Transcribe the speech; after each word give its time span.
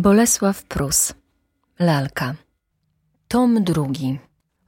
Bolesław 0.00 0.62
Prus 0.62 1.14
Lalka 1.78 2.34
Tom 3.28 3.64
drugi 3.64 4.18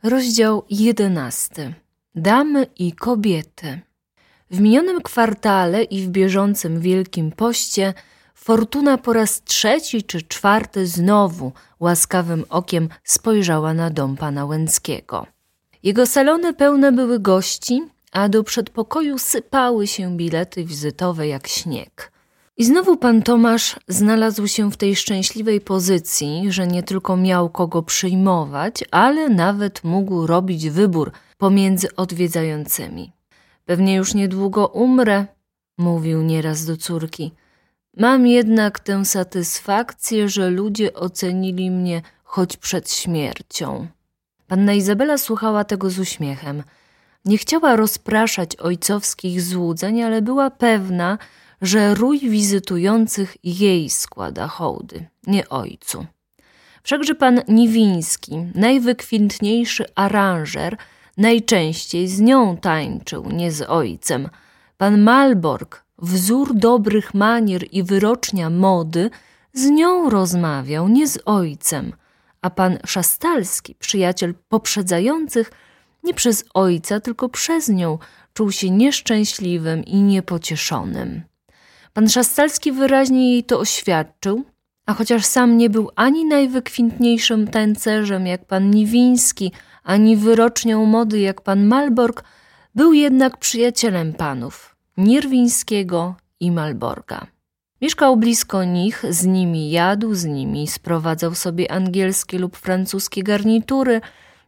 Rozdział 0.03 0.62
jedenasty 0.71 1.75
Damy 2.15 2.67
i 2.78 2.92
kobiety 2.92 3.81
W 4.50 4.60
minionym 4.60 5.03
kwartale 5.03 5.83
i 5.83 6.03
w 6.03 6.08
bieżącym 6.08 6.81
Wielkim 6.81 7.33
Poście 7.33 7.95
Fortuna 8.34 8.98
po 8.98 9.12
raz 9.12 9.43
trzeci 9.43 10.03
czy 10.03 10.23
czwarty 10.23 10.87
znowu 10.87 11.53
łaskawym 11.80 12.45
okiem 12.49 12.89
spojrzała 13.05 13.75
na 13.75 13.91
dom 13.91 14.17
pana 14.17 14.45
Łęckiego. 14.45 15.27
Jego 15.83 16.07
salony 16.07 16.55
pełne 16.55 16.93
były 16.93 17.21
gości, 17.21 17.83
a 18.12 18.29
do 18.29 18.45
przedpokoju 18.45 19.19
sypały 19.19 19.87
się 19.87 20.17
bilety 20.17 20.64
wizytowe 20.64 21.29
jak 21.29 21.46
śnieg. 21.46 22.12
I 22.63 22.65
znowu 22.65 22.97
pan 22.97 23.23
Tomasz 23.23 23.77
znalazł 23.89 24.47
się 24.47 24.71
w 24.71 24.77
tej 24.77 24.97
szczęśliwej 24.97 25.61
pozycji, 25.61 26.53
że 26.53 26.67
nie 26.67 26.82
tylko 26.82 27.17
miał 27.17 27.50
kogo 27.50 27.82
przyjmować, 27.82 28.85
ale 28.91 29.29
nawet 29.29 29.85
mógł 29.85 30.27
robić 30.27 30.71
wybór 30.71 31.13
pomiędzy 31.39 31.96
odwiedzającymi. 31.96 33.12
Pewnie 33.64 33.95
już 33.95 34.14
niedługo 34.14 34.66
umrę, 34.66 35.27
mówił 35.78 36.22
nieraz 36.22 36.64
do 36.64 36.77
córki. 36.77 37.33
Mam 37.96 38.27
jednak 38.27 38.80
tę 38.80 39.05
satysfakcję, 39.05 40.28
że 40.28 40.50
ludzie 40.50 40.94
ocenili 40.94 41.70
mnie 41.70 42.02
choć 42.24 42.56
przed 42.56 42.92
śmiercią. 42.92 43.86
Panna 44.47 44.72
Izabela 44.72 45.19
słuchała 45.19 45.64
tego 45.64 45.91
z 45.91 45.98
uśmiechem. 45.98 46.62
Nie 47.24 47.38
chciała 47.38 47.77
rozpraszać 47.77 48.56
ojcowskich 48.56 49.42
złudzeń, 49.42 50.02
ale 50.02 50.22
była 50.22 50.50
pewna, 50.50 51.19
że 51.62 51.94
rój 51.94 52.18
wizytujących 52.18 53.36
jej 53.44 53.90
składa 53.90 54.48
hołdy, 54.48 55.06
nie 55.26 55.48
ojcu. 55.48 56.06
Wszakże 56.82 57.14
pan 57.14 57.40
Niwiński, 57.48 58.36
najwykwintniejszy 58.54 59.84
aranżer, 59.94 60.77
najczęściej 61.16 62.08
z 62.08 62.20
nią 62.20 62.56
tańczył, 62.56 63.30
nie 63.30 63.52
z 63.52 63.62
ojcem. 63.62 64.28
Pan 64.77 65.00
Malborg, 65.00 65.84
wzór 65.98 66.54
dobrych 66.54 67.14
manier 67.14 67.64
i 67.72 67.82
wyrocznia 67.82 68.50
mody, 68.50 69.10
z 69.52 69.64
nią 69.70 70.10
rozmawiał, 70.10 70.88
nie 70.88 71.08
z 71.08 71.19
ojcem, 71.24 71.92
a 72.42 72.50
pan 72.50 72.78
Szastalski, 72.86 73.74
przyjaciel 73.74 74.34
poprzedzających, 74.48 75.52
nie 76.04 76.14
przez 76.14 76.44
ojca, 76.54 77.00
tylko 77.00 77.28
przez 77.28 77.69
nią, 77.69 77.98
czuł 78.34 78.52
się 78.52 78.70
nieszczęśliwym 78.70 79.84
i 79.84 80.02
niepocieszonym. 80.02 81.31
Pan 81.94 82.08
Szastalski 82.08 82.72
wyraźnie 82.72 83.32
jej 83.32 83.44
to 83.44 83.58
oświadczył, 83.58 84.44
a 84.86 84.94
chociaż 84.94 85.24
sam 85.24 85.56
nie 85.56 85.70
był 85.70 85.90
ani 85.96 86.24
najwykwintniejszym 86.24 87.48
tańcerzem 87.48 88.26
jak 88.26 88.44
pan 88.44 88.70
Niwiński, 88.70 89.52
ani 89.84 90.16
wyrocznią 90.16 90.86
mody 90.86 91.20
jak 91.20 91.40
pan 91.40 91.66
Malborg, 91.66 92.24
był 92.74 92.92
jednak 92.92 93.36
przyjacielem 93.36 94.12
panów 94.12 94.76
Nierwińskiego 94.96 96.14
i 96.40 96.50
Malborga. 96.52 97.26
Mieszkał 97.80 98.16
blisko 98.16 98.64
nich, 98.64 99.04
z 99.10 99.26
nimi 99.26 99.70
jadł, 99.70 100.14
z 100.14 100.24
nimi 100.24 100.68
sprowadzał 100.68 101.34
sobie 101.34 101.72
angielskie 101.72 102.38
lub 102.38 102.56
francuskie 102.56 103.22
garnitury, 103.22 104.00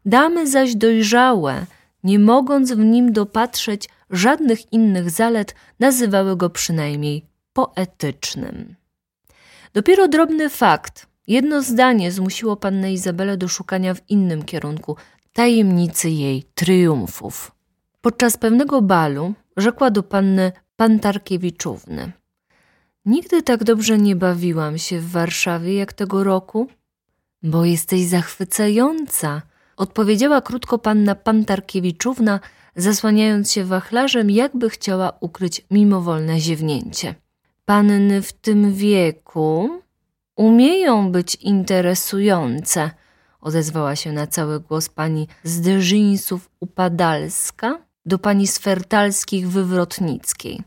damy 0.07 0.47
zaś 0.47 0.75
dojrzałe, 0.75 1.67
nie 2.05 2.19
mogąc 2.19 2.73
w 2.73 2.79
nim 2.79 3.13
dopatrzeć 3.13 3.89
żadnych 4.11 4.73
innych 4.73 5.11
zalet, 5.11 5.55
nazywały 5.81 6.37
go 6.37 6.51
przynajmniej 6.51 7.34
poetycznym. 7.55 8.75
Dopiero 9.75 10.09
drobny 10.09 10.51
fakt, 10.51 11.07
jedno 11.27 11.63
zdanie 11.63 12.13
zmusiło 12.13 12.57
pannę 12.57 12.93
Izabelę 12.93 13.37
do 13.37 13.49
szukania 13.49 13.95
w 13.95 14.11
innym 14.11 14.43
kierunku 14.43 14.97
tajemnicy 15.33 16.11
jej 16.11 16.45
triumfów. 16.55 17.53
Podczas 18.01 18.37
pewnego 18.37 18.83
balu 18.83 19.35
rzekła 19.57 19.91
do 19.91 20.03
panny 20.03 20.53
Pantarkiewiczówny. 20.77 22.13
Nigdy 23.05 23.43
tak 23.43 23.65
dobrze 23.65 23.99
nie 23.99 24.17
bawiłam 24.17 24.79
się 24.79 25.01
w 25.01 25.11
Warszawie 25.11 25.75
jak 25.75 25.93
tego 25.93 26.25
roku, 26.25 26.69
bo 27.43 27.65
jesteś 27.65 28.05
zachwycająca, 28.05 29.43
odpowiedziała 29.77 30.41
krótko 30.41 30.79
panna 30.79 31.15
Pantarkiewiczówna, 31.15 32.41
zasłaniając 32.77 33.53
się 33.53 33.65
wachlarzem, 33.65 34.31
jakby 34.31 34.71
chciała 34.71 35.13
ukryć 35.21 35.67
mimowolne 35.71 36.41
ziewnięcie. 36.41 37.15
Panny 37.67 38.23
w 38.23 38.33
tym 38.33 38.75
wieku 38.75 39.81
umieją 40.37 41.13
być 41.13 41.35
interesujące, 41.35 42.91
odezwała 43.41 43.97
się 43.97 44.13
na 44.13 44.27
cały 44.27 44.61
głos 44.61 44.89
pani 44.89 45.29
Zderzyńców 45.45 46.51
Upadalska 46.61 47.79
do 48.07 48.19
pani 48.19 48.47
Sfertalskich 48.47 49.49
Wywrotnickiej. 49.49 50.63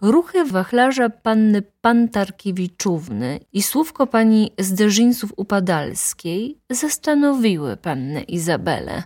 Ruchy 0.00 0.44
wachlarza 0.44 1.10
panny 1.10 1.62
Pantarkiewiczówny 1.62 3.40
i 3.52 3.62
słówko 3.62 4.06
pani 4.06 4.50
Zderzyńców 4.58 5.32
Upadalskiej 5.36 6.58
zastanowiły 6.70 7.76
pannę 7.76 8.22
Izabelę. 8.22 9.02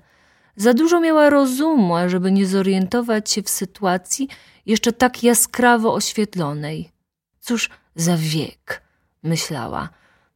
Za 0.57 0.75
dużo 0.75 1.01
miała 1.01 1.31
rozumu, 1.31 1.97
ażeby 1.97 2.33
nie 2.33 2.47
zorientować 2.47 3.31
się 3.31 3.43
w 3.43 3.49
sytuacji 3.49 4.29
jeszcze 4.67 4.93
tak 4.93 5.23
jaskrawo 5.23 5.95
oświetlonej. 5.95 6.98
Cóż 7.49 7.71
za 7.95 8.17
wiek, 8.17 8.83
myślała. 9.23 9.89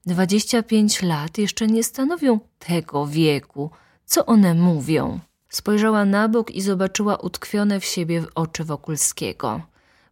Dwadzieścia 0.06 0.62
pięć 0.62 1.02
lat 1.02 1.38
jeszcze 1.38 1.66
nie 1.66 1.84
stanowią 1.84 2.40
tego 2.58 3.06
wieku. 3.06 3.70
Co 4.04 4.26
one 4.26 4.54
mówią? 4.54 5.20
Spojrzała 5.48 6.04
na 6.04 6.28
bok 6.28 6.50
i 6.50 6.60
zobaczyła 6.62 7.16
utkwione 7.16 7.80
w 7.80 7.84
siebie 7.84 8.24
oczy 8.34 8.64
Wokulskiego. 8.64 9.60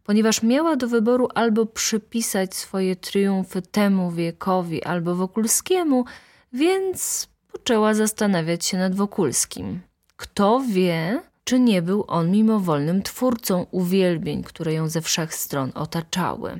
Ponieważ 0.03 0.43
miała 0.43 0.75
do 0.75 0.87
wyboru 0.87 1.27
albo 1.35 1.65
przypisać 1.65 2.55
swoje 2.55 2.95
triumfy 2.95 3.61
temu 3.61 4.11
wiekowi, 4.11 4.83
albo 4.83 5.15
Wokulskiemu, 5.15 6.05
więc 6.53 7.27
poczęła 7.51 7.93
zastanawiać 7.93 8.65
się 8.65 8.77
nad 8.77 8.95
Wokulskim. 8.95 9.81
Kto 10.15 10.61
wie, 10.69 11.21
czy 11.43 11.59
nie 11.59 11.81
był 11.81 12.05
on 12.07 12.31
mimowolnym 12.31 13.03
twórcą 13.03 13.65
uwielbień, 13.71 14.43
które 14.43 14.73
ją 14.73 14.89
ze 14.89 15.01
wszech 15.01 15.35
stron 15.35 15.71
otaczały 15.75 16.59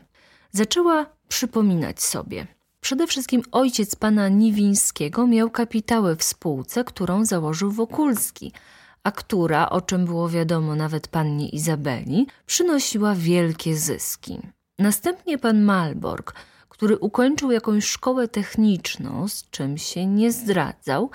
zaczęła 0.51 1.05
przypominać 1.27 2.01
sobie. 2.01 2.47
Przede 2.81 3.07
wszystkim 3.07 3.41
ojciec 3.51 3.95
pana 3.95 4.29
Niwińskiego 4.29 5.27
miał 5.27 5.49
kapitały 5.49 6.15
w 6.15 6.23
spółce, 6.23 6.83
którą 6.83 7.25
założył 7.25 7.71
Wokulski, 7.71 8.51
a 9.03 9.11
która, 9.11 9.69
o 9.69 9.81
czym 9.81 10.05
było 10.05 10.29
wiadomo 10.29 10.75
nawet 10.75 11.07
pannie 11.07 11.49
Izabeli, 11.49 12.27
przynosiła 12.45 13.15
wielkie 13.15 13.77
zyski. 13.77 14.39
Następnie 14.79 15.37
pan 15.37 15.61
Malborg, 15.61 16.33
który 16.69 16.97
ukończył 16.97 17.51
jakąś 17.51 17.85
szkołę 17.85 18.27
techniczną, 18.27 19.27
z 19.27 19.49
czym 19.49 19.77
się 19.77 20.05
nie 20.05 20.31
zdradzał, 20.31 21.09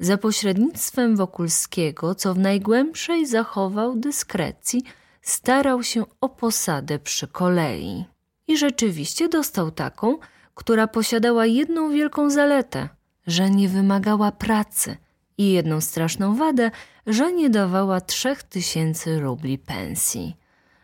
za 0.00 0.16
pośrednictwem 0.16 1.16
Wokulskiego, 1.16 2.14
co 2.14 2.34
w 2.34 2.38
najgłębszej 2.38 3.26
zachował 3.26 3.96
dyskrecji, 3.96 4.82
starał 5.22 5.82
się 5.82 6.04
o 6.20 6.28
posadę 6.28 6.98
przy 6.98 7.28
kolei. 7.28 8.04
I 8.48 8.58
rzeczywiście 8.58 9.28
dostał 9.28 9.70
taką, 9.70 10.18
która 10.54 10.86
posiadała 10.86 11.46
jedną 11.46 11.90
wielką 11.90 12.30
zaletę, 12.30 12.88
że 13.26 13.50
nie 13.50 13.68
wymagała 13.68 14.32
pracy 14.32 14.96
i 15.38 15.52
jedną 15.52 15.80
straszną 15.80 16.36
wadę, 16.36 16.70
że 17.06 17.32
nie 17.32 17.50
dawała 17.50 18.00
trzech 18.00 18.42
tysięcy 18.42 19.20
rubli 19.20 19.58
pensji. 19.58 20.36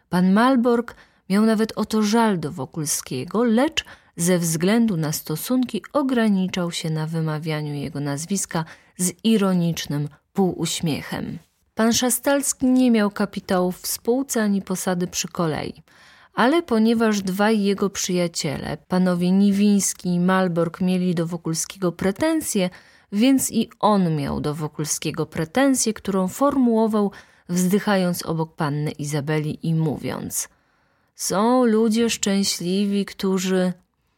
Pan 0.08 0.32
Malborg 0.32 0.94
miał 1.28 1.46
nawet 1.46 1.72
o 1.76 1.84
to 1.84 2.02
żal 2.02 2.38
do 2.38 2.52
Wokulskiego, 2.52 3.44
lecz 3.44 3.84
ze 4.16 4.38
względu 4.38 4.96
na 4.96 5.12
stosunki 5.12 5.82
ograniczał 5.92 6.72
się 6.72 6.90
na 6.90 7.06
wymawianiu 7.06 7.74
jego 7.74 8.00
nazwiska 8.00 8.64
z 8.96 9.12
ironicznym 9.24 10.08
półuśmiechem. 10.32 11.38
Pan 11.74 11.92
Szastalski 11.92 12.66
nie 12.66 12.90
miał 12.90 13.10
kapitałów 13.10 13.80
w 13.80 13.86
spółce 13.86 14.42
ani 14.42 14.62
posady 14.62 15.06
przy 15.06 15.28
kolei 15.28 15.82
ale 16.34 16.62
ponieważ 16.62 17.22
dwaj 17.22 17.62
jego 17.62 17.90
przyjaciele, 17.90 18.76
panowie 18.88 19.30
Niwiński 19.30 20.08
i 20.08 20.20
Malborg, 20.20 20.80
mieli 20.80 21.14
do 21.14 21.26
Wokulskiego 21.26 21.92
pretensje, 21.92 22.70
więc 23.12 23.50
i 23.50 23.70
on 23.80 24.16
miał 24.16 24.40
do 24.40 24.54
Wokulskiego 24.54 25.26
pretensję, 25.26 25.94
którą 25.94 26.28
formułował, 26.28 27.10
wzdychając 27.48 28.26
obok 28.26 28.56
panny 28.56 28.90
Izabeli 28.90 29.66
i 29.66 29.74
mówiąc: 29.74 30.48
Są 31.14 31.64
ludzie 31.64 32.10
szczęśliwi, 32.10 33.04
którzy. 33.04 33.72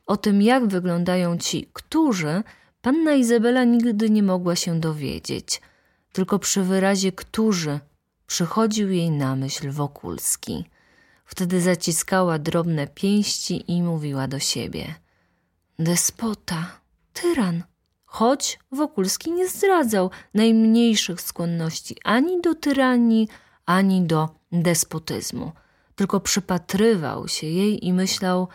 O 0.06 0.16
tym, 0.16 0.42
jak 0.42 0.66
wyglądają 0.66 1.38
ci, 1.38 1.68
którzy, 1.72 2.42
panna 2.82 3.14
Izabela 3.14 3.64
nigdy 3.64 4.10
nie 4.10 4.22
mogła 4.22 4.56
się 4.56 4.80
dowiedzieć. 4.80 5.60
Tylko 6.12 6.38
przy 6.38 6.62
wyrazie 6.62 7.12
którzy 7.12 7.80
przychodził 8.26 8.90
jej 8.90 9.10
na 9.10 9.36
myśl 9.36 9.70
Wokulski. 9.70 10.64
Wtedy 11.34 11.60
zaciskała 11.60 12.38
drobne 12.38 12.86
pięści 12.86 13.72
i 13.72 13.82
mówiła 13.82 14.28
do 14.28 14.38
siebie. 14.38 14.94
despota, 15.78 16.80
tyran. 17.12 17.62
Choć 18.04 18.58
Wokulski 18.72 19.32
nie 19.32 19.48
zdradzał 19.48 20.10
najmniejszych 20.34 21.20
skłonności 21.20 21.96
ani 22.04 22.40
do 22.40 22.54
tyranii, 22.54 23.28
ani 23.66 24.02
do 24.02 24.28
despotyzmu. 24.52 25.52
Tylko 25.94 26.20
przypatrywał 26.20 27.28
się 27.28 27.46
jej 27.46 27.86
i 27.86 27.92
myślał, 27.92 28.48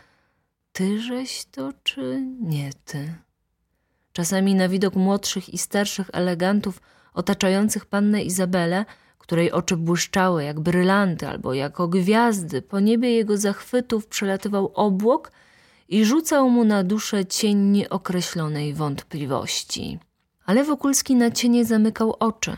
tyżeś 0.71 1.45
to 1.51 1.73
czy 1.83 2.23
nie 2.41 2.69
ty? 2.85 3.13
Czasami 4.13 4.55
na 4.55 4.69
widok 4.69 4.95
młodszych 4.95 5.49
i 5.49 5.57
starszych 5.57 6.09
elegantów 6.13 6.81
otaczających 7.13 7.85
pannę 7.85 8.23
Izabelę, 8.23 8.85
której 9.29 9.51
oczy 9.51 9.77
błyszczały 9.77 10.43
jak 10.43 10.59
brylanty 10.59 11.27
albo 11.27 11.53
jako 11.53 11.87
gwiazdy, 11.87 12.61
po 12.61 12.79
niebie 12.79 13.11
jego 13.11 13.37
zachwytów 13.37 14.07
przelatywał 14.07 14.71
obłok 14.73 15.31
i 15.89 16.05
rzucał 16.05 16.49
mu 16.49 16.63
na 16.63 16.83
duszę 16.83 17.25
cień 17.25 17.57
nieokreślonej 17.57 18.73
wątpliwości. 18.73 19.99
Ale 20.45 20.63
Wokulski 20.63 21.15
na 21.15 21.31
cienie 21.31 21.65
zamykał 21.65 22.15
oczy. 22.19 22.57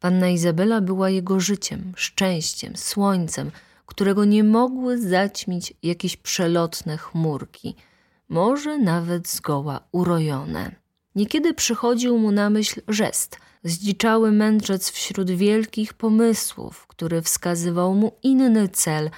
Panna 0.00 0.28
Izabela 0.28 0.80
była 0.80 1.10
jego 1.10 1.40
życiem, 1.40 1.92
szczęściem, 1.96 2.76
słońcem, 2.76 3.50
którego 3.86 4.24
nie 4.24 4.44
mogły 4.44 4.98
zaćmić 4.98 5.74
jakieś 5.82 6.16
przelotne 6.16 6.96
chmurki, 6.96 7.74
może 8.28 8.78
nawet 8.78 9.28
zgoła 9.28 9.80
urojone. 9.92 10.74
Niekiedy 11.14 11.54
przychodził 11.54 12.18
mu 12.18 12.32
na 12.32 12.50
myśl 12.50 12.80
żest, 12.88 13.38
zdziczały 13.64 14.32
mędrzec 14.32 14.90
wśród 14.90 15.30
wielkich 15.30 15.94
pomysłów, 15.94 16.86
który 16.86 17.22
wskazywał 17.22 17.94
mu 17.94 18.12
inny 18.22 18.68
cel, 18.68 19.10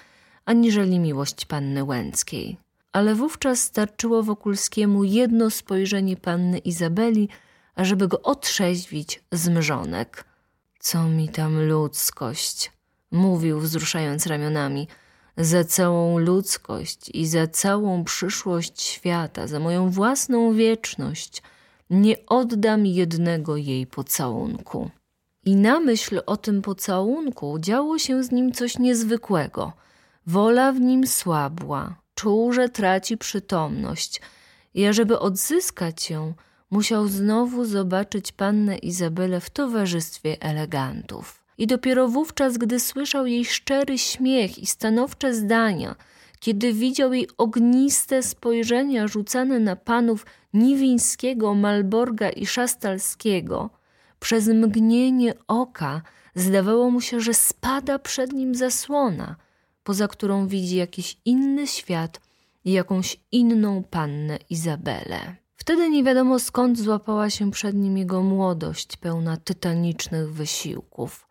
aniżeli 0.45 0.99
miłość 0.99 1.45
panny 1.45 1.85
Łęckiej. 1.85 2.57
Ale 2.93 3.15
wówczas 3.15 3.63
starczyło 3.63 4.23
Wokulskiemu 4.23 5.05
jedno 5.05 5.51
spojrzenie 5.51 6.17
panny 6.17 6.59
Izabeli, 6.59 7.29
ażeby 7.75 8.09
go 8.09 8.23
otrzeźwić 8.23 9.23
z 9.33 9.49
mrzonek. 9.49 10.25
Co 10.79 11.09
mi 11.09 11.29
tam 11.29 11.69
ludzkość? 11.69 12.73
Mówił, 13.11 13.61
wzruszając 13.61 14.27
ramionami. 14.27 14.89
Za 15.37 15.65
całą 15.65 16.19
ludzkość 16.19 17.11
i 17.15 17.27
za 17.27 17.47
całą 17.47 18.05
przyszłość 18.05 18.83
świata, 18.83 19.47
za 19.47 19.61
moją 19.61 19.91
własną 19.91 20.55
wieczność– 20.55 21.43
nie 21.91 22.27
oddam 22.27 22.87
jednego 22.87 23.57
jej 23.57 23.87
pocałunku. 23.87 24.91
I 25.45 25.57
na 25.57 25.81
myśl 25.81 26.21
o 26.27 26.37
tym 26.37 26.63
pocałunku 26.63 27.59
działo 27.59 27.99
się 27.99 28.23
z 28.23 28.31
nim 28.31 28.53
coś 28.53 28.79
niezwykłego. 28.79 29.73
Wola 30.27 30.73
w 30.73 30.81
nim 30.81 31.07
słabła, 31.07 31.95
czuł, 32.15 32.53
że 32.53 32.69
traci 32.69 33.19
przytomność 33.19 34.21
i 34.75 34.87
ażeby 34.87 35.19
odzyskać 35.19 36.11
ją, 36.11 36.35
musiał 36.71 37.09
znowu 37.09 37.65
zobaczyć 37.65 38.33
pannę 38.33 38.79
Izabelę 38.79 39.41
w 39.41 39.51
towarzystwie 39.51 40.37
elegantów. 40.41 41.45
I 41.59 41.67
dopiero 41.67 42.09
wówczas, 42.09 42.59
gdy 42.59 42.81
słyszał 42.81 43.27
jej 43.27 43.45
szczery 43.45 43.99
śmiech 43.99 44.59
i 44.59 44.67
stanowcze 44.67 45.35
zdania, 45.35 45.97
kiedy 46.41 46.73
widział 46.73 47.13
jej 47.13 47.29
ogniste 47.39 48.23
spojrzenia 48.23 49.09
rzucane 49.09 49.61
na 49.61 49.77
panów 49.77 50.27
Niwińskiego, 50.57 51.55
Malborga 51.55 52.31
i 52.31 52.47
Szastalskiego, 52.47 53.71
przez 54.21 54.49
mgnienie 54.49 55.35
oka 55.49 56.03
zdawało 56.35 56.91
mu 56.91 57.01
się, 57.01 57.21
że 57.21 57.35
spada 57.35 57.99
przed 57.99 58.33
nim 58.33 58.55
zasłona, 58.55 59.37
poza 59.85 60.09
którą 60.09 60.49
widzi 60.49 60.77
jakiś 60.77 61.17
inny 61.25 61.67
świat 61.67 62.21
i 62.65 62.73
jakąś 62.73 63.17
inną 63.33 63.83
pannę 63.83 64.39
Izabelę. 64.51 65.37
Wtedy 65.57 65.91
nie 65.91 66.05
wiadomo 66.05 66.39
skąd 66.39 66.79
złapała 66.79 67.31
się 67.31 67.51
przed 67.51 67.77
nim 67.77 67.99
jego 67.99 68.23
młodość, 68.23 68.97
pełna 68.97 69.37
tytanicznych 69.37 70.33
wysiłków. 70.33 71.29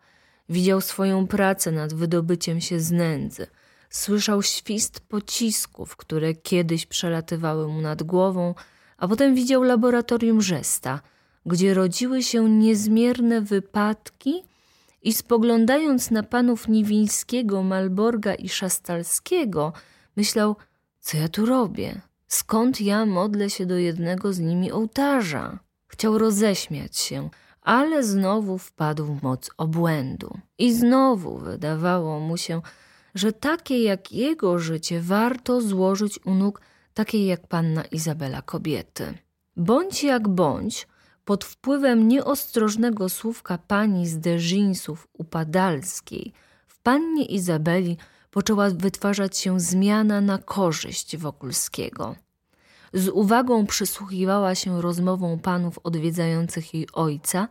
Widział 0.48 0.80
swoją 0.80 1.26
pracę 1.26 1.72
nad 1.72 1.94
wydobyciem 1.94 2.60
się 2.60 2.80
z 2.80 2.90
nędzy. 2.90 3.46
Słyszał 3.90 4.42
świst 4.42 5.00
pocisków, 5.00 5.96
które 5.96 6.34
kiedyś 6.34 6.86
przelatywały 6.86 7.68
mu 7.68 7.80
nad 7.80 8.02
głową, 8.02 8.54
a 8.98 9.08
potem 9.08 9.34
widział 9.34 9.62
laboratorium 9.62 10.42
Rzesta, 10.42 11.00
gdzie 11.46 11.74
rodziły 11.74 12.22
się 12.22 12.50
niezmierne 12.50 13.40
wypadki 13.40 14.42
i 15.02 15.12
spoglądając 15.12 16.10
na 16.10 16.22
panów 16.22 16.68
Niwińskiego, 16.68 17.62
Malborga 17.62 18.34
i 18.34 18.48
Szastalskiego, 18.48 19.72
myślał, 20.16 20.56
co 21.00 21.16
ja 21.16 21.28
tu 21.28 21.46
robię? 21.46 22.00
Skąd 22.28 22.80
ja 22.80 23.06
modlę 23.06 23.50
się 23.50 23.66
do 23.66 23.76
jednego 23.78 24.32
z 24.32 24.38
nimi 24.38 24.72
ołtarza? 24.72 25.58
Chciał 25.88 26.18
roześmiać 26.18 26.96
się, 26.96 27.30
ale 27.62 28.04
znowu 28.04 28.58
wpadł 28.58 29.04
w 29.04 29.22
moc 29.22 29.50
obłędu. 29.56 30.38
I 30.58 30.74
znowu 30.74 31.38
wydawało 31.38 32.20
mu 32.20 32.36
się, 32.36 32.62
że 33.14 33.32
takie 33.32 33.82
jak 33.82 34.12
jego 34.12 34.58
życie 34.58 35.00
warto 35.00 35.60
złożyć 35.60 36.20
u 36.24 36.34
nóg 36.34 36.60
takiej 36.96 37.26
jak 37.26 37.46
panna 37.46 37.84
Izabela 37.84 38.42
kobiety. 38.42 39.14
Bądź 39.56 40.04
jak 40.04 40.28
bądź, 40.28 40.88
pod 41.24 41.44
wpływem 41.44 42.08
nieostrożnego 42.08 43.08
słówka 43.08 43.58
pani 43.58 44.06
z 44.06 44.18
Derzyńsów 44.18 45.08
upadalskiej 45.12 46.32
w 46.66 46.78
pannie 46.78 47.24
Izabeli 47.24 47.96
poczęła 48.30 48.70
wytwarzać 48.70 49.38
się 49.38 49.60
zmiana 49.60 50.20
na 50.20 50.38
korzyść 50.38 51.16
Wokulskiego. 51.16 52.16
Z 52.92 53.08
uwagą 53.08 53.66
przysłuchiwała 53.66 54.54
się 54.54 54.82
rozmowom 54.82 55.38
panów 55.38 55.78
odwiedzających 55.82 56.74
jej 56.74 56.86
ojca 56.92 57.48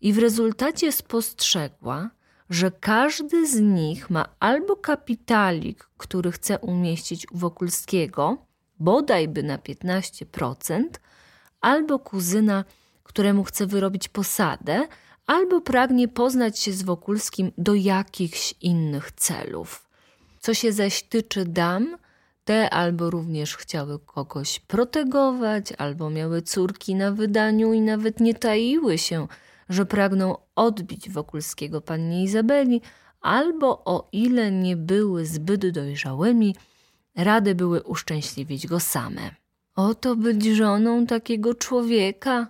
i 0.00 0.12
w 0.12 0.18
rezultacie 0.18 0.92
spostrzegła, 0.92 2.10
że 2.50 2.70
każdy 2.70 3.46
z 3.46 3.60
nich 3.60 4.10
ma 4.10 4.24
albo 4.40 4.76
kapitalik, 4.76 5.88
który 5.96 6.32
chce 6.32 6.58
umieścić 6.58 7.32
u 7.32 7.38
Wokulskiego, 7.38 8.46
bodajby 8.78 9.42
na 9.42 9.58
15%, 9.58 10.82
albo 11.60 11.98
kuzyna, 11.98 12.64
któremu 13.02 13.44
chce 13.44 13.66
wyrobić 13.66 14.08
posadę, 14.08 14.86
albo 15.26 15.60
pragnie 15.60 16.08
poznać 16.08 16.58
się 16.58 16.72
z 16.72 16.82
Wokulskim 16.82 17.52
do 17.58 17.74
jakichś 17.74 18.54
innych 18.60 19.12
celów. 19.12 19.88
Co 20.40 20.54
się 20.54 20.72
zaś 20.72 21.02
tyczy 21.02 21.44
dam, 21.44 21.96
te 22.44 22.70
albo 22.70 23.10
również 23.10 23.56
chciały 23.56 23.98
kogoś 23.98 24.58
protegować, 24.58 25.72
albo 25.78 26.10
miały 26.10 26.42
córki 26.42 26.94
na 26.94 27.12
wydaniu 27.12 27.72
i 27.72 27.80
nawet 27.80 28.20
nie 28.20 28.34
taiły 28.34 28.98
się, 28.98 29.26
że 29.68 29.86
pragną 29.86 30.36
odbić 30.54 31.10
Wokulskiego 31.10 31.80
pannie 31.80 32.24
Izabeli, 32.24 32.80
albo 33.20 33.84
o 33.84 34.08
ile 34.12 34.50
nie 34.50 34.76
były 34.76 35.26
zbyt 35.26 35.70
dojrzałymi, 35.70 36.56
rady 37.16 37.54
były 37.54 37.82
uszczęśliwić 37.82 38.66
go 38.66 38.80
same. 38.80 39.30
Oto 39.74 40.16
być 40.16 40.44
żoną 40.44 41.06
takiego 41.06 41.54
człowieka, 41.54 42.46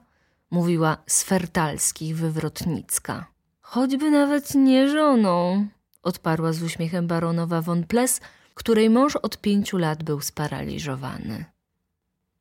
mówiła 0.51 0.97
Sfertalskich 1.07 2.17
wywrotnicka. 2.17 3.27
Choćby 3.61 4.11
nawet 4.11 4.55
nie 4.55 4.89
żoną, 4.89 5.67
odparła 6.03 6.53
z 6.53 6.63
uśmiechem 6.63 7.07
baronowa 7.07 7.63
von 7.63 7.85
Ples, 7.85 8.21
której 8.55 8.91
mąż 8.91 9.17
od 9.17 9.39
pięciu 9.41 9.79
lat 9.79 10.03
był 10.03 10.21
sparaliżowany. 10.21 11.45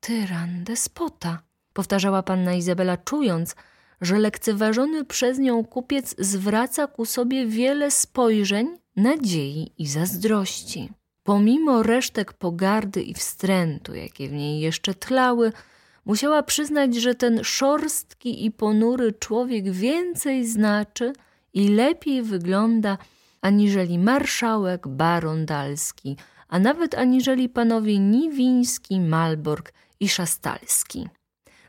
Tyran, 0.00 0.64
despota, 0.64 1.42
powtarzała 1.72 2.22
panna 2.22 2.54
Izabela, 2.54 2.96
czując, 2.96 3.56
że 4.00 4.18
lekceważony 4.18 5.04
przez 5.04 5.38
nią 5.38 5.64
kupiec 5.64 6.14
zwraca 6.18 6.86
ku 6.86 7.04
sobie 7.04 7.46
wiele 7.46 7.90
spojrzeń, 7.90 8.78
nadziei 8.96 9.72
i 9.78 9.86
zazdrości. 9.86 10.92
Pomimo 11.26 11.82
resztek 11.82 12.32
pogardy 12.32 13.02
i 13.02 13.14
wstrętu, 13.14 13.94
jakie 13.94 14.28
w 14.28 14.32
niej 14.32 14.60
jeszcze 14.60 14.94
tlały, 14.94 15.52
musiała 16.04 16.42
przyznać, 16.42 16.94
że 16.94 17.14
ten 17.14 17.44
szorstki 17.44 18.44
i 18.44 18.50
ponury 18.50 19.12
człowiek 19.12 19.70
więcej 19.70 20.46
znaczy 20.46 21.12
i 21.54 21.68
lepiej 21.68 22.22
wygląda 22.22 22.98
aniżeli 23.40 23.98
marszałek 23.98 24.88
baron 24.88 25.46
Dalski, 25.46 26.16
a 26.48 26.58
nawet 26.58 26.94
aniżeli 26.94 27.48
panowie 27.48 27.98
Niwiński, 27.98 29.00
Malborg 29.00 29.72
i 30.00 30.08
Szastalski. 30.08 31.08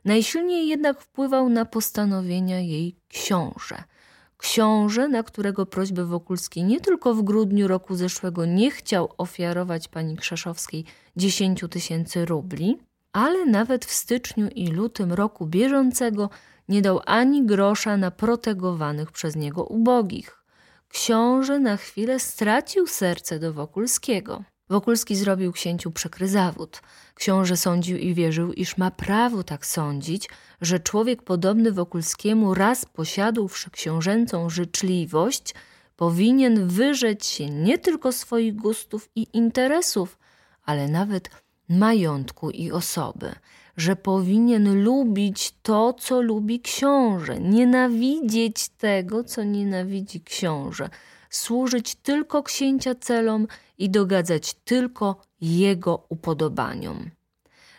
Najsilniej 0.06 0.68
jednak 0.68 1.02
wpływał 1.02 1.50
na 1.50 1.66
postanowienia 1.66 2.60
jej 2.60 2.96
książę– 3.10 3.84
Książę, 4.38 5.08
na 5.08 5.24
którego 5.24 5.66
prośbę 5.66 6.06
Wokulski 6.06 6.64
nie 6.64 6.82
tylko 6.82 7.14
w 7.14 7.22
grudniu 7.22 7.68
roku 7.68 7.96
zeszłego 7.96 8.46
nie 8.46 8.72
chciał 8.72 9.14
ofiarować 9.18 9.88
pani 9.88 10.18
Krzeszowskiej 10.18 10.86
10 11.16 11.64
tysięcy 11.70 12.26
rubli, 12.26 12.78
ale 13.14 13.46
nawet 13.46 13.86
w 13.86 13.92
styczniu 13.92 14.48
i 14.48 14.68
lutym 14.68 15.14
roku 15.14 15.46
bieżącego 15.46 16.30
nie 16.70 16.82
dał 16.82 17.00
ani 17.06 17.46
grosza 17.46 17.98
na 17.98 18.12
protegowanych 18.12 19.12
przez 19.12 19.36
niego 19.36 19.64
ubogich. 19.64 20.44
Książę 20.90 21.60
na 21.60 21.78
chwilę 21.78 22.20
stracił 22.20 22.88
serce 22.88 23.40
do 23.40 23.54
Wokulskiego. 23.54 24.44
Wokulski 24.70 25.16
zrobił 25.16 25.52
księciu 25.52 25.92
przykry 25.92 26.28
zawód. 26.28 26.82
Książę 27.16 27.58
sądził 27.58 27.98
i 27.98 28.14
wierzył, 28.14 28.54
iż 28.54 28.78
ma 28.78 28.92
prawo 28.92 29.44
tak 29.44 29.66
sądzić, 29.66 30.30
że 30.62 30.80
człowiek 30.80 31.24
podobny 31.24 31.72
Wokulskiemu 31.72 32.54
raz 32.54 32.86
posiadłszy 32.86 33.72
książęcą 33.72 34.50
życzliwość, 34.50 35.54
powinien 35.96 36.68
wyrzec 36.68 37.26
się 37.28 37.50
nie 37.50 37.78
tylko 37.78 38.12
swoich 38.12 38.56
gustów 38.56 39.10
i 39.16 39.28
interesów, 39.34 40.18
ale 40.66 40.88
nawet 40.88 41.30
majątku 41.70 42.50
i 42.50 42.72
osoby, 42.72 43.36
że 43.78 43.96
powinien 43.96 44.84
lubić 44.84 45.54
to, 45.62 45.94
co 45.94 46.22
lubi 46.22 46.60
książę, 46.60 47.40
nienawidzieć 47.40 48.70
tego, 48.70 49.24
co 49.24 49.44
nienawidzi 49.44 50.22
książę, 50.22 50.90
służyć 51.30 51.96
tylko 51.96 52.44
księcia 52.44 52.96
celom 52.96 53.48
i 53.78 53.90
dogadzać 53.90 54.54
tylko 54.54 55.22
jego 55.42 56.06
upodobaniom. 56.10 57.10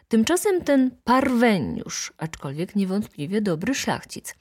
Tymczasem 0.09 0.65
ten 0.65 0.91
parweniusz, 1.05 2.13
aczkolwiek 2.19 2.77
niewątpliwie 2.77 3.41
dobry 3.41 3.75
szlachcic, 3.75 4.35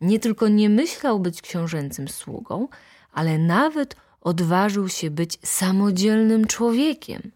nie 0.00 0.18
tylko 0.18 0.48
nie 0.48 0.68
myślał 0.68 1.20
być 1.20 1.42
książęcym 1.42 2.08
sługą, 2.08 2.68
ale 3.12 3.38
nawet 3.38 3.96
odważył 4.20 4.88
się 4.88 5.10
być 5.10 5.38
samodzielnym 5.44 6.46
człowiekiem. 6.46 7.30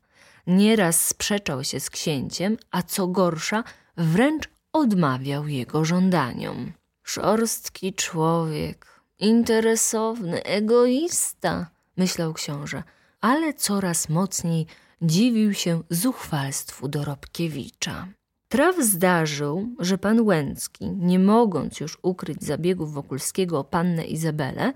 Nieraz 0.46 1.06
sprzeczał 1.06 1.64
się 1.64 1.80
z 1.80 1.90
księciem, 1.90 2.56
a 2.70 2.82
co 2.82 3.06
gorsza, 3.06 3.64
wręcz 3.96 4.48
odmawiał 4.72 5.48
jego 5.48 5.84
żądaniom. 5.84 6.72
Szorstki 7.02 7.94
człowiek, 7.94 8.86
interesowny, 9.18 10.44
egoista, 10.44 11.70
myślał 11.96 12.32
książę, 12.32 12.82
ale 13.20 13.54
coraz 13.54 14.08
mocniej 14.08 14.66
dziwił 15.02 15.54
się 15.54 15.82
zuchwalstwu 15.90 16.88
Dorobkiewicza. 16.88 18.08
Traf 18.48 18.76
zdarzył, 18.76 19.68
że 19.78 19.98
pan 19.98 20.20
Łęcki, 20.20 20.90
nie 20.90 21.18
mogąc 21.18 21.80
już 21.80 21.98
ukryć 22.02 22.44
zabiegów 22.44 22.92
Wokulskiego 22.92 23.58
o 23.58 23.64
pannę 23.64 24.04
Izabelę, 24.04 24.72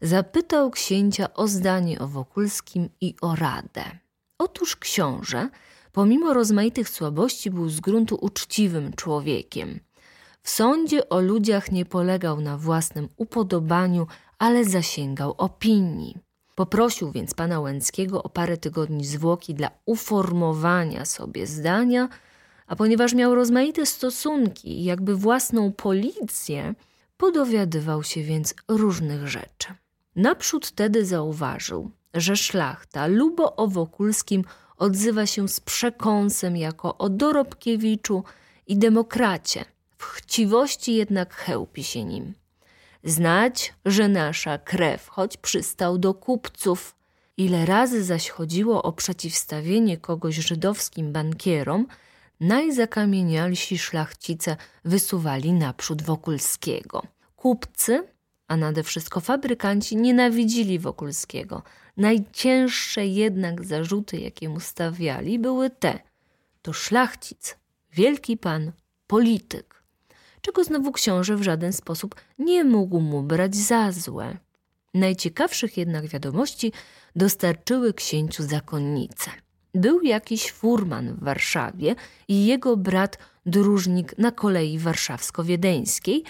zapytał 0.00 0.70
księcia 0.70 1.34
o 1.34 1.48
zdanie 1.48 1.98
o 1.98 2.08
Wokulskim 2.08 2.88
i 3.00 3.14
o 3.20 3.36
radę. 3.36 3.84
Otóż 4.38 4.76
książę, 4.76 5.48
pomimo 5.92 6.34
rozmaitych 6.34 6.88
słabości, 6.88 7.50
był 7.50 7.68
z 7.68 7.80
gruntu 7.80 8.18
uczciwym 8.20 8.92
człowiekiem. 8.92 9.80
W 10.46 10.50
sądzie 10.50 11.08
o 11.08 11.20
ludziach 11.20 11.72
nie 11.72 11.84
polegał 11.84 12.40
na 12.40 12.58
własnym 12.58 13.08
upodobaniu, 13.16 14.06
ale 14.38 14.64
zasięgał 14.64 15.34
opinii. 15.38 16.18
Poprosił 16.54 17.12
więc 17.12 17.34
pana 17.34 17.60
Łęckiego 17.60 18.22
o 18.22 18.28
parę 18.28 18.56
tygodni 18.56 19.04
zwłoki 19.04 19.54
dla 19.54 19.70
uformowania 19.86 21.04
sobie 21.04 21.46
zdania, 21.46 22.08
a 22.66 22.76
ponieważ 22.76 23.14
miał 23.14 23.34
rozmaite 23.34 23.86
stosunki 23.86 24.80
i 24.80 24.84
jakby 24.84 25.16
własną 25.16 25.72
policję, 25.72 26.74
podowiadywał 27.16 28.02
się 28.02 28.22
więc 28.22 28.54
różnych 28.68 29.28
rzeczy. 29.28 29.68
Naprzód 30.16 30.70
tedy 30.70 31.04
zauważył, 31.04 31.90
że 32.14 32.36
szlachta 32.36 33.06
lubo 33.06 33.56
o 33.56 33.68
Wokulskim 33.68 34.44
odzywa 34.76 35.26
się 35.26 35.48
z 35.48 35.60
przekąsem 35.60 36.56
jako 36.56 36.98
o 36.98 37.08
Dorobkiewiczu 37.08 38.24
i 38.66 38.76
demokracie. 38.76 39.75
W 39.98 40.04
chciwości 40.04 40.94
jednak 40.94 41.34
chełpi 41.34 41.84
się 41.84 42.04
nim. 42.04 42.34
Znać, 43.04 43.74
że 43.84 44.08
nasza 44.08 44.58
krew, 44.58 45.08
choć 45.08 45.36
przystał 45.36 45.98
do 45.98 46.14
kupców, 46.14 46.96
ile 47.36 47.66
razy 47.66 48.04
zaś 48.04 48.28
chodziło 48.28 48.82
o 48.82 48.92
przeciwstawienie 48.92 49.96
kogoś 49.98 50.34
żydowskim 50.34 51.12
bankierom, 51.12 51.86
najzakamienialsi 52.40 53.78
szlachcice 53.78 54.56
wysuwali 54.84 55.52
naprzód 55.52 56.02
Wokulskiego. 56.02 57.02
Kupcy 57.36 58.16
a 58.48 58.56
nade 58.56 58.82
wszystko 58.82 59.20
fabrykanci 59.20 59.96
nienawidzili 59.96 60.78
Wokulskiego. 60.78 61.62
Najcięższe 61.96 63.06
jednak 63.06 63.64
zarzuty, 63.64 64.20
jakie 64.20 64.48
mu 64.48 64.60
stawiali, 64.60 65.38
były 65.38 65.70
te: 65.70 65.98
to 66.62 66.72
szlachcic, 66.72 67.56
wielki 67.92 68.36
pan, 68.36 68.72
polityk. 69.06 69.75
Czego 70.46 70.64
znowu 70.64 70.92
książę 70.92 71.36
w 71.36 71.42
żaden 71.42 71.72
sposób 71.72 72.14
nie 72.38 72.64
mógł 72.64 73.00
mu 73.00 73.22
brać 73.22 73.56
za 73.56 73.92
złe. 73.92 74.36
Najciekawszych 74.94 75.76
jednak 75.76 76.06
wiadomości 76.06 76.72
dostarczyły 77.16 77.94
księciu 77.94 78.42
zakonnice. 78.42 79.30
Był 79.74 80.02
jakiś 80.02 80.52
furman 80.52 81.14
w 81.14 81.24
Warszawie 81.24 81.94
i 82.28 82.46
jego 82.46 82.76
brat 82.76 83.18
dróżnik 83.46 84.18
na 84.18 84.30
kolei 84.30 84.78
warszawsko-wiedeńskiej, 84.78 86.24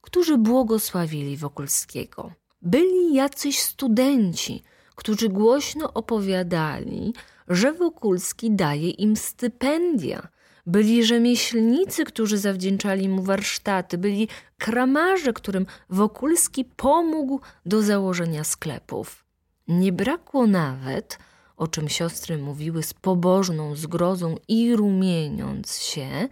którzy 0.00 0.38
błogosławili 0.38 1.36
Wokulskiego. 1.36 2.32
Byli 2.62 3.14
jacyś 3.14 3.58
studenci, 3.58 4.62
którzy 4.94 5.28
głośno 5.28 5.92
opowiadali, 5.92 7.14
że 7.48 7.72
Wokulski 7.72 8.50
daje 8.50 8.90
im 8.90 9.16
stypendia. 9.16 10.28
Byli 10.66 11.04
rzemieślnicy, 11.04 12.04
którzy 12.04 12.38
zawdzięczali 12.38 13.08
mu 13.08 13.22
warsztaty, 13.22 13.98
byli 13.98 14.28
kramarze, 14.58 15.32
którym 15.32 15.66
Wokulski 15.90 16.64
pomógł 16.64 17.40
do 17.66 17.82
założenia 17.82 18.44
sklepów. 18.44 19.24
Nie 19.68 19.92
brakło 19.92 20.46
nawet, 20.46 21.18
o 21.56 21.68
czym 21.68 21.88
siostry 21.88 22.38
mówiły 22.38 22.82
z 22.82 22.94
pobożną 22.94 23.76
zgrozą 23.76 24.36
i 24.48 24.76
rumieniąc 24.76 25.78
się, 25.78 26.28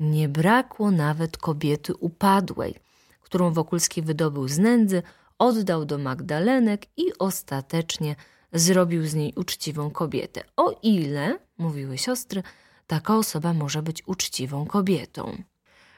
nie 0.00 0.28
brakło 0.28 0.90
nawet 0.90 1.38
kobiety 1.38 1.94
upadłej– 1.94 2.74
którą 3.30 3.52
Wokulski 3.52 4.02
wydobył 4.02 4.48
z 4.48 4.58
nędzy, 4.58 5.02
oddał 5.38 5.84
do 5.84 5.98
Magdalenek 5.98 6.86
i 6.96 7.04
ostatecznie 7.18 8.16
zrobił 8.52 9.06
z 9.06 9.14
niej 9.14 9.32
uczciwą 9.36 9.90
kobietę. 9.90 10.42
O 10.56 10.80
ile, 10.82 11.38
mówiły 11.58 11.98
siostry, 11.98 12.42
taka 12.90 13.16
osoba 13.16 13.52
może 13.52 13.82
być 13.82 14.02
uczciwą 14.06 14.66
kobietą. 14.66 15.42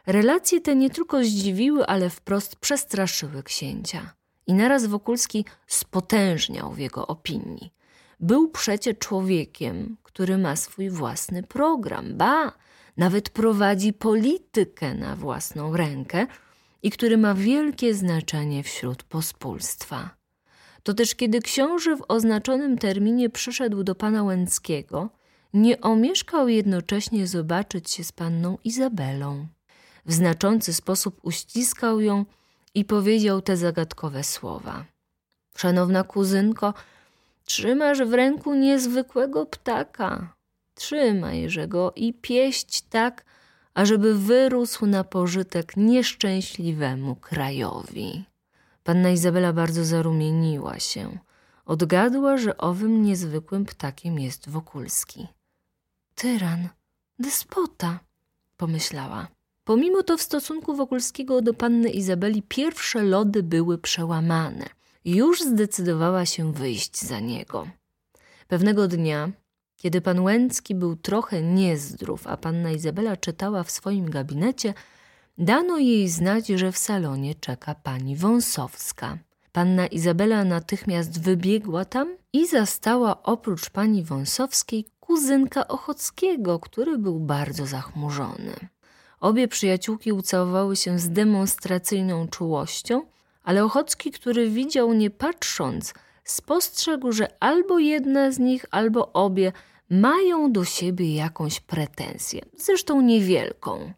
Relacje 0.06 0.60
te 0.60 0.76
nie 0.76 0.90
tylko 0.90 1.24
zdziwiły, 1.24 1.86
ale 1.86 2.10
wprost 2.10 2.56
przestraszyły 2.56 3.42
księcia. 3.42 4.14
I 4.46 4.54
naraz 4.54 4.86
Wokulski 4.86 5.44
spotężniał 5.66 6.72
w 6.72 6.78
jego 6.78 7.06
opinii. 7.06 7.72
Był 8.20 8.50
przecie 8.50 8.94
człowiekiem, 8.94 9.96
który 10.02 10.38
ma 10.38 10.56
swój 10.56 10.90
własny 10.90 11.42
program, 11.42 12.16
ba, 12.16 12.52
nawet 12.96 13.30
prowadzi 13.30 13.92
politykę 13.92 14.94
na 14.94 15.16
własną 15.16 15.76
rękę, 15.76 16.26
i 16.82 16.90
który 16.90 17.16
ma 17.18 17.34
wielkie 17.34 17.94
znaczenie 17.94 18.62
wśród 18.62 19.02
pospólstwa. 19.02 20.10
To 20.82 20.94
też 20.94 21.14
kiedy 21.14 21.40
książę 21.40 21.96
w 21.96 22.04
oznaczonym 22.08 22.78
terminie 22.78 23.30
przyszedł 23.30 23.82
do 23.82 23.94
pana 23.94 24.22
Łęckiego, 24.22 25.10
nie 25.54 25.80
omieszkał 25.80 26.48
jednocześnie 26.48 27.26
zobaczyć 27.26 27.90
się 27.90 28.04
z 28.04 28.12
panną 28.12 28.58
Izabelą. 28.64 29.46
W 30.06 30.12
znaczący 30.12 30.74
sposób 30.74 31.20
uściskał 31.22 32.00
ją 32.00 32.24
i 32.74 32.84
powiedział 32.84 33.42
te 33.42 33.56
zagadkowe 33.56 34.24
słowa. 34.24 34.84
Szanowna 35.56 36.04
kuzynko, 36.04 36.74
trzymasz 37.44 38.02
w 38.02 38.12
ręku 38.12 38.54
niezwykłego 38.54 39.46
ptaka. 39.46 40.34
Trzymajże 40.74 41.68
go 41.68 41.92
i 41.96 42.14
pieść 42.14 42.82
tak, 42.82 43.24
ażeby 43.74 44.18
wyrósł 44.18 44.86
na 44.86 45.04
pożytek 45.04 45.76
nieszczęśliwemu 45.76 47.16
krajowi. 47.16 48.24
Panna 48.84 49.10
Izabela 49.10 49.52
bardzo 49.52 49.84
zarumieniła 49.84 50.78
się. 50.78 51.18
Odgadła, 51.64 52.36
że 52.36 52.56
owym 52.56 53.02
niezwykłym 53.02 53.64
ptakiem 53.64 54.18
jest 54.18 54.48
Wokulski. 54.48 55.26
Tyran, 56.22 56.68
despota, 57.18 58.00
pomyślała. 58.56 59.28
Pomimo 59.64 60.02
to 60.02 60.16
w 60.18 60.22
stosunku 60.22 60.76
Wokulskiego 60.76 61.42
do 61.42 61.54
panny 61.54 61.90
Izabeli 61.90 62.42
pierwsze 62.42 63.02
lody 63.02 63.42
były 63.42 63.78
przełamane. 63.78 64.66
Już 65.04 65.40
zdecydowała 65.40 66.26
się 66.26 66.52
wyjść 66.52 66.98
za 67.00 67.20
niego. 67.20 67.66
Pewnego 68.48 68.88
dnia 68.88 69.30
kiedy 69.76 70.00
pan 70.00 70.20
Łęcki 70.20 70.74
był 70.74 70.96
trochę 70.96 71.42
niezdrów, 71.42 72.26
a 72.26 72.36
panna 72.36 72.70
Izabela 72.70 73.16
czytała 73.16 73.62
w 73.62 73.70
swoim 73.70 74.10
gabinecie, 74.10 74.74
dano 75.38 75.78
jej 75.78 76.08
znać, 76.08 76.46
że 76.46 76.72
w 76.72 76.78
salonie 76.78 77.34
czeka 77.34 77.74
pani 77.74 78.16
Wąsowska. 78.16 79.18
Panna 79.52 79.86
Izabela 79.86 80.44
natychmiast 80.44 81.20
wybiegła 81.20 81.84
tam 81.84 82.16
i 82.32 82.46
zastała 82.46 83.22
oprócz 83.22 83.70
pani 83.70 84.04
Wąsowskiej 84.04 84.84
kuzynka 85.12 85.68
Ochockiego, 85.68 86.58
który 86.58 86.98
był 86.98 87.20
bardzo 87.20 87.66
zachmurzony. 87.66 88.54
Obie 89.20 89.48
przyjaciółki 89.48 90.12
ucałowały 90.12 90.76
się 90.76 90.98
z 90.98 91.10
demonstracyjną 91.10 92.28
czułością, 92.28 93.02
ale 93.42 93.64
Ochocki, 93.64 94.10
który 94.10 94.50
widział 94.50 94.92
nie 94.92 95.10
patrząc, 95.10 95.94
spostrzegł, 96.24 97.12
że 97.12 97.42
albo 97.42 97.78
jedna 97.78 98.32
z 98.32 98.38
nich, 98.38 98.64
albo 98.70 99.12
obie 99.12 99.52
mają 99.90 100.52
do 100.52 100.64
siebie 100.64 101.14
jakąś 101.14 101.60
pretensję, 101.60 102.42
zresztą 102.56 103.00
niewielką. 103.00 103.92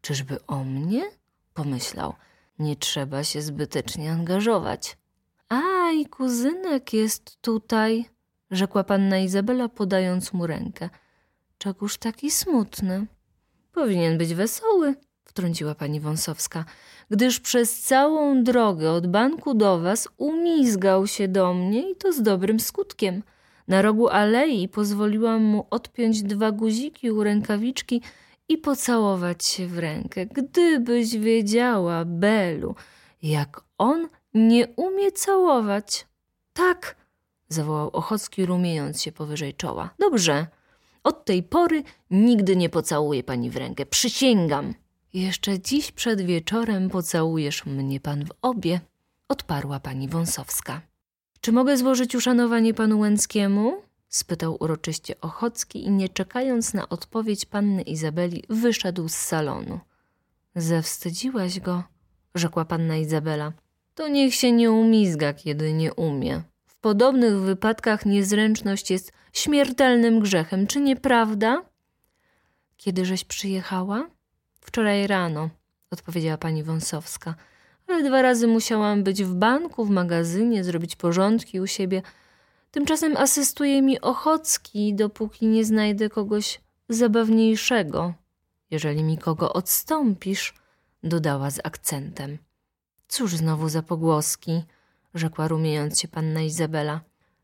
Czyżby 0.00 0.46
o 0.46 0.64
mnie? 0.64 1.10
pomyślał. 1.54 2.14
Nie 2.58 2.76
trzeba 2.76 3.24
się 3.24 3.42
zbytecznie 3.42 4.12
angażować. 4.12 4.96
A 5.48 5.90
i 5.90 6.06
kuzynek 6.06 6.92
jest 6.92 7.42
tutaj, 7.42 8.04
rzekła 8.50 8.84
panna 8.84 9.18
Izabela, 9.18 9.68
podając 9.68 10.32
mu 10.32 10.46
rękę. 10.46 10.90
Czegóż 11.58 11.96
taki 11.96 12.30
smutny? 12.30 13.06
Powinien 13.72 14.18
być 14.18 14.34
wesoły, 14.34 14.94
wtrąciła 15.24 15.74
pani 15.74 16.00
Wąsowska, 16.00 16.64
gdyż 17.10 17.40
przez 17.40 17.80
całą 17.80 18.44
drogę 18.44 18.90
od 18.90 19.06
banku 19.06 19.54
do 19.54 19.80
was 19.80 20.08
umizgał 20.16 21.06
się 21.06 21.28
do 21.28 21.54
mnie 21.54 21.90
i 21.90 21.96
to 21.96 22.12
z 22.12 22.22
dobrym 22.22 22.60
skutkiem. 22.60 23.22
Na 23.68 23.82
rogu 23.82 24.08
alei 24.08 24.68
pozwoliłam 24.68 25.42
mu 25.42 25.66
odpiąć 25.70 26.22
dwa 26.22 26.52
guziki 26.52 27.10
u 27.10 27.22
rękawiczki 27.22 28.02
i 28.48 28.58
pocałować 28.58 29.44
się 29.44 29.66
w 29.66 29.78
rękę. 29.78 30.26
Gdybyś 30.26 31.16
wiedziała, 31.18 32.04
Belu, 32.04 32.74
jak 33.22 33.60
on 33.78 34.08
nie 34.34 34.66
umie 34.76 35.12
całować. 35.12 36.06
Tak, 36.52 36.96
zawołał 37.48 37.90
Ochocki, 37.90 38.46
rumiejąc 38.46 39.02
się 39.02 39.12
powyżej 39.12 39.54
czoła. 39.54 39.90
Dobrze, 39.98 40.46
od 41.04 41.24
tej 41.24 41.42
pory 41.42 41.82
nigdy 42.10 42.56
nie 42.56 42.68
pocałuję 42.68 43.24
pani 43.24 43.50
w 43.50 43.56
rękę, 43.56 43.86
przysięgam. 43.86 44.74
Jeszcze 45.14 45.60
dziś 45.60 45.92
przed 45.92 46.20
wieczorem 46.22 46.90
pocałujesz 46.90 47.66
mnie 47.66 48.00
pan 48.00 48.24
w 48.24 48.30
obie, 48.42 48.80
odparła 49.28 49.80
pani 49.80 50.08
Wąsowska. 50.08 50.80
Czy 51.40 51.52
mogę 51.52 51.76
złożyć 51.76 52.14
uszanowanie 52.14 52.74
panu 52.74 52.98
Łęckiemu? 52.98 53.82
spytał 54.08 54.56
uroczyście 54.60 55.20
Ochocki 55.20 55.84
i 55.84 55.90
nie 55.90 56.08
czekając 56.08 56.74
na 56.74 56.88
odpowiedź 56.88 57.44
panny 57.44 57.82
Izabeli, 57.82 58.44
wyszedł 58.48 59.08
z 59.08 59.14
salonu. 59.14 59.80
Zawstydziłaś 60.54 61.60
go, 61.60 61.82
rzekła 62.34 62.64
panna 62.64 62.96
Izabela. 62.96 63.52
To 63.94 64.08
niech 64.08 64.34
się 64.34 64.52
nie 64.52 64.70
umizga, 64.70 65.32
kiedy 65.32 65.72
nie 65.72 65.94
umie. 65.94 66.42
W 66.78 66.80
podobnych 66.80 67.40
wypadkach 67.40 68.06
niezręczność 68.06 68.90
jest 68.90 69.12
śmiertelnym 69.32 70.20
grzechem, 70.20 70.66
czy 70.66 70.80
nieprawda? 70.80 71.62
Kiedyżeś 72.76 73.24
przyjechała? 73.24 74.10
Wczoraj 74.60 75.06
rano, 75.06 75.50
odpowiedziała 75.90 76.38
pani 76.38 76.62
Wąsowska. 76.62 77.34
Ale 77.86 78.02
dwa 78.02 78.22
razy 78.22 78.46
musiałam 78.46 79.02
być 79.04 79.24
w 79.24 79.34
banku, 79.34 79.84
w 79.84 79.90
magazynie, 79.90 80.64
zrobić 80.64 80.96
porządki 80.96 81.60
u 81.60 81.66
siebie. 81.66 82.02
Tymczasem 82.70 83.16
asystuje 83.16 83.82
mi 83.82 84.00
Ochocki, 84.00 84.94
dopóki 84.94 85.46
nie 85.46 85.64
znajdę 85.64 86.08
kogoś 86.08 86.60
zabawniejszego. 86.88 88.14
Jeżeli 88.70 89.02
mi 89.02 89.18
kogo 89.18 89.52
odstąpisz, 89.52 90.54
dodała 91.02 91.50
z 91.50 91.60
akcentem. 91.64 92.38
Cóż 93.08 93.36
znowu 93.36 93.68
za 93.68 93.82
pogłoski, 93.82 94.62
rzekła 95.14 95.48
rumiejąc 95.48 96.00
się 96.00 96.08
panna 96.08 96.42
Izabela, 96.42 97.00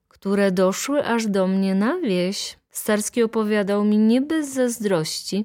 które 0.08 0.52
doszły 0.52 1.04
aż 1.04 1.26
do 1.26 1.46
mnie 1.46 1.74
na 1.74 1.98
wieś. 1.98 2.58
Starski 2.70 3.22
opowiadał 3.22 3.84
mi 3.84 3.98
nie 3.98 4.20
bez 4.20 4.52
zazdrości, 4.52 5.44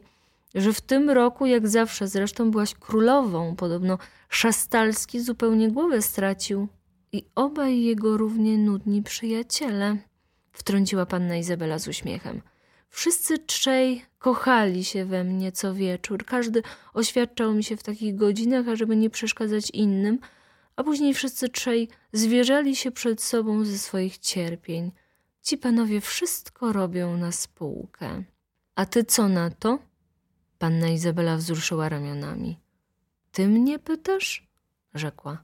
że 0.56 0.74
w 0.74 0.82
tym 0.82 1.10
roku, 1.10 1.46
jak 1.46 1.68
zawsze 1.68 2.08
zresztą, 2.08 2.52
byłaś 2.52 2.76
królową. 2.76 3.56
Podobno 3.56 3.98
Szastalski 4.30 5.20
zupełnie 5.20 5.72
głowę 5.72 6.02
stracił. 6.02 6.68
I 7.12 7.26
obaj 7.36 7.82
jego 7.82 8.18
równie 8.18 8.58
nudni 8.58 9.04
przyjaciele, 9.04 9.98
wtrąciła 10.52 11.06
panna 11.06 11.38
Izabela 11.38 11.80
z 11.80 11.88
uśmiechem. 11.88 12.42
Wszyscy 12.90 13.40
trzej 13.40 14.06
kochali 14.20 14.84
się 14.84 15.06
we 15.06 15.24
mnie 15.24 15.52
co 15.52 15.74
wieczór. 15.74 16.26
Każdy 16.26 16.64
oświadczał 16.94 17.54
mi 17.54 17.64
się 17.64 17.78
w 17.78 17.84
takich 17.84 18.16
godzinach, 18.16 18.68
ażeby 18.68 18.96
nie 18.96 19.10
przeszkadzać 19.10 19.70
innym, 19.70 20.20
a 20.80 20.84
później 20.84 21.14
wszyscy 21.14 21.50
trzej 21.50 21.90
zwierzali 22.14 22.76
się 22.76 22.92
przed 22.92 23.22
sobą 23.22 23.66
ze 23.66 23.78
swoich 23.78 24.18
cierpień. 24.18 24.92
Ci 25.42 25.58
panowie 25.58 26.02
wszystko 26.02 26.74
robią 26.74 27.18
na 27.18 27.32
spółkę. 27.32 28.24
A 28.76 28.86
ty 28.86 29.04
co 29.04 29.30
na 29.30 29.50
to? 29.50 29.80
Panna 30.58 30.88
Izabela 30.88 31.38
wzruszyła 31.38 31.90
ramionami. 31.90 32.60
Ty 33.32 33.48
mnie 33.48 33.80
pytasz? 33.80 34.48
rzekła. 34.94 35.44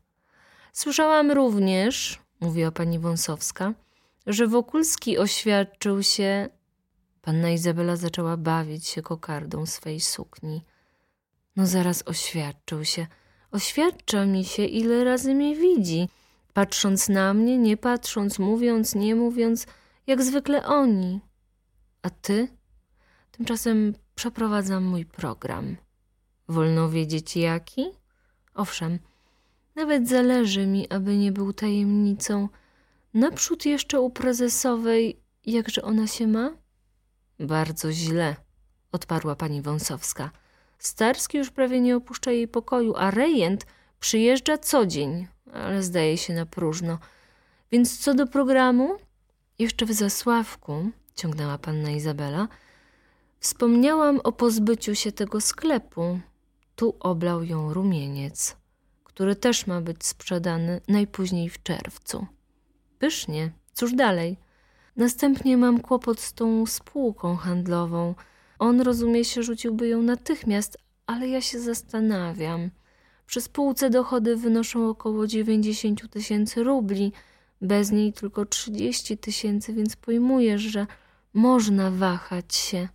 Słyszałam 0.73 1.31
również, 1.31 2.19
mówiła 2.39 2.71
pani 2.71 2.99
Wąsowska, 2.99 3.73
że 4.27 4.47
Wokulski 4.47 5.17
oświadczył 5.17 6.03
się. 6.03 6.49
Panna 7.21 7.49
Izabela 7.49 7.95
zaczęła 7.95 8.37
bawić 8.37 8.87
się 8.87 9.01
kokardą 9.01 9.65
swej 9.65 9.99
sukni. 9.99 10.65
No 11.55 11.67
zaraz 11.67 12.03
oświadczył 12.07 12.85
się. 12.85 13.07
Oświadcza 13.55 14.25
mi 14.25 14.45
się, 14.45 14.65
ile 14.65 15.03
razy 15.03 15.35
mnie 15.35 15.55
widzi, 15.55 16.09
patrząc 16.53 17.09
na 17.09 17.33
mnie, 17.33 17.57
nie 17.57 17.77
patrząc, 17.77 18.39
mówiąc, 18.39 18.95
nie 18.95 19.15
mówiąc, 19.15 19.67
jak 20.07 20.23
zwykle 20.23 20.65
oni. 20.65 21.19
A 22.01 22.09
ty? 22.09 22.47
Tymczasem 23.31 23.93
przeprowadzam 24.15 24.83
mój 24.83 25.05
program. 25.05 25.75
Wolno 26.47 26.89
wiedzieć 26.89 27.35
jaki? 27.35 27.85
Owszem, 28.53 28.99
nawet 29.75 30.09
zależy 30.09 30.67
mi, 30.67 30.89
aby 30.89 31.17
nie 31.17 31.31
był 31.31 31.53
tajemnicą. 31.53 32.49
Naprzód 33.13 33.65
jeszcze 33.65 34.01
u 34.01 34.09
prezesowej, 34.09 35.19
jakże 35.45 35.81
ona 35.81 36.07
się 36.07 36.27
ma? 36.27 36.53
Bardzo 37.39 37.91
źle, 37.91 38.35
odparła 38.91 39.35
pani 39.35 39.61
Wąsowska. 39.61 40.31
Starski 40.79 41.37
już 41.37 41.51
prawie 41.51 41.81
nie 41.81 41.95
opuszcza 41.95 42.31
jej 42.31 42.47
pokoju, 42.47 42.93
a 42.97 43.11
rejent 43.11 43.65
przyjeżdża 43.99 44.57
co 44.57 44.85
dzień, 44.85 45.27
ale 45.53 45.83
zdaje 45.83 46.17
się 46.17 46.33
na 46.33 46.45
próżno. 46.45 46.99
Więc 47.71 47.97
co 47.97 48.13
do 48.13 48.27
programu? 48.27 48.97
Jeszcze 49.59 49.85
w 49.85 49.91
Zasławku, 49.91 50.89
ciągnęła 51.15 51.57
panna 51.57 51.91
Izabela, 51.91 52.47
wspomniałam 53.39 54.19
o 54.23 54.31
pozbyciu 54.31 54.95
się 54.95 55.11
tego 55.11 55.41
sklepu. 55.41 56.19
Tu 56.75 56.95
oblał 56.99 57.43
ją 57.43 57.73
rumieniec 57.73 58.55
który 59.15 59.35
też 59.35 59.67
ma 59.67 59.81
być 59.81 60.05
sprzedany 60.05 60.81
najpóźniej 60.87 61.49
w 61.49 61.63
czerwcu. 61.63 62.27
Pysznie, 62.99 63.51
cóż 63.73 63.93
dalej? 63.93 64.37
Następnie 64.95 65.57
mam 65.57 65.79
kłopot 65.79 66.19
z 66.19 66.33
tą 66.33 66.65
spółką 66.65 67.35
handlową. 67.35 68.15
On, 68.59 68.81
rozumie 68.81 69.25
się, 69.25 69.43
rzuciłby 69.43 69.87
ją 69.87 70.01
natychmiast, 70.01 70.77
ale 71.07 71.27
ja 71.27 71.41
się 71.41 71.59
zastanawiam. 71.59 72.69
Przy 73.25 73.41
spółce 73.41 73.89
dochody 73.89 74.35
wynoszą 74.35 74.89
około 74.89 75.27
90 75.27 76.09
tysięcy 76.09 76.63
rubli, 76.63 77.11
bez 77.61 77.91
niej 77.91 78.13
tylko 78.13 78.45
30 78.45 79.17
tysięcy, 79.17 79.73
więc 79.73 79.95
pojmujesz, 79.95 80.61
że 80.61 80.87
można 81.33 81.91
wahać 81.91 82.55
się. 82.55 82.87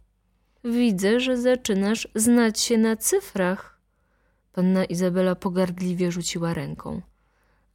Widzę, 0.64 1.20
że 1.20 1.37
zaczynasz 1.38 2.09
znać 2.14 2.61
się 2.61 2.79
na 2.79 2.96
cyfrach. 2.96 3.81
Panna 4.53 4.85
Izabela 4.85 5.35
pogardliwie 5.35 6.12
rzuciła 6.12 6.55
ręką. 6.55 7.01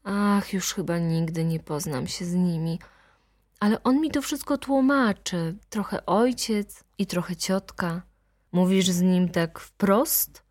Ach, 0.04 0.54
już 0.54 0.74
chyba 0.74 1.00
nigdy 1.00 1.46
nie 1.46 1.60
poznam 1.60 2.08
się 2.08 2.26
z 2.26 2.34
nimi. 2.34 2.80
Ale 3.60 3.84
on 3.84 4.02
mi 4.02 4.12
to 4.12 4.22
wszystko 4.22 4.58
tłumaczy. 4.58 5.56
Trochę 5.70 6.06
ojciec 6.06 6.84
i 6.98 7.06
trochę 7.06 7.36
ciotka. 7.36 8.02
Mówisz 8.52 8.90
z 8.90 9.02
nim 9.02 9.30
tak 9.30 9.60
wprost? 9.60 10.44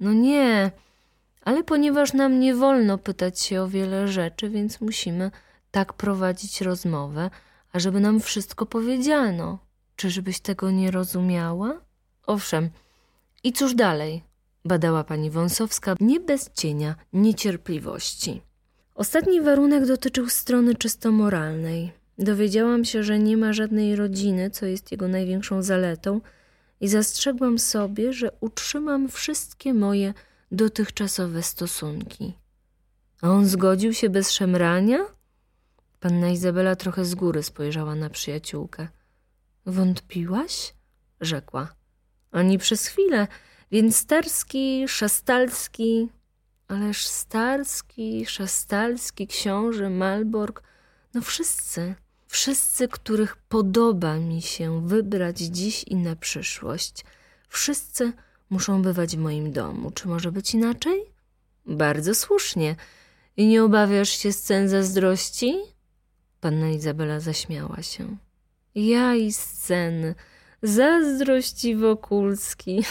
No 0.00 0.12
nie, 0.12 0.70
ale 1.42 1.64
ponieważ 1.64 2.12
nam 2.12 2.40
nie 2.40 2.54
wolno 2.54 2.98
pytać 2.98 3.40
się 3.40 3.62
o 3.62 3.68
wiele 3.68 4.08
rzeczy, 4.08 4.50
więc 4.50 4.80
musimy 4.80 5.30
tak 5.70 5.92
prowadzić 5.92 6.60
rozmowę, 6.60 7.30
ażeby 7.72 8.00
nam 8.00 8.20
wszystko 8.20 8.66
powiedziano. 8.66 9.58
Czyżbyś 9.96 10.40
tego 10.40 10.70
nie 10.70 10.90
rozumiała? 10.90 11.80
Owszem. 12.26 12.70
I 13.44 13.52
cóż 13.52 13.74
dalej? 13.74 14.24
badała 14.64 15.04
pani 15.04 15.30
Wąsowska 15.30 15.94
nie 16.00 16.20
bez 16.20 16.50
cienia 16.52 16.94
niecierpliwości. 17.12 18.42
Ostatni 18.94 19.40
warunek 19.40 19.86
dotyczył 19.86 20.28
strony 20.28 20.74
czysto 20.74 21.12
moralnej. 21.12 21.92
Dowiedziałam 22.18 22.84
się, 22.84 23.02
że 23.02 23.18
nie 23.18 23.36
ma 23.36 23.52
żadnej 23.52 23.96
rodziny, 23.96 24.50
co 24.50 24.66
jest 24.66 24.92
jego 24.92 25.08
największą 25.08 25.62
zaletą, 25.62 26.20
i 26.80 26.88
zastrzegłam 26.88 27.58
sobie, 27.58 28.12
że 28.12 28.30
utrzymam 28.40 29.08
wszystkie 29.08 29.74
moje 29.74 30.14
dotychczasowe 30.52 31.42
stosunki. 31.42 32.34
A 33.22 33.30
on 33.30 33.46
zgodził 33.46 33.92
się 33.92 34.10
bez 34.10 34.30
szemrania? 34.30 34.98
Panna 36.00 36.30
Izabela 36.30 36.76
trochę 36.76 37.04
z 37.04 37.14
góry 37.14 37.42
spojrzała 37.42 37.94
na 37.94 38.10
przyjaciółkę. 38.10 38.88
Wątpiłaś? 39.66 40.74
rzekła. 41.20 41.74
Ani 42.30 42.58
przez 42.58 42.86
chwilę, 42.86 43.26
więc 43.70 43.96
Starski, 43.96 44.88
Szastalski, 44.88 46.08
ależ 46.68 47.06
Starski, 47.06 48.26
Szastalski, 48.26 49.26
książę, 49.26 49.90
Malborg, 49.90 50.62
No 51.14 51.20
wszyscy, 51.20 51.94
wszyscy, 52.28 52.88
których 52.88 53.36
podoba 53.36 54.16
mi 54.16 54.42
się 54.42 54.86
wybrać 54.86 55.38
dziś 55.38 55.84
i 55.84 55.96
na 55.96 56.16
przyszłość, 56.16 57.04
wszyscy 57.48 58.12
muszą 58.50 58.82
bywać 58.82 59.16
w 59.16 59.20
moim 59.20 59.52
domu. 59.52 59.90
Czy 59.90 60.08
może 60.08 60.32
być 60.32 60.54
inaczej? 60.54 61.04
Bardzo 61.66 62.14
słusznie. 62.14 62.76
I 63.36 63.46
nie 63.46 63.64
obawiasz 63.64 64.08
się 64.08 64.32
scen 64.32 64.68
zazdrości? 64.68 65.58
Panna 66.40 66.70
Izabela 66.70 67.20
zaśmiała 67.20 67.82
się. 67.82 68.16
Ja 68.74 69.14
i 69.14 69.32
sceny, 69.32 70.14
zazdrości 70.62 71.76
Wokulski. 71.76 72.82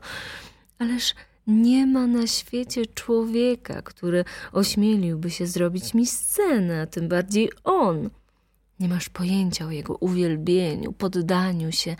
Ależ 0.78 1.14
nie 1.46 1.86
ma 1.86 2.06
na 2.06 2.26
świecie 2.26 2.86
człowieka, 2.86 3.82
który 3.82 4.24
ośmieliłby 4.52 5.30
się 5.30 5.46
zrobić 5.46 5.94
mi 5.94 6.06
scenę, 6.06 6.80
a 6.80 6.86
tym 6.86 7.08
bardziej 7.08 7.50
on. 7.64 8.10
Nie 8.80 8.88
masz 8.88 9.08
pojęcia 9.08 9.66
o 9.66 9.70
jego 9.70 9.96
uwielbieniu, 9.96 10.92
poddaniu 10.92 11.72
się, 11.72 11.96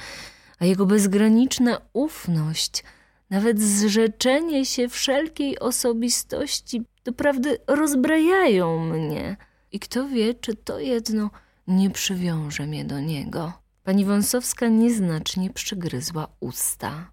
a 0.59 0.65
jego 0.65 0.87
bezgraniczna 0.87 1.81
ufność, 1.93 2.85
nawet 3.31 3.61
zrzeczenie 3.63 4.67
się 4.67 4.89
wszelkiej 4.89 5.59
osobistości, 5.59 6.83
doprawdy 7.05 7.59
rozbrajają 7.67 8.85
mnie. 8.85 9.37
I 9.73 9.81
kto 9.81 10.09
wie, 10.09 10.35
czy 10.35 10.55
to 10.55 10.79
jedno 10.79 11.31
nie 11.67 11.91
przywiąże 11.91 12.67
mnie 12.67 12.85
do 12.85 13.01
niego. 13.01 13.53
Pani 13.83 14.05
Wąsowska 14.05 14.69
nieznacznie 14.69 15.51
przygryzła 15.51 16.29
usta. 16.41 17.11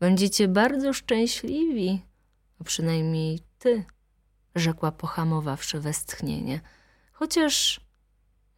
Będziecie 0.00 0.48
bardzo 0.48 0.92
szczęśliwi, 0.92 2.02
a 2.60 2.64
przynajmniej 2.64 3.40
ty, 3.58 3.84
rzekła 4.54 4.92
pohamowawszy 4.92 5.80
westchnienie. 5.80 6.60
Chociaż 7.12 7.80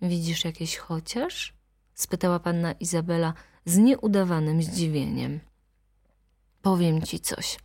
widzisz 0.03 0.45
jakieś 0.45 0.77
chociaż? 0.77 1.53
spytała 1.95 2.39
panna 2.39 2.73
Izabela 2.73 3.35
z 3.65 3.77
nieudawanym 3.77 4.63
zdziwieniem. 4.63 5.41
Powiem 6.63 7.03
ci 7.03 7.21
coś, 7.21 7.59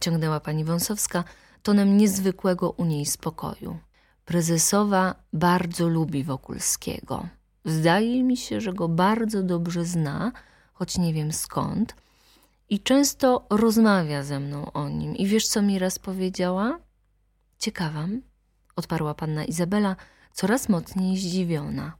ciągnęła 0.00 0.40
pani 0.40 0.64
Wąsowska 0.64 1.24
tonem 1.62 1.96
niezwykłego 1.96 2.70
u 2.70 2.84
niej 2.84 3.06
spokoju. 3.06 3.78
Prezesowa 4.24 5.14
bardzo 5.32 5.88
lubi 5.88 6.24
Wokulskiego. 6.24 7.26
Zdaje 7.64 8.22
mi 8.22 8.36
się, 8.36 8.60
że 8.60 8.72
go 8.72 8.88
bardzo 8.88 9.42
dobrze 9.42 9.84
zna, 9.84 10.32
choć 10.72 10.98
nie 10.98 11.14
wiem 11.14 11.32
skąd, 11.32 11.94
i 12.68 12.80
często 12.80 13.46
rozmawia 13.50 14.22
ze 14.22 14.40
mną 14.40 14.72
o 14.72 14.88
nim. 14.88 15.16
I 15.16 15.26
wiesz, 15.26 15.48
co 15.48 15.62
mi 15.62 15.78
raz 15.78 15.98
powiedziała? 15.98 16.78
Ciekawam, 17.58 18.22
odparła 18.76 19.14
panna 19.14 19.44
Izabela, 19.44 19.96
coraz 20.32 20.68
mocniej 20.68 21.18
zdziwiona. 21.18 21.92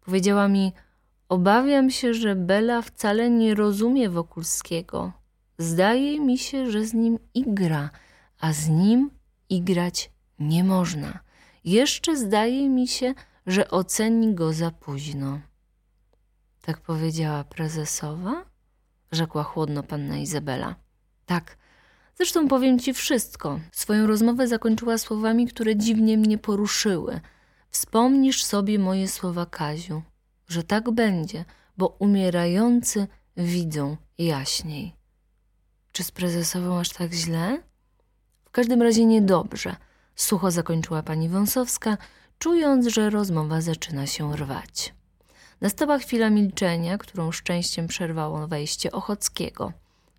Powiedziała 0.00 0.48
mi, 0.48 0.72
obawiam 1.28 1.90
się, 1.90 2.14
że 2.14 2.36
Bela 2.36 2.82
wcale 2.82 3.30
nie 3.30 3.54
rozumie 3.54 4.10
Wokulskiego. 4.10 5.12
Zdaje 5.58 6.20
mi 6.20 6.38
się, 6.38 6.70
że 6.70 6.84
z 6.84 6.94
nim 6.94 7.18
igra, 7.34 7.90
a 8.40 8.52
z 8.52 8.68
nim 8.68 9.10
igrać 9.48 10.10
nie 10.38 10.64
można. 10.64 11.18
Jeszcze 11.64 12.16
zdaje 12.16 12.68
mi 12.68 12.88
się, 12.88 13.14
że 13.46 13.70
oceni 13.70 14.34
go 14.34 14.52
za 14.52 14.70
późno. 14.70 15.40
Tak 16.62 16.80
powiedziała 16.80 17.44
prezesowa? 17.44 18.44
Rzekła 19.12 19.42
chłodno 19.42 19.82
panna 19.82 20.18
Izabela. 20.18 20.74
Tak, 21.26 21.56
zresztą 22.14 22.48
powiem 22.48 22.78
ci 22.78 22.94
wszystko. 22.94 23.60
Swoją 23.72 24.06
rozmowę 24.06 24.48
zakończyła 24.48 24.98
słowami, 24.98 25.46
które 25.46 25.76
dziwnie 25.76 26.18
mnie 26.18 26.38
poruszyły. 26.38 27.20
Wspomnisz 27.74 28.44
sobie 28.44 28.78
moje 28.78 29.08
słowa, 29.08 29.46
Kaziu, 29.46 30.02
że 30.48 30.62
tak 30.62 30.90
będzie, 30.90 31.44
bo 31.76 31.86
umierający 31.86 33.06
widzą 33.36 33.96
jaśniej. 34.18 34.94
Czy 35.92 36.04
z 36.04 36.10
prezesową 36.10 36.78
aż 36.78 36.90
tak 36.90 37.12
źle? 37.12 37.62
W 38.44 38.50
każdym 38.50 38.82
razie 38.82 39.04
niedobrze. 39.06 39.76
Sucho 40.16 40.50
zakończyła 40.50 41.02
pani 41.02 41.28
Wąsowska, 41.28 41.98
czując, 42.38 42.86
że 42.86 43.10
rozmowa 43.10 43.60
zaczyna 43.60 44.06
się 44.06 44.36
rwać. 44.36 44.94
Nastała 45.60 45.98
chwila 45.98 46.30
milczenia, 46.30 46.98
którą 46.98 47.32
szczęściem 47.32 47.86
przerwało 47.86 48.46
wejście 48.46 48.92
Ochockiego. 48.92 49.72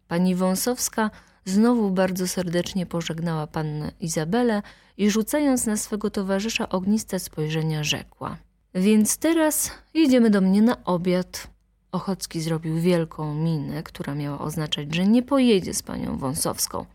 Pani 0.07 0.35
Wąsowska 0.35 1.11
znowu 1.45 1.91
bardzo 1.91 2.27
serdecznie 2.27 2.85
pożegnała 2.85 3.47
pannę 3.47 3.91
Izabelę 3.99 4.61
i 4.97 5.09
rzucając 5.09 5.65
na 5.65 5.77
swego 5.77 6.09
towarzysza 6.09 6.69
ogniste 6.69 7.19
spojrzenia 7.19 7.83
rzekła. 7.83 8.37
Więc 8.73 9.17
teraz 9.17 9.71
jedziemy 9.93 10.29
do 10.29 10.41
mnie 10.41 10.61
na 10.61 10.83
obiad. 10.83 11.47
Ochocki 11.91 12.41
zrobił 12.41 12.79
wielką 12.79 13.35
minę, 13.35 13.83
która 13.83 14.15
miała 14.15 14.39
oznaczać, 14.39 14.95
że 14.95 15.07
nie 15.07 15.23
pojedzie 15.23 15.73
z 15.73 15.83
panią 15.83 16.17
Wąsowską. 16.17 16.85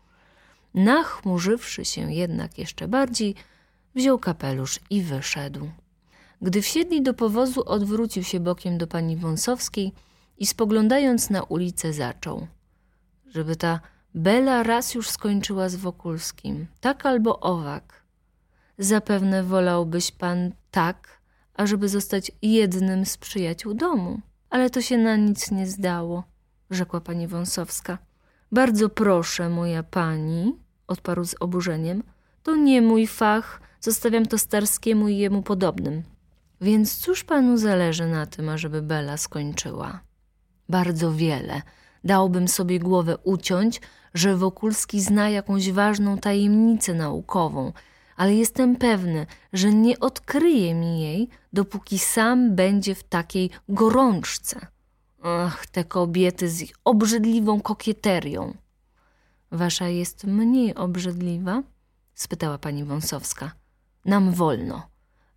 Nachmurzywszy 0.73 1.85
się 1.85 2.13
jednak 2.13 2.57
jeszcze 2.57 2.87
bardziej, 2.87 3.35
wziął 3.95 4.19
kapelusz 4.19 4.79
i 4.89 5.01
wyszedł. 5.01 5.69
Gdy 6.41 6.61
wsiedli 6.61 7.01
do 7.01 7.13
powozu, 7.13 7.63
odwrócił 7.65 8.23
się 8.23 8.39
bokiem 8.39 8.77
do 8.77 8.87
pani 8.87 9.17
Wąsowskiej 9.17 9.93
i 10.37 10.45
spoglądając 10.45 11.29
na 11.29 11.43
ulicę 11.43 11.93
zaczął. 11.93 12.47
Żeby 13.27 13.55
ta 13.55 13.79
Bela 14.15 14.63
raz 14.63 14.93
już 14.93 15.09
skończyła 15.09 15.69
z 15.69 15.75
Wokulskim, 15.75 16.67
tak 16.81 17.05
albo 17.05 17.39
owak. 17.39 18.03
Zapewne 18.77 19.43
wolałbyś 19.43 20.11
pan 20.11 20.51
tak, 20.71 21.19
ażeby 21.53 21.89
zostać 21.89 22.31
jednym 22.41 23.05
z 23.05 23.17
przyjaciół 23.17 23.73
domu. 23.73 24.19
Ale 24.49 24.69
to 24.69 24.81
się 24.81 24.97
na 24.97 25.15
nic 25.15 25.51
nie 25.51 25.67
zdało, 25.67 26.23
rzekła 26.69 27.01
pani 27.01 27.27
Wąsowska. 27.27 27.97
Bardzo 28.51 28.89
proszę, 28.89 29.49
moja 29.49 29.83
pani, 29.83 30.55
odparł 30.87 31.25
z 31.25 31.35
oburzeniem, 31.39 32.03
to 32.43 32.55
nie 32.55 32.81
mój 32.81 33.07
fach, 33.07 33.61
zostawiam 33.81 34.25
to 34.25 34.37
Starskiemu 34.37 35.07
i 35.07 35.17
jemu 35.17 35.41
podobnym. 35.41 36.03
Więc 36.61 36.97
cóż 36.97 37.23
panu 37.23 37.57
zależy 37.57 38.07
na 38.07 38.25
tym, 38.25 38.49
ażeby 38.49 38.81
Bela 38.81 39.17
skończyła? 39.17 39.99
Bardzo 40.69 41.13
wiele. 41.13 41.61
Dałbym 42.03 42.47
sobie 42.47 42.79
głowę 42.79 43.17
uciąć, 43.17 43.81
że 44.13 44.37
Wokulski 44.37 45.01
zna 45.01 45.29
jakąś 45.29 45.71
ważną 45.71 46.17
tajemnicę 46.17 46.93
naukową, 46.93 47.73
ale 48.15 48.35
jestem 48.35 48.75
pewny, 48.75 49.25
że 49.53 49.73
nie 49.73 49.99
odkryje 49.99 50.75
mi 50.75 51.01
jej, 51.01 51.29
dopóki 51.53 51.99
sam 51.99 52.55
będzie 52.55 52.95
w 52.95 53.03
takiej 53.03 53.49
gorączce. 53.69 54.67
Ach, 55.23 55.65
te 55.65 55.83
kobiety 55.83 56.49
z 56.49 56.61
ich 56.61 56.75
obrzydliwą 56.85 57.61
kokieterią. 57.61 58.53
Wasza 59.51 59.87
jest 59.87 60.23
mniej 60.23 60.75
obrzydliwa? 60.75 61.63
spytała 62.15 62.57
pani 62.57 62.83
Wąsowska. 62.83 63.51
Nam 64.05 64.31
wolno. 64.31 64.87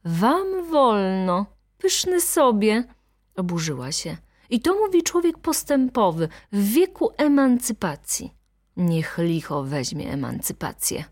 Wam 0.04 0.70
wolno. 0.70 1.46
Pyszny 1.78 2.20
sobie. 2.20 2.84
Oburzyła 3.36 3.92
się. 3.92 4.16
I 4.50 4.60
to 4.60 4.74
mówi 4.74 5.02
człowiek 5.02 5.38
postępowy, 5.38 6.28
w 6.52 6.72
wieku 6.72 7.10
emancypacji. 7.16 8.34
Niech 8.76 9.18
licho 9.18 9.62
weźmie 9.62 10.12
emancypację, 10.12 11.04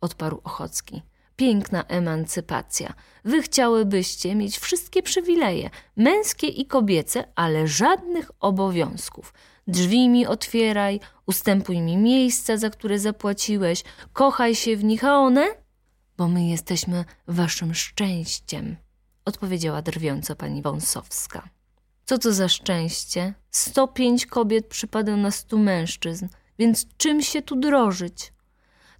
odparł 0.00 0.40
Ochocki. 0.44 1.02
Piękna 1.36 1.84
emancypacja. 1.84 2.94
Wy 3.24 3.42
chciałybyście 3.42 4.34
mieć 4.34 4.58
wszystkie 4.58 5.02
przywileje, 5.02 5.70
męskie 5.96 6.46
i 6.46 6.66
kobiece, 6.66 7.24
ale 7.34 7.68
żadnych 7.68 8.30
obowiązków. 8.40 9.34
Drzwi 9.68 10.08
mi 10.08 10.26
otwieraj, 10.26 11.00
ustępuj 11.26 11.80
mi 11.80 11.96
miejsca, 11.96 12.56
za 12.56 12.70
które 12.70 12.98
zapłaciłeś, 12.98 13.84
kochaj 14.12 14.54
się 14.54 14.76
w 14.76 14.84
nich, 14.84 15.04
a 15.04 15.18
one? 15.18 15.46
Bo 16.16 16.28
my 16.28 16.46
jesteśmy 16.48 17.04
waszym 17.26 17.74
szczęściem, 17.74 18.76
odpowiedziała 19.24 19.82
drwiąco 19.82 20.36
pani 20.36 20.62
Wąsowska. 20.62 21.48
Co 22.04 22.18
to 22.18 22.32
za 22.32 22.48
szczęście? 22.48 23.34
Sto 23.50 23.88
pięć 23.88 24.26
kobiet 24.26 24.66
przypada 24.66 25.16
na 25.16 25.30
stu 25.30 25.58
mężczyzn, 25.58 26.26
więc 26.58 26.86
czym 26.96 27.22
się 27.22 27.42
tu 27.42 27.56
drożyć? 27.56 28.32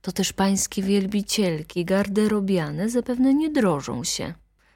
To 0.01 0.13
też 0.13 0.33
pańskie 0.33 0.83
wielbicielki, 0.83 1.85
garderobiane 1.85 2.89
zapewne 2.89 3.35
nie 3.35 3.51
drożą 3.51 4.05
się. 4.05 4.35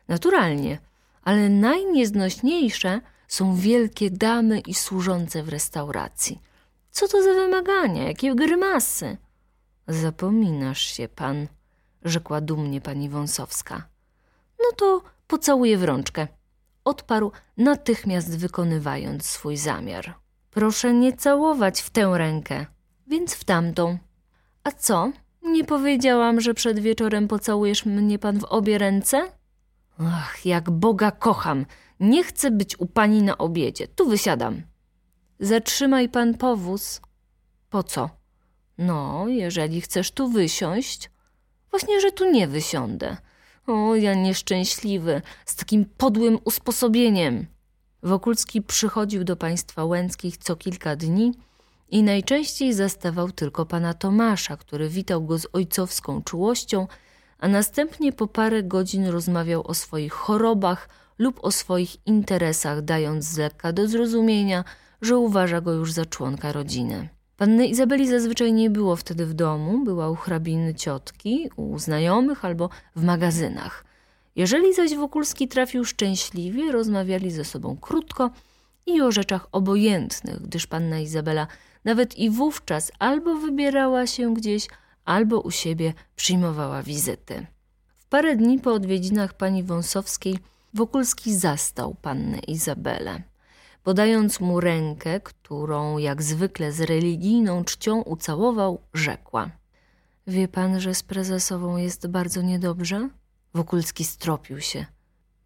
Naturalnie, 0.09 0.79
ale 1.23 1.49
najnieznośniejsze 1.49 3.01
są 3.29 3.57
wielkie 3.57 4.11
damy 4.11 4.61
i 4.61 4.75
służące 4.75 5.43
w 5.43 5.49
restauracji. 5.49 6.41
Co 6.91 7.09
to 7.09 7.23
za 7.23 7.33
wymagania, 7.35 8.05
jakie 8.05 8.35
grymasy? 8.35 9.17
Zapominasz 9.89 10.81
się 10.81 11.09
pan, 11.09 11.49
rzekła 12.05 12.41
dumnie 12.41 12.81
pani 12.81 13.09
Wąsowska. 13.09 13.89
No 14.59 14.77
to 14.77 15.03
pocałuję 15.27 15.79
w 15.79 15.85
rączkę, 15.85 16.29
odparł 16.85 17.33
natychmiast 17.57 18.39
wykonywając 18.39 19.27
swój 19.27 19.57
zamiar. 19.57 20.15
Proszę 20.51 20.95
nie 20.95 21.13
całować 21.13 21.81
w 21.83 21.91
tę 21.91 22.13
rękę, 22.15 22.67
więc 23.13 23.35
w 23.35 23.45
tamtą. 23.45 23.99
A 24.65 24.71
co? 24.71 25.13
Nie 25.43 25.65
powiedziałam, 25.65 26.41
że 26.41 26.55
przed 26.55 26.79
wieczorem 26.79 27.29
pocałujesz 27.29 27.87
mnie 27.87 28.19
pan 28.19 28.41
w 28.41 28.45
obie 28.45 28.79
ręce? 28.79 29.29
Ach, 29.99 30.47
jak 30.47 30.71
Boga 30.71 31.11
kocham. 31.11 31.67
Nie 32.01 32.25
chcę 32.25 32.51
być 32.51 32.81
u 32.81 32.87
pani 32.87 33.23
na 33.23 33.39
obiedzie. 33.39 33.89
Tu 33.89 34.09
wysiadam. 34.09 34.63
Zatrzymaj 35.41 36.09
pan 36.09 36.35
powóz. 36.35 37.01
Po 37.71 37.83
co? 37.83 38.11
No, 38.79 39.25
jeżeli 39.29 39.81
chcesz 39.81 40.11
tu 40.11 40.29
wysiąść. 40.29 41.11
Właśnie, 41.71 42.01
że 42.01 42.13
tu 42.13 42.31
nie 42.31 42.49
wysiądę. 42.49 43.17
O, 43.67 43.95
ja 43.95 44.15
nieszczęśliwy, 44.15 45.23
z 45.47 45.57
takim 45.57 45.85
podłym 45.85 46.39
usposobieniem. 46.45 47.47
Wokulski 48.03 48.63
przychodził 48.63 49.25
do 49.25 49.37
państwa 49.37 49.85
Łęckich 49.85 50.37
co 50.37 50.57
kilka 50.57 50.97
dni 50.97 51.33
i 51.93 52.03
najczęściej 52.03 52.73
zastawał 52.73 53.33
tylko 53.33 53.67
pana 53.67 53.95
Tomasza, 53.95 54.57
który 54.57 54.89
witał 54.89 55.25
go 55.25 55.39
z 55.39 55.47
ojcowską 55.53 56.23
czułością, 56.23 56.87
a 57.39 57.49
następnie 57.49 58.13
po 58.13 58.27
parę 58.27 58.63
godzin 58.63 59.07
rozmawiał 59.07 59.67
o 59.67 59.75
swoich 59.75 60.13
chorobach 60.13 60.89
lub 61.19 61.45
o 61.45 61.51
swoich 61.51 62.07
interesach, 62.07 62.83
dając 62.83 63.25
z 63.25 63.39
lekka 63.39 63.73
do 63.73 63.89
zrozumienia, 63.89 64.65
że 65.03 65.17
uważa 65.17 65.61
go 65.61 65.73
już 65.73 65.93
za 65.93 66.07
członka 66.07 66.53
rodziny. 66.53 67.09
Panny 67.37 67.67
Izabeli 67.67 68.09
zazwyczaj 68.09 68.53
nie 68.53 68.71
było 68.71 68.97
wtedy 68.97 69.27
w 69.27 69.35
domu, 69.35 69.85
była 69.85 70.11
u 70.11 70.15
hrabiny 70.15 70.75
ciotki, 70.75 71.51
u 71.57 71.79
znajomych 71.79 72.45
albo 72.45 72.71
w 72.97 73.05
magazynach. 73.05 73.85
Jeżeli 74.37 74.75
zaś 74.75 74.95
Wokulski 74.95 75.49
trafił 75.49 75.85
szczęśliwie, 75.85 76.73
rozmawiali 76.73 77.31
ze 77.31 77.45
sobą 77.45 77.77
krótko 77.77 78.31
i 78.87 79.01
o 79.01 79.13
rzeczach 79.13 79.49
obojętnych, 79.53 80.43
gdyż 80.43 80.67
panna 80.67 81.01
Izabela 81.01 81.47
nawet 81.85 82.19
i 82.19 82.31
wówczas 82.31 82.93
albo 82.99 83.35
wybierała 83.35 84.07
się 84.07 84.35
gdzieś, 84.35 84.69
albo 85.05 85.41
u 85.41 85.51
siebie 85.51 85.95
przyjmowała 86.17 86.83
wizyty. 86.83 87.47
W 87.97 88.07
parę 88.07 88.37
dni 88.37 88.59
po 88.59 88.73
odwiedzinach 88.75 89.35
pani 89.35 89.63
Wąsowskiej 89.63 90.39
Wokulski 90.75 91.35
zastał 91.35 91.95
pannę 91.95 92.39
Izabelę. 92.39 93.23
Podając 93.83 94.41
mu 94.41 94.61
rękę, 94.61 95.21
którą 95.21 95.99
jak 95.99 96.23
zwykle 96.23 96.73
z 96.73 96.81
religijną 96.81 97.65
czcią 97.65 98.03
ucałował, 98.03 98.81
rzekła: 98.95 99.51
Wie 100.27 100.49
pan, 100.49 100.81
że 100.81 100.95
z 100.95 101.03
prezesową 101.03 101.77
jest 101.77 102.07
bardzo 102.07 102.43
niedobrze? 102.43 103.09
Wokulski 103.55 104.05
stropił 104.05 104.61
się. 104.61 104.87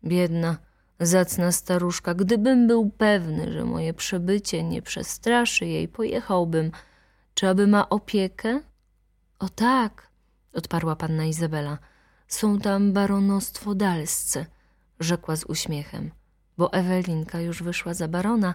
Biedna, 0.04 0.56
zacna 1.00 1.52
staruszka, 1.52 2.14
gdybym 2.14 2.66
był 2.66 2.90
pewny, 2.90 3.52
że 3.52 3.64
moje 3.64 3.94
przebycie 3.94 4.64
nie 4.64 4.82
przestraszy 4.82 5.66
jej, 5.66 5.88
pojechałbym. 5.88 6.70
Czy 7.34 7.48
aby 7.48 7.66
ma 7.66 7.88
opiekę? 7.88 8.60
O 9.38 9.48
tak, 9.48 10.08
odparła 10.52 10.96
panna 10.96 11.24
Izabela. 11.24 11.78
Są 12.28 12.58
tam 12.58 12.92
baronostwo 12.92 13.74
dalscy, 13.74 14.46
rzekła 15.00 15.36
z 15.36 15.44
uśmiechem 15.44 16.10
bo 16.58 16.72
Ewelinka 16.72 17.40
już 17.40 17.62
wyszła 17.62 17.94
za 17.94 18.08
barona, 18.08 18.54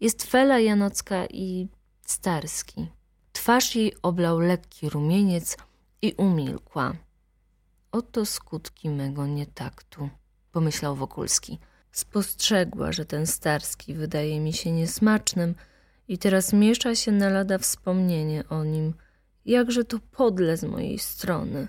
jest 0.00 0.22
Fela 0.22 0.58
Janocka 0.58 1.26
i 1.26 1.68
Starski. 2.06 2.90
Twarz 3.32 3.74
jej 3.76 3.94
oblał 4.02 4.38
lekki 4.38 4.90
rumieniec 4.90 5.56
i 6.02 6.12
umilkła. 6.12 6.92
Oto 7.92 8.26
skutki 8.26 8.90
mego 8.90 9.26
nietaktu, 9.26 10.08
pomyślał 10.52 10.96
Wokulski. 10.96 11.58
Spostrzegła, 11.96 12.92
że 12.92 13.04
ten 13.04 13.26
Starski 13.26 13.94
wydaje 13.94 14.40
mi 14.40 14.52
się 14.52 14.72
niesmacznym 14.72 15.54
i 16.08 16.18
teraz 16.18 16.52
miesza 16.52 16.94
się 16.94 17.12
na 17.12 17.28
lada 17.28 17.58
wspomnienie 17.58 18.44
o 18.48 18.64
nim. 18.64 18.94
Jakże 19.44 19.84
to 19.84 19.98
podle 20.12 20.56
z 20.56 20.64
mojej 20.64 20.98
strony. 20.98 21.68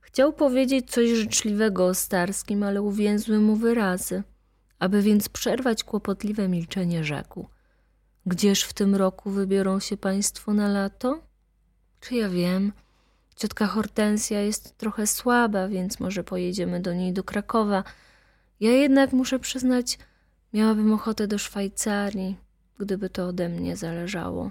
Chciał 0.00 0.32
powiedzieć 0.32 0.90
coś 0.90 1.10
życzliwego 1.10 1.86
o 1.86 1.94
Starskim, 1.94 2.62
ale 2.62 2.82
uwięzły 2.82 3.38
mu 3.38 3.56
wyrazy. 3.56 4.22
Aby 4.78 5.02
więc 5.02 5.28
przerwać 5.28 5.84
kłopotliwe 5.84 6.48
milczenie, 6.48 7.04
rzekł: 7.04 7.48
Gdzież 8.26 8.62
w 8.62 8.72
tym 8.72 8.94
roku 8.94 9.30
wybiorą 9.30 9.80
się 9.80 9.96
państwo 9.96 10.54
na 10.54 10.68
lato? 10.68 11.22
Czy 12.00 12.14
ja 12.14 12.28
wiem? 12.28 12.72
Ciotka 13.36 13.66
Hortensja 13.66 14.40
jest 14.40 14.78
trochę 14.78 15.06
słaba, 15.06 15.68
więc 15.68 16.00
może 16.00 16.24
pojedziemy 16.24 16.80
do 16.80 16.94
niej 16.94 17.12
do 17.12 17.24
Krakowa. 17.24 17.84
Ja 18.60 18.70
jednak 18.70 19.12
muszę 19.12 19.38
przyznać, 19.38 19.98
miałabym 20.52 20.92
ochotę 20.92 21.28
do 21.28 21.38
Szwajcarii, 21.38 22.36
gdyby 22.78 23.10
to 23.10 23.26
ode 23.26 23.48
mnie 23.48 23.76
zależało. 23.76 24.50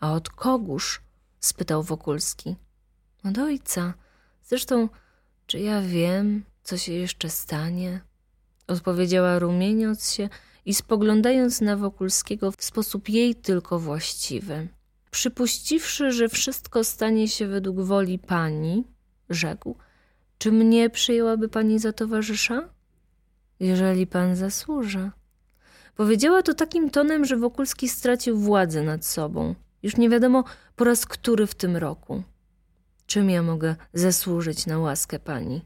A 0.00 0.12
od 0.12 0.28
kogóż? 0.28 1.00
spytał 1.40 1.82
Wokulski. 1.82 2.56
Od 3.24 3.38
ojca. 3.38 3.94
Zresztą, 4.42 4.88
czy 5.46 5.60
ja 5.60 5.82
wiem, 5.82 6.44
co 6.62 6.76
się 6.76 6.92
jeszcze 6.92 7.30
stanie? 7.30 8.00
odpowiedziała 8.66 9.38
rumieniąc 9.38 10.12
się 10.12 10.28
i 10.64 10.74
spoglądając 10.74 11.60
na 11.60 11.76
Wokulskiego 11.76 12.52
w 12.52 12.64
sposób 12.64 13.08
jej 13.08 13.34
tylko 13.34 13.78
właściwy. 13.78 14.68
Przypuściwszy, 15.10 16.12
że 16.12 16.28
wszystko 16.28 16.84
stanie 16.84 17.28
się 17.28 17.46
według 17.46 17.80
woli 17.80 18.18
pani, 18.18 18.84
rzekł, 19.30 19.76
czy 20.38 20.52
mnie 20.52 20.90
przyjęłaby 20.90 21.48
pani 21.48 21.78
za 21.78 21.92
towarzysza? 21.92 22.68
Jeżeli 23.62 24.06
pan 24.06 24.36
zasłuży. 24.36 25.10
Powiedziała 25.96 26.42
to 26.42 26.54
takim 26.54 26.90
tonem, 26.90 27.24
że 27.24 27.36
Wokulski 27.36 27.88
stracił 27.88 28.38
władzę 28.38 28.82
nad 28.82 29.04
sobą. 29.04 29.54
Już 29.82 29.96
nie 29.96 30.10
wiadomo 30.10 30.44
po 30.76 30.84
raz 30.84 31.06
który 31.06 31.46
w 31.46 31.54
tym 31.54 31.76
roku. 31.76 32.22
Czym 33.06 33.30
ja 33.30 33.42
mogę 33.42 33.76
zasłużyć 33.94 34.66
na 34.66 34.78
łaskę 34.78 35.18
pani? 35.18 35.64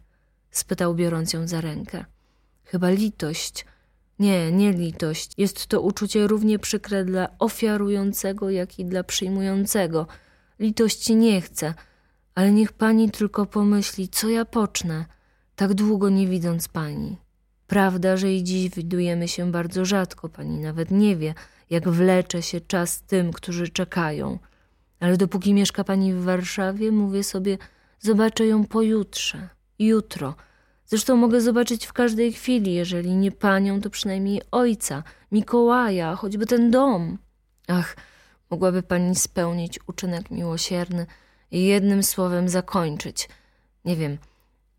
spytał, 0.50 0.94
biorąc 0.94 1.32
ją 1.32 1.48
za 1.48 1.60
rękę. 1.60 2.04
Chyba 2.64 2.90
litość. 2.90 3.66
Nie, 4.18 4.52
nie 4.52 4.72
litość. 4.72 5.32
Jest 5.38 5.66
to 5.66 5.80
uczucie 5.80 6.26
równie 6.26 6.58
przykre 6.58 7.04
dla 7.04 7.38
ofiarującego, 7.38 8.50
jak 8.50 8.78
i 8.78 8.84
dla 8.84 9.04
przyjmującego. 9.04 10.06
Litości 10.58 11.16
nie 11.16 11.40
chcę, 11.40 11.74
ale 12.34 12.52
niech 12.52 12.72
pani 12.72 13.10
tylko 13.10 13.46
pomyśli, 13.46 14.08
co 14.08 14.28
ja 14.28 14.44
pocznę, 14.44 15.04
tak 15.56 15.74
długo 15.74 16.08
nie 16.08 16.26
widząc 16.26 16.68
pani. 16.68 17.25
Prawda, 17.66 18.16
że 18.16 18.32
i 18.32 18.44
dziś 18.44 18.70
widujemy 18.70 19.28
się 19.28 19.52
bardzo 19.52 19.84
rzadko, 19.84 20.28
pani 20.28 20.58
nawet 20.58 20.90
nie 20.90 21.16
wie, 21.16 21.34
jak 21.70 21.88
wlecze 21.88 22.42
się 22.42 22.60
czas 22.60 23.02
tym, 23.02 23.32
którzy 23.32 23.68
czekają. 23.68 24.38
Ale 25.00 25.16
dopóki 25.16 25.54
mieszka 25.54 25.84
pani 25.84 26.14
w 26.14 26.22
Warszawie, 26.22 26.92
mówię 26.92 27.24
sobie, 27.24 27.58
zobaczę 28.00 28.46
ją 28.46 28.64
pojutrze, 28.64 29.48
jutro– 29.78 30.34
Zresztą 30.86 31.16
mogę 31.16 31.40
zobaczyć 31.40 31.86
w 31.86 31.92
każdej 31.92 32.32
chwili, 32.32 32.74
jeżeli 32.74 33.16
nie 33.16 33.32
panią, 33.32 33.80
to 33.80 33.90
przynajmniej 33.90 34.42
ojca, 34.50 35.02
Mikołaja, 35.32 36.16
choćby 36.16 36.46
ten 36.46 36.70
dom. 36.70 37.18
Ach, 37.68 37.96
mogłaby 38.50 38.82
pani 38.82 39.14
spełnić 39.16 39.78
uczynek 39.86 40.30
miłosierny 40.30 41.06
i 41.50 41.64
jednym 41.64 42.02
słowem 42.02 42.48
zakończyć. 42.48 43.28
Nie 43.84 43.96
wiem, 43.96 44.18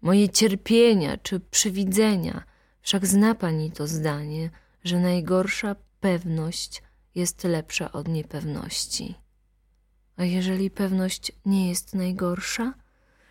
moje 0.02 0.30
cierpienia 0.30 1.17
czy 1.17 1.39
przywidzenia. 1.39 2.43
Wszak 2.82 3.06
zna 3.06 3.36
pani 3.36 3.72
to 3.72 3.88
zdanie, 3.88 4.50
że 4.84 5.00
najgorsza 5.00 5.76
pewność 6.00 6.84
jest 7.16 7.44
lepsza 7.44 7.92
od 7.92 8.08
niepewności. 8.08 9.16
A 10.18 10.24
jeżeli 10.24 10.70
pewność 10.72 11.32
nie 11.46 11.70
jest 11.70 11.96
najgorsza? 11.96 12.74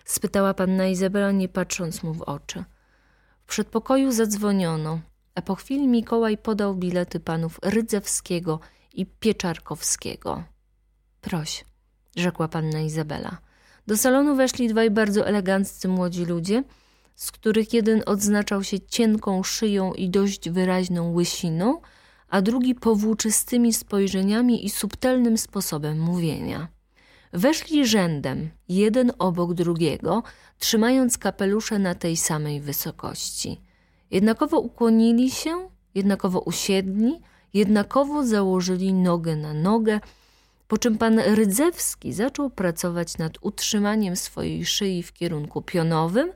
spytała 0.05 0.55
panna 0.55 0.87
Izabela, 0.87 1.33
nie 1.33 1.49
patrząc 1.49 2.03
mu 2.03 2.15
w 2.15 2.23
oczy. 2.23 2.65
W 3.41 3.49
przedpokoju 3.49 4.13
zadzwoniono, 4.13 5.01
a 5.35 5.43
po 5.43 5.55
chwili 5.55 5.89
Mikołaj 5.89 6.39
podał 6.39 6.75
bilety 6.75 7.21
panów 7.21 7.59
Rydzewskiego 7.63 8.61
i 8.95 9.07
Pieczarkowskiego. 9.07 10.45
Proś, 11.21 11.65
rzekła 12.17 12.49
panna 12.49 12.81
Izabela. 12.81 13.39
Do 13.87 13.97
salonu 13.97 14.37
weszli 14.37 14.69
dwaj 14.69 14.91
bardzo 14.91 15.27
eleganccy 15.27 15.89
młodzi 15.89 16.25
ludzie, 16.25 16.65
z 17.17 17.33
których 17.33 17.73
jeden 17.73 18.03
odznaczał 18.07 18.65
się 18.65 18.81
cienką 18.81 19.43
szyją 19.43 19.93
i 19.93 20.09
dość 20.09 20.51
wyraźną 20.51 21.13
łysiną, 21.13 21.81
a 22.29 22.43
drugi 22.43 22.75
powłóczystymi 22.75 23.73
spojrzeniami 23.73 24.67
i 24.67 24.71
subtelnym 24.71 25.39
sposobem 25.39 26.01
mówienia. 26.01 26.69
Weszli 27.33 27.87
rzędem, 27.87 28.51
jeden 28.69 29.13
obok 29.19 29.55
drugiego, 29.55 30.23
trzymając 30.59 31.19
kapelusze 31.19 31.79
na 31.79 31.95
tej 31.95 32.17
samej 32.17 32.61
wysokości. 32.61 33.61
Jednakowo 34.11 34.61
ukłonili 34.61 35.31
się, 35.31 35.69
jednakowo 35.95 36.41
usiedli, 36.41 37.21
jednakowo 37.55 38.27
założyli 38.27 38.93
nogę 38.93 39.37
na 39.37 39.55
nogę, 39.55 40.01
po 40.69 40.79
czym 40.79 40.99
pan 40.99 41.19
Rydzewski 41.19 42.13
zaczął 42.13 42.51
pracować 42.51 43.19
nad 43.19 43.33
utrzymaniem 43.41 44.17
swojej 44.17 44.67
szyi 44.67 45.03
w 45.03 45.13
kierunku 45.13 45.63
pionowym, 45.63 46.33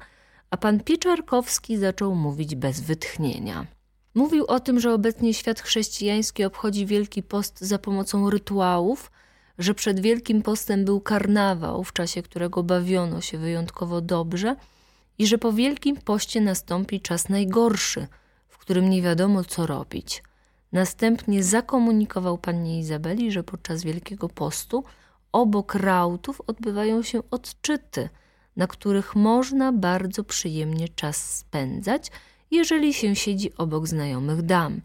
a 0.50 0.56
pan 0.56 0.80
Pieczarkowski 0.80 1.76
zaczął 1.76 2.14
mówić 2.14 2.54
bez 2.54 2.80
wytchnienia. 2.80 3.66
Mówił 4.14 4.44
o 4.46 4.60
tym, 4.60 4.80
że 4.80 4.94
obecnie 4.94 5.34
świat 5.34 5.60
chrześcijański 5.60 6.44
obchodzi 6.44 6.86
Wielki 6.86 7.22
Post 7.22 7.60
za 7.60 7.78
pomocą 7.78 8.30
rytuałów, 8.30 9.10
że 9.58 9.74
przed 9.74 10.00
Wielkim 10.00 10.42
Postem 10.42 10.84
był 10.84 11.00
karnawał, 11.00 11.84
w 11.84 11.92
czasie 11.92 12.22
którego 12.22 12.62
bawiono 12.62 13.20
się 13.20 13.38
wyjątkowo 13.38 14.00
dobrze 14.00 14.56
i 15.18 15.26
że 15.26 15.38
po 15.38 15.52
Wielkim 15.52 15.96
Poście 15.96 16.40
nastąpi 16.40 17.00
czas 17.00 17.28
najgorszy, 17.28 18.06
w 18.48 18.58
którym 18.58 18.90
nie 18.90 19.02
wiadomo 19.02 19.44
co 19.44 19.66
robić. 19.66 20.22
Następnie 20.72 21.44
zakomunikował 21.44 22.38
pannie 22.38 22.78
Izabeli, 22.78 23.32
że 23.32 23.42
podczas 23.42 23.82
Wielkiego 23.82 24.28
Postu 24.28 24.84
obok 25.32 25.74
rautów 25.74 26.40
odbywają 26.46 27.02
się 27.02 27.22
odczyty, 27.30 28.08
na 28.60 28.66
których 28.66 29.16
można 29.16 29.72
bardzo 29.72 30.24
przyjemnie 30.24 30.88
czas 30.88 31.36
spędzać, 31.38 32.10
jeżeli 32.50 32.94
się 32.94 33.16
siedzi 33.16 33.56
obok 33.56 33.86
znajomych 33.88 34.42
dam 34.42 34.80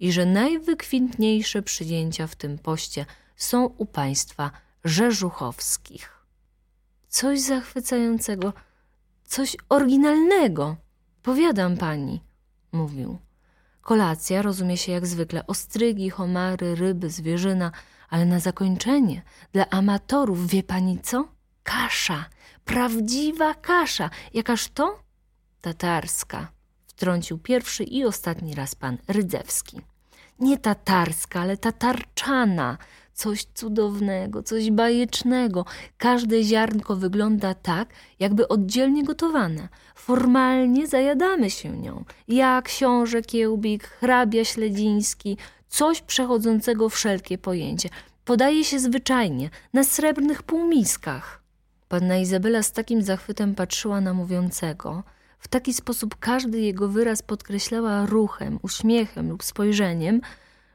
i 0.00 0.12
że 0.12 0.26
najwykwintniejsze 0.26 1.62
przyjęcia 1.62 2.26
w 2.26 2.36
tym 2.36 2.58
poście 2.58 3.06
są 3.36 3.64
u 3.66 3.86
państwa 3.86 4.50
rzeżuchowskich. 4.84 6.10
Coś 7.08 7.40
zachwycającego, 7.40 8.52
coś 9.24 9.56
oryginalnego. 9.68 10.76
Powiadam 11.22 11.76
pani, 11.76 12.20
mówił. 12.72 13.18
Kolacja 13.80 14.42
rozumie 14.42 14.76
się 14.76 14.92
jak 14.92 15.06
zwykle 15.06 15.46
ostrygi, 15.46 16.10
homary, 16.10 16.74
ryby, 16.74 17.10
zwierzyna, 17.10 17.72
ale 18.08 18.26
na 18.26 18.40
zakończenie 18.40 19.22
dla 19.52 19.70
amatorów 19.70 20.46
wie 20.46 20.62
pani 20.62 20.98
co? 21.02 21.28
Kasza, 21.62 22.24
prawdziwa 22.66 23.54
kasza. 23.54 24.10
Jakaż 24.34 24.68
to? 24.68 24.98
Tatarska, 25.60 26.48
wtrącił 26.86 27.38
pierwszy 27.38 27.84
i 27.84 28.04
ostatni 28.04 28.54
raz 28.54 28.74
pan 28.74 28.98
Rydzewski. 29.08 29.80
Nie 30.38 30.58
tatarska, 30.58 31.40
ale 31.40 31.56
tatarczana, 31.56 32.78
coś 33.14 33.44
cudownego, 33.54 34.42
coś 34.42 34.70
bajecznego. 34.70 35.64
Każde 35.98 36.42
ziarnko 36.42 36.96
wygląda 36.96 37.54
tak, 37.54 37.88
jakby 38.18 38.48
oddzielnie 38.48 39.04
gotowane. 39.04 39.68
Formalnie 39.94 40.86
zajadamy 40.86 41.50
się 41.50 41.70
nią. 41.70 42.04
Ja, 42.28 42.62
książę 42.62 43.22
Kiełbik, 43.22 43.84
hrabia 43.84 44.44
Śledziński, 44.44 45.36
coś 45.68 46.02
przechodzącego 46.02 46.88
wszelkie 46.88 47.38
pojęcie. 47.38 47.88
Podaje 48.24 48.64
się 48.64 48.78
zwyczajnie, 48.78 49.50
na 49.72 49.84
srebrnych 49.84 50.42
półmiskach. 50.42 51.45
Panna 51.88 52.16
Izabela 52.16 52.62
z 52.62 52.72
takim 52.72 53.02
zachwytem 53.02 53.54
patrzyła 53.54 54.00
na 54.00 54.14
mówiącego. 54.14 55.02
W 55.38 55.48
taki 55.48 55.74
sposób 55.74 56.16
każdy 56.20 56.60
jego 56.60 56.88
wyraz 56.88 57.22
podkreślała 57.22 58.06
ruchem, 58.06 58.58
uśmiechem 58.62 59.28
lub 59.28 59.44
spojrzeniem, 59.44 60.20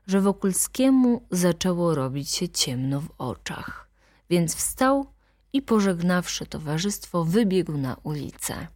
że 0.08 0.22
Wokulskiemu 0.22 1.22
zaczęło 1.32 1.96
robić 1.96 2.30
się 2.30 2.50
ciemno 2.50 3.02
w 3.02 3.10
oczach. 3.18 3.90
Więc 4.30 4.56
wstał 4.56 5.06
i 5.54 5.62
pożegnawszy 5.62 6.46
towarzystwo, 6.46 7.26
wybiegł 7.26 7.78
na 7.78 7.96
ulicę. 8.04 8.68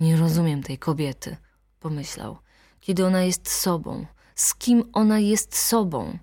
Nie 0.00 0.16
rozumiem 0.16 0.62
tej 0.62 0.78
kobiety, 0.78 1.36
pomyślał, 1.80 2.38
kiedy 2.80 3.06
ona 3.06 3.22
jest 3.22 3.50
sobą, 3.50 4.06
z 4.34 4.54
kim 4.54 4.84
ona 4.92 5.18
jest 5.18 5.56
sobą. 5.56 6.18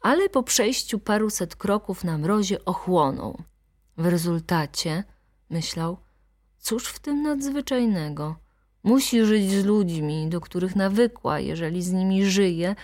Ale 0.00 0.28
po 0.28 0.42
przejściu 0.42 0.98
paruset 0.98 1.56
kroków 1.56 2.04
na 2.04 2.18
mrozie 2.18 2.64
ochłonął. 2.64 3.42
W 3.96 4.06
rezultacie, 4.06 5.04
myślał, 5.50 5.98
cóż 6.58 6.88
w 6.88 6.98
tym 6.98 7.22
nadzwyczajnego? 7.22 8.36
Musi 8.82 9.24
żyć 9.24 9.50
z 9.50 9.64
ludźmi, 9.64 10.28
do 10.28 10.40
których 10.40 10.76
nawykła, 10.76 11.40
jeżeli 11.40 11.82
z 11.82 11.92
nimi 11.92 12.24
żyje, 12.24 12.74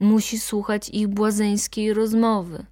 musi 0.00 0.38
słuchać 0.38 0.88
ich 0.88 1.08
błazeńskiej 1.08 1.94
rozmowy. 1.94 2.66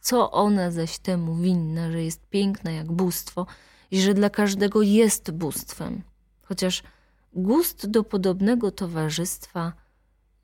Co 0.00 0.30
ona 0.30 0.70
zaś 0.70 0.98
temu 0.98 1.34
winna, 1.34 1.90
że 1.92 2.02
jest 2.02 2.26
piękna 2.26 2.70
jak 2.70 2.92
bóstwo 2.92 3.46
i 3.90 4.00
że 4.00 4.14
dla 4.14 4.30
każdego 4.30 4.82
jest 4.82 5.30
bóstwem? 5.30 6.02
Chociaż 6.42 6.82
gust 7.32 7.86
do 7.86 8.04
podobnego 8.04 8.70
towarzystwa, 8.70 9.72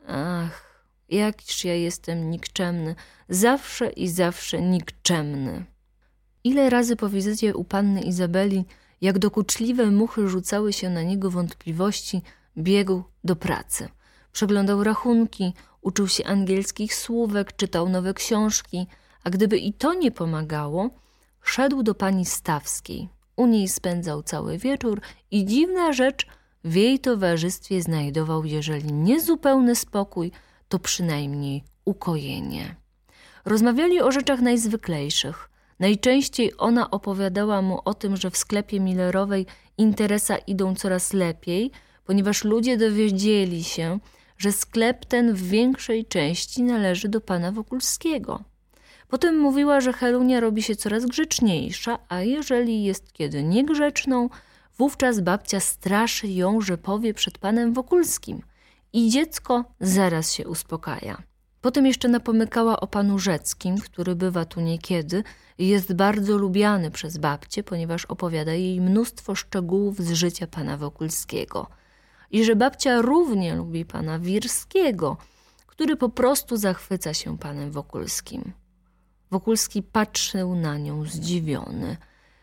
ach, 0.06 0.84
jakiż 1.08 1.64
ja 1.64 1.74
jestem 1.74 2.30
nikczemny, 2.30 2.94
zawsze 3.28 3.90
i 3.90 4.08
zawsze 4.08 4.62
nikczemny. 4.62 5.64
Ile 6.44 6.70
razy 6.70 6.96
po 6.96 7.08
wizycie 7.08 7.54
u 7.54 7.64
panny 7.64 8.00
Izabeli, 8.00 8.64
jak 9.00 9.18
dokuczliwe 9.18 9.86
muchy 9.86 10.28
rzucały 10.28 10.72
się 10.72 10.90
na 10.90 11.02
niego 11.02 11.30
wątpliwości, 11.30 12.22
biegł 12.58 13.02
do 13.24 13.36
pracy. 13.36 13.88
Przeglądał 14.32 14.84
rachunki, 14.84 15.52
uczył 15.80 16.08
się 16.08 16.24
angielskich 16.24 16.94
słówek, 16.94 17.56
czytał 17.56 17.88
nowe 17.88 18.14
książki, 18.14 18.86
a 19.24 19.30
gdyby 19.30 19.58
i 19.58 19.72
to 19.72 19.94
nie 19.94 20.10
pomagało, 20.10 20.90
szedł 21.42 21.82
do 21.82 21.94
pani 21.94 22.26
Stawskiej. 22.26 23.08
U 23.36 23.46
niej 23.46 23.68
spędzał 23.68 24.22
cały 24.22 24.58
wieczór 24.58 25.00
i 25.30 25.44
dziwna 25.44 25.92
rzecz, 25.92 26.26
w 26.64 26.74
jej 26.74 26.98
towarzystwie 26.98 27.82
znajdował, 27.82 28.44
jeżeli 28.44 28.92
nie 28.92 29.20
zupełny 29.20 29.76
spokój, 29.76 30.32
to 30.68 30.78
przynajmniej 30.78 31.64
ukojenie. 31.84 32.76
Rozmawiali 33.44 34.00
o 34.00 34.12
rzeczach 34.12 34.40
najzwyklejszych. 34.40 35.51
Najczęściej 35.82 36.52
ona 36.58 36.90
opowiadała 36.90 37.62
mu 37.62 37.78
o 37.84 37.94
tym, 37.94 38.16
że 38.16 38.30
w 38.30 38.36
sklepie 38.36 38.80
Millerowej 38.80 39.46
interesa 39.78 40.36
idą 40.36 40.74
coraz 40.74 41.12
lepiej, 41.12 41.70
ponieważ 42.04 42.44
ludzie 42.44 42.76
dowiedzieli 42.76 43.64
się, 43.64 43.98
że 44.38 44.52
sklep 44.52 45.04
ten 45.04 45.34
w 45.34 45.42
większej 45.42 46.04
części 46.04 46.62
należy 46.62 47.08
do 47.08 47.20
pana 47.20 47.52
Wokulskiego. 47.52 48.42
Potem 49.08 49.38
mówiła, 49.38 49.80
że 49.80 49.92
Helunia 49.92 50.40
robi 50.40 50.62
się 50.62 50.76
coraz 50.76 51.06
grzeczniejsza, 51.06 51.98
a 52.08 52.20
jeżeli 52.20 52.84
jest 52.84 53.12
kiedy 53.12 53.42
niegrzeczną, 53.42 54.28
wówczas 54.78 55.20
babcia 55.20 55.60
straszy 55.60 56.28
ją, 56.28 56.60
że 56.60 56.78
powie 56.78 57.14
przed 57.14 57.38
panem 57.38 57.72
Wokulskim 57.72 58.42
i 58.92 59.10
dziecko 59.10 59.64
zaraz 59.80 60.32
się 60.32 60.48
uspokaja. 60.48 61.31
Potem 61.62 61.86
jeszcze 61.86 62.08
napomykała 62.08 62.80
o 62.80 62.86
panu 62.86 63.18
Rzeckim, 63.18 63.78
który 63.78 64.16
bywa 64.16 64.44
tu 64.44 64.60
niekiedy 64.60 65.24
i 65.58 65.68
jest 65.68 65.92
bardzo 65.92 66.38
lubiany 66.38 66.90
przez 66.90 67.18
babcię, 67.18 67.62
ponieważ 67.62 68.04
opowiada 68.04 68.52
jej 68.52 68.80
mnóstwo 68.80 69.34
szczegółów 69.34 69.98
z 69.98 70.12
życia 70.12 70.46
pana 70.46 70.76
Wokulskiego. 70.76 71.66
I 72.30 72.44
że 72.44 72.56
babcia 72.56 73.02
równie 73.02 73.54
lubi 73.54 73.84
pana 73.84 74.18
Wirskiego, 74.18 75.16
który 75.66 75.96
po 75.96 76.08
prostu 76.08 76.56
zachwyca 76.56 77.14
się 77.14 77.38
panem 77.38 77.70
Wokulskim. 77.70 78.52
Wokulski 79.30 79.82
patrzył 79.82 80.54
na 80.54 80.78
nią 80.78 81.04
zdziwiony. 81.04 81.96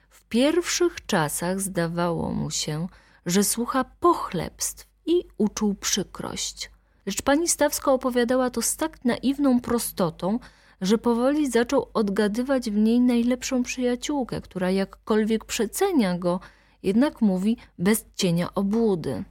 W 0.10 0.24
pierwszych 0.24 1.06
czasach 1.06 1.60
zdawało 1.62 2.32
mu 2.32 2.52
się, 2.52 2.88
że 3.26 3.44
słucha 3.44 3.84
pochlebstw 3.84 4.88
i 5.06 5.24
uczuł 5.38 5.76
przykrość. 5.76 6.72
Lecz 7.10 7.22
pani 7.22 7.48
Stawska 7.48 7.91
opowiadała 7.91 8.50
to 8.50 8.62
z 8.62 8.76
tak 8.76 9.06
naiwną 9.06 9.62
prostotą, 9.62 10.39
że 10.82 10.98
powoli 10.98 11.52
zaczął 11.52 11.89
odgadywać 11.93 12.72
w 12.72 12.76
niej 12.76 13.00
najlepszą 13.00 13.63
przyjaciółkę, 13.63 14.41
która 14.41 14.72
jakkolwiek 14.72 15.45
przecenia 15.45 16.17
go, 16.17 16.39
jednak 16.84 17.22
mówi 17.22 17.58
bez 17.80 18.06
cienia 18.15 18.54
obłudy. 18.56 19.24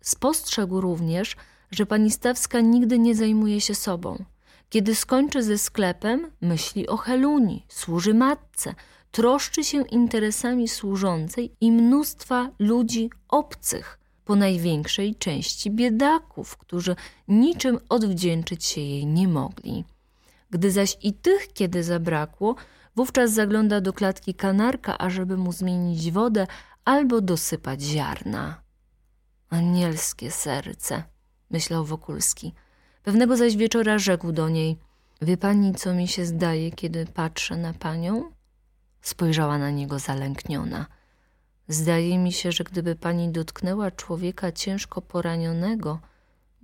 Spostrzegł 0.00 0.80
również, 0.80 1.36
że 1.70 1.86
pani 1.86 2.10
Stawska 2.10 2.60
nigdy 2.60 2.98
nie 2.98 3.14
zajmuje 3.14 3.60
się 3.60 3.74
sobą. 3.74 4.24
Kiedy 4.68 4.94
skończy 4.94 5.42
ze 5.42 5.58
sklepem, 5.58 6.30
myśli 6.40 6.88
o 6.88 6.96
Heluni, 6.96 7.66
służy 7.68 8.14
matce, 8.14 8.74
troszczy 9.10 9.64
się 9.64 9.82
interesami 9.82 10.68
służącej 10.68 11.56
i 11.60 11.72
mnóstwa 11.72 12.50
ludzi 12.58 13.10
obcych, 13.28 13.99
po 14.30 14.36
największej 14.36 15.14
części 15.14 15.70
biedaków, 15.70 16.56
którzy 16.56 16.96
niczym 17.28 17.78
odwdzięczyć 17.88 18.64
się 18.64 18.80
jej 18.80 19.06
nie 19.06 19.28
mogli. 19.28 19.84
Gdy 20.50 20.70
zaś 20.70 20.96
i 21.02 21.12
tych 21.12 21.52
kiedy 21.52 21.84
zabrakło, 21.84 22.54
wówczas 22.96 23.32
zagląda 23.32 23.80
do 23.80 23.92
klatki 23.92 24.34
kanarka, 24.34 24.98
ażeby 24.98 25.36
mu 25.36 25.52
zmienić 25.52 26.10
wodę 26.10 26.46
albo 26.84 27.20
dosypać 27.20 27.82
ziarna. 27.82 28.60
Anielskie 29.48 30.30
serce, 30.30 31.02
myślał 31.50 31.84
Wokulski. 31.84 32.52
Pewnego 33.02 33.36
zaś 33.36 33.56
wieczora 33.56 33.98
rzekł 33.98 34.32
do 34.32 34.48
niej: 34.48 34.78
Wie 35.22 35.36
pani, 35.36 35.74
co 35.74 35.94
mi 35.94 36.08
się 36.08 36.26
zdaje, 36.26 36.70
kiedy 36.70 37.06
patrzę 37.06 37.56
na 37.56 37.72
panią? 37.72 38.30
Spojrzała 39.02 39.58
na 39.58 39.70
niego 39.70 39.98
zalękniona. 39.98 40.86
Zdaje 41.70 42.18
mi 42.18 42.32
się, 42.32 42.52
że 42.52 42.64
gdyby 42.64 42.96
pani 42.96 43.28
dotknęła 43.28 43.90
człowieka 43.90 44.52
ciężko 44.52 45.02
poranionego, 45.02 46.00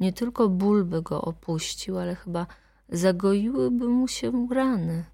nie 0.01 0.13
tylko 0.13 0.49
ból 0.49 0.85
by 0.85 1.03
go 1.03 1.23
opuścił, 1.23 1.99
ale 1.99 2.15
chyba 2.15 2.47
zagoiłyby 2.89 3.89
mu 3.89 4.09
się 4.09 4.49
rany. 4.51 5.05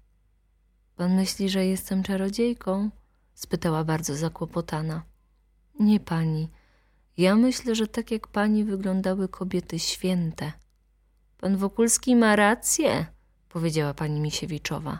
Pan 0.95 1.15
myśli, 1.15 1.49
że 1.49 1.65
jestem 1.65 2.03
czarodziejką? 2.03 2.89
spytała 3.33 3.83
bardzo 3.83 4.15
zakłopotana. 4.15 5.03
Nie 5.79 5.99
pani. 5.99 6.49
Ja 7.17 7.35
myślę, 7.35 7.75
że 7.75 7.87
tak 7.87 8.11
jak 8.11 8.27
pani 8.27 8.63
wyglądały 8.63 9.27
kobiety 9.27 9.79
święte. 9.79 10.51
Pan 11.37 11.57
Wokulski 11.57 12.15
ma 12.15 12.35
rację, 12.35 13.05
powiedziała 13.49 13.93
pani 13.93 14.19
Misiewiczowa. 14.19 14.99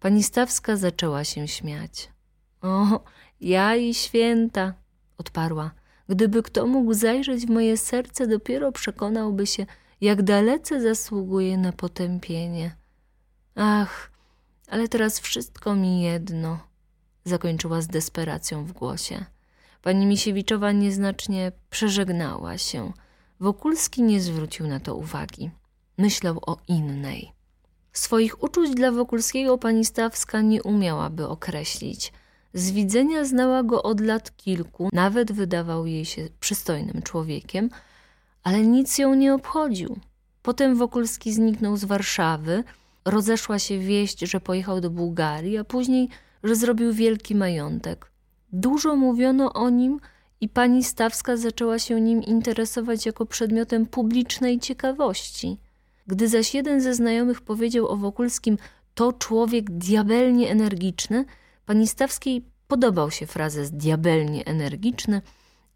Pani 0.00 0.22
Stawska 0.22 0.76
zaczęła 0.76 1.24
się 1.24 1.48
śmiać. 1.48 2.10
O, 2.62 3.00
ja 3.40 3.76
i 3.76 3.94
święta, 3.94 4.74
odparła. 5.18 5.70
Gdyby 6.08 6.42
kto 6.42 6.66
mógł 6.66 6.94
zajrzeć 6.94 7.46
w 7.46 7.50
moje 7.50 7.76
serce, 7.76 8.26
dopiero 8.26 8.72
przekonałby 8.72 9.46
się, 9.46 9.66
jak 10.00 10.22
dalece 10.22 10.80
zasługuje 10.80 11.58
na 11.58 11.72
potępienie. 11.72 12.76
Ach, 13.54 14.10
ale 14.68 14.88
teraz 14.88 15.20
wszystko 15.20 15.74
mi 15.74 16.02
jedno, 16.02 16.58
zakończyła 17.24 17.80
z 17.80 17.86
desperacją 17.86 18.64
w 18.64 18.72
głosie. 18.72 19.24
Pani 19.82 20.06
Misiewiczowa 20.06 20.72
nieznacznie 20.72 21.52
przeżegnała 21.70 22.58
się. 22.58 22.92
Wokulski 23.40 24.02
nie 24.02 24.20
zwrócił 24.20 24.66
na 24.66 24.80
to 24.80 24.94
uwagi. 24.96 25.50
Myślał 25.98 26.38
o 26.46 26.56
innej. 26.68 27.32
Swoich 27.92 28.42
uczuć 28.42 28.70
dla 28.70 28.92
Wokulskiego 28.92 29.58
pani 29.58 29.84
Stawska 29.84 30.40
nie 30.40 30.62
umiałaby 30.62 31.28
określić. 31.28 32.12
Z 32.54 32.70
widzenia 32.70 33.24
znała 33.24 33.62
go 33.62 33.82
od 33.82 34.00
lat 34.00 34.36
kilku, 34.36 34.88
nawet 34.92 35.32
wydawał 35.32 35.86
jej 35.86 36.04
się 36.04 36.28
przystojnym 36.40 37.02
człowiekiem, 37.02 37.70
ale 38.42 38.60
nic 38.62 38.98
ją 38.98 39.14
nie 39.14 39.34
obchodził. 39.34 39.96
Potem 40.42 40.76
Wokulski 40.76 41.32
zniknął 41.32 41.76
z 41.76 41.84
Warszawy, 41.84 42.64
rozeszła 43.04 43.58
się 43.58 43.78
wieść, 43.78 44.20
że 44.20 44.40
pojechał 44.40 44.80
do 44.80 44.90
Bułgarii, 44.90 45.58
a 45.58 45.64
później, 45.64 46.08
że 46.44 46.56
zrobił 46.56 46.92
wielki 46.92 47.34
majątek. 47.34 48.10
Dużo 48.52 48.96
mówiono 48.96 49.52
o 49.52 49.70
nim 49.70 50.00
i 50.40 50.48
pani 50.48 50.84
Stawska 50.84 51.36
zaczęła 51.36 51.78
się 51.78 52.00
nim 52.00 52.22
interesować 52.22 53.06
jako 53.06 53.26
przedmiotem 53.26 53.86
publicznej 53.86 54.58
ciekawości. 54.58 55.56
Gdy 56.06 56.28
zaś 56.28 56.54
jeden 56.54 56.80
ze 56.80 56.94
znajomych 56.94 57.40
powiedział 57.40 57.88
o 57.88 57.96
Wokulskim 57.96 58.56
to 58.94 59.12
człowiek 59.12 59.70
diabelnie 59.70 60.50
energiczny, 60.50 61.24
pani 61.70 61.86
Stawskiej 61.86 62.44
podobał 62.68 63.10
się 63.10 63.26
frazes 63.26 63.70
diabelnie 63.70 64.44
energiczny 64.44 65.22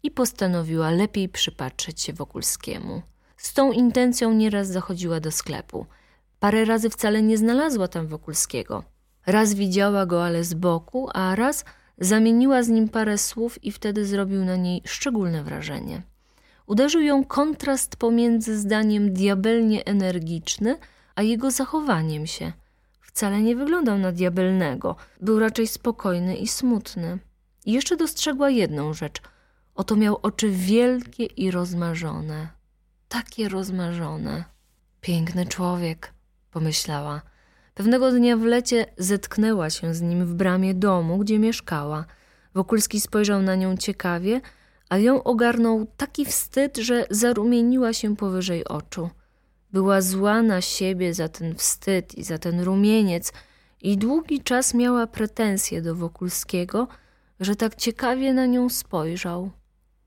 i 0.03 0.11
postanowiła 0.11 0.91
lepiej 0.91 1.29
przypatrzeć 1.29 2.01
się 2.01 2.13
Wokulskiemu. 2.13 3.01
Z 3.37 3.53
tą 3.53 3.71
intencją 3.71 4.33
nieraz 4.33 4.67
zachodziła 4.67 5.19
do 5.19 5.31
sklepu. 5.31 5.85
Parę 6.39 6.65
razy 6.65 6.89
wcale 6.89 7.21
nie 7.21 7.37
znalazła 7.37 7.87
tam 7.87 8.07
Wokulskiego. 8.07 8.83
Raz 9.25 9.53
widziała 9.53 10.05
go, 10.05 10.25
ale 10.25 10.43
z 10.43 10.53
boku, 10.53 11.09
a 11.13 11.35
raz 11.35 11.65
zamieniła 11.97 12.63
z 12.63 12.69
nim 12.69 12.89
parę 12.89 13.17
słów 13.17 13.63
i 13.63 13.71
wtedy 13.71 14.05
zrobił 14.05 14.45
na 14.45 14.55
niej 14.55 14.81
szczególne 14.85 15.43
wrażenie. 15.43 16.01
Uderzył 16.67 17.01
ją 17.01 17.25
kontrast 17.25 17.95
pomiędzy 17.95 18.59
zdaniem 18.59 19.13
diabelnie 19.13 19.85
energiczny, 19.85 20.77
a 21.15 21.21
jego 21.21 21.51
zachowaniem 21.51 22.27
się. 22.27 22.53
Wcale 23.15 23.41
nie 23.41 23.55
wyglądał 23.55 23.97
na 23.97 24.11
diabelnego, 24.11 24.95
był 25.21 25.39
raczej 25.39 25.67
spokojny 25.67 26.35
i 26.35 26.47
smutny. 26.47 27.19
I 27.65 27.71
jeszcze 27.71 27.97
dostrzegła 27.97 28.49
jedną 28.49 28.93
rzecz. 28.93 29.21
Oto 29.75 29.95
miał 29.95 30.19
oczy 30.21 30.49
wielkie 30.49 31.25
i 31.25 31.51
rozmarzone. 31.51 32.47
Takie 33.09 33.49
rozmarzone. 33.49 34.43
Piękny 35.01 35.45
człowiek, 35.45 36.13
pomyślała. 36.51 37.21
Pewnego 37.73 38.11
dnia 38.11 38.37
w 38.37 38.43
lecie 38.43 38.85
zetknęła 38.97 39.69
się 39.69 39.93
z 39.93 40.01
nim 40.01 40.25
w 40.25 40.33
bramie 40.33 40.73
domu, 40.73 41.17
gdzie 41.17 41.39
mieszkała. 41.39 42.05
Wokulski 42.53 43.01
spojrzał 43.01 43.41
na 43.41 43.55
nią 43.55 43.77
ciekawie, 43.77 44.41
a 44.89 44.97
ją 44.97 45.23
ogarnął 45.23 45.87
taki 45.97 46.25
wstyd, 46.25 46.77
że 46.77 47.05
zarumieniła 47.09 47.93
się 47.93 48.15
powyżej 48.15 48.65
oczu. 48.65 49.09
Była 49.73 50.01
zła 50.01 50.41
na 50.41 50.61
siebie 50.61 51.13
za 51.13 51.29
ten 51.29 51.55
wstyd 51.55 52.15
i 52.15 52.23
za 52.23 52.37
ten 52.37 52.61
rumieniec 52.61 53.33
i 53.81 53.97
długi 53.97 54.41
czas 54.41 54.73
miała 54.73 55.07
pretensje 55.07 55.81
do 55.81 55.95
Wokulskiego, 55.95 56.87
że 57.39 57.55
tak 57.55 57.75
ciekawie 57.75 58.33
na 58.33 58.45
nią 58.45 58.69
spojrzał. 58.69 59.51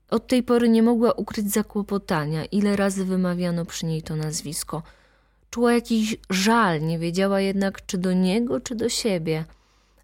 Od 0.09 0.27
tej 0.27 0.43
pory 0.43 0.69
nie 0.69 0.83
mogła 0.83 1.11
ukryć 1.11 1.51
zakłopotania, 1.51 2.45
ile 2.45 2.75
razy 2.75 3.05
wymawiano 3.05 3.65
przy 3.65 3.85
niej 3.85 4.01
to 4.01 4.15
nazwisko. 4.15 4.83
Czuła 5.49 5.73
jakiś 5.73 6.17
żal, 6.29 6.81
nie 6.81 6.99
wiedziała 6.99 7.41
jednak, 7.41 7.85
czy 7.85 7.97
do 7.97 8.13
niego, 8.13 8.59
czy 8.59 8.75
do 8.75 8.89
siebie. 8.89 9.45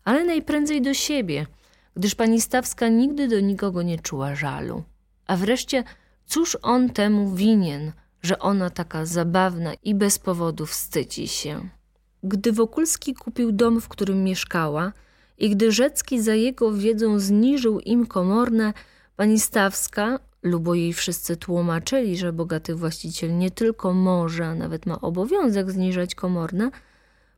Ale 0.03 0.25
najprędzej 0.25 0.81
do 0.81 0.93
siebie– 0.93 1.45
gdyż 1.95 2.15
pani 2.15 2.41
Stawska 2.41 2.87
nigdy 2.87 3.27
do 3.27 3.39
nikogo 3.39 3.81
nie 3.81 3.99
czuła 3.99 4.35
żalu. 4.35 4.83
A 5.27 5.37
wreszcie, 5.37 5.83
cóż 6.25 6.57
on 6.61 6.89
temu 6.89 7.35
winien, 7.35 7.91
że 8.25 8.39
ona 8.39 8.69
taka 8.69 9.05
zabawna 9.05 9.73
i 9.83 9.95
bez 9.95 10.19
powodu 10.19 10.65
wstydzi 10.65 11.27
się? 11.27 11.69
Gdy 12.23 12.51
Wokulski 12.51 13.13
kupił 13.13 13.51
dom, 13.51 13.81
w 13.81 13.87
którym 13.87 14.23
mieszkała 14.23 14.91
i 15.37 15.49
gdy 15.49 15.71
Rzecki 15.71 16.21
za 16.21 16.35
jego 16.35 16.73
wiedzą 16.73 17.19
zniżył 17.19 17.79
im 17.79 18.05
komorne, 18.05 18.73
pani 19.15 19.39
Stawska, 19.39 20.19
lubo 20.43 20.73
jej 20.73 20.93
wszyscy 20.93 21.37
tłumaczyli, 21.37 22.17
że 22.17 22.33
bogaty 22.33 22.75
właściciel 22.75 23.37
nie 23.37 23.51
tylko 23.51 23.93
może, 23.93 24.45
a 24.45 24.55
nawet 24.55 24.85
ma 24.85 25.01
obowiązek 25.01 25.71
zniżać 25.71 26.15
komorne, 26.15 26.71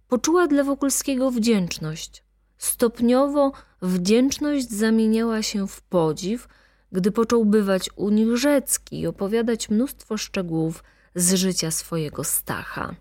poczuła 0.07 0.47
dla 0.47 0.63
Wokulskiego 0.63 1.31
wdzięczność. 1.31 2.23
Stopniowo 2.57 3.51
wdzięczność 3.81 4.69
zamieniała 4.69 5.41
się 5.41 5.67
w 5.67 5.81
podziw, 5.81 6.47
gdy 6.91 7.11
począł 7.11 7.45
bywać 7.45 7.89
u 7.95 8.09
nich 8.09 8.37
Rzecki 8.37 8.99
i 8.99 9.07
opowiadać 9.07 9.69
mnóstwo 9.69 10.17
szczegółów 10.17 10.83
z 11.15 11.33
życia 11.33 11.71
swojego 11.71 12.23
Stacha. 12.23 12.95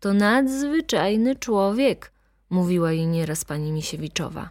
To 0.00 0.14
nadzwyczajny 0.14 1.36
człowiek, 1.36 2.12
mówiła 2.50 2.92
jej 2.92 3.06
nieraz 3.06 3.44
pani 3.44 3.72
Misiewiczowa. 3.72 4.50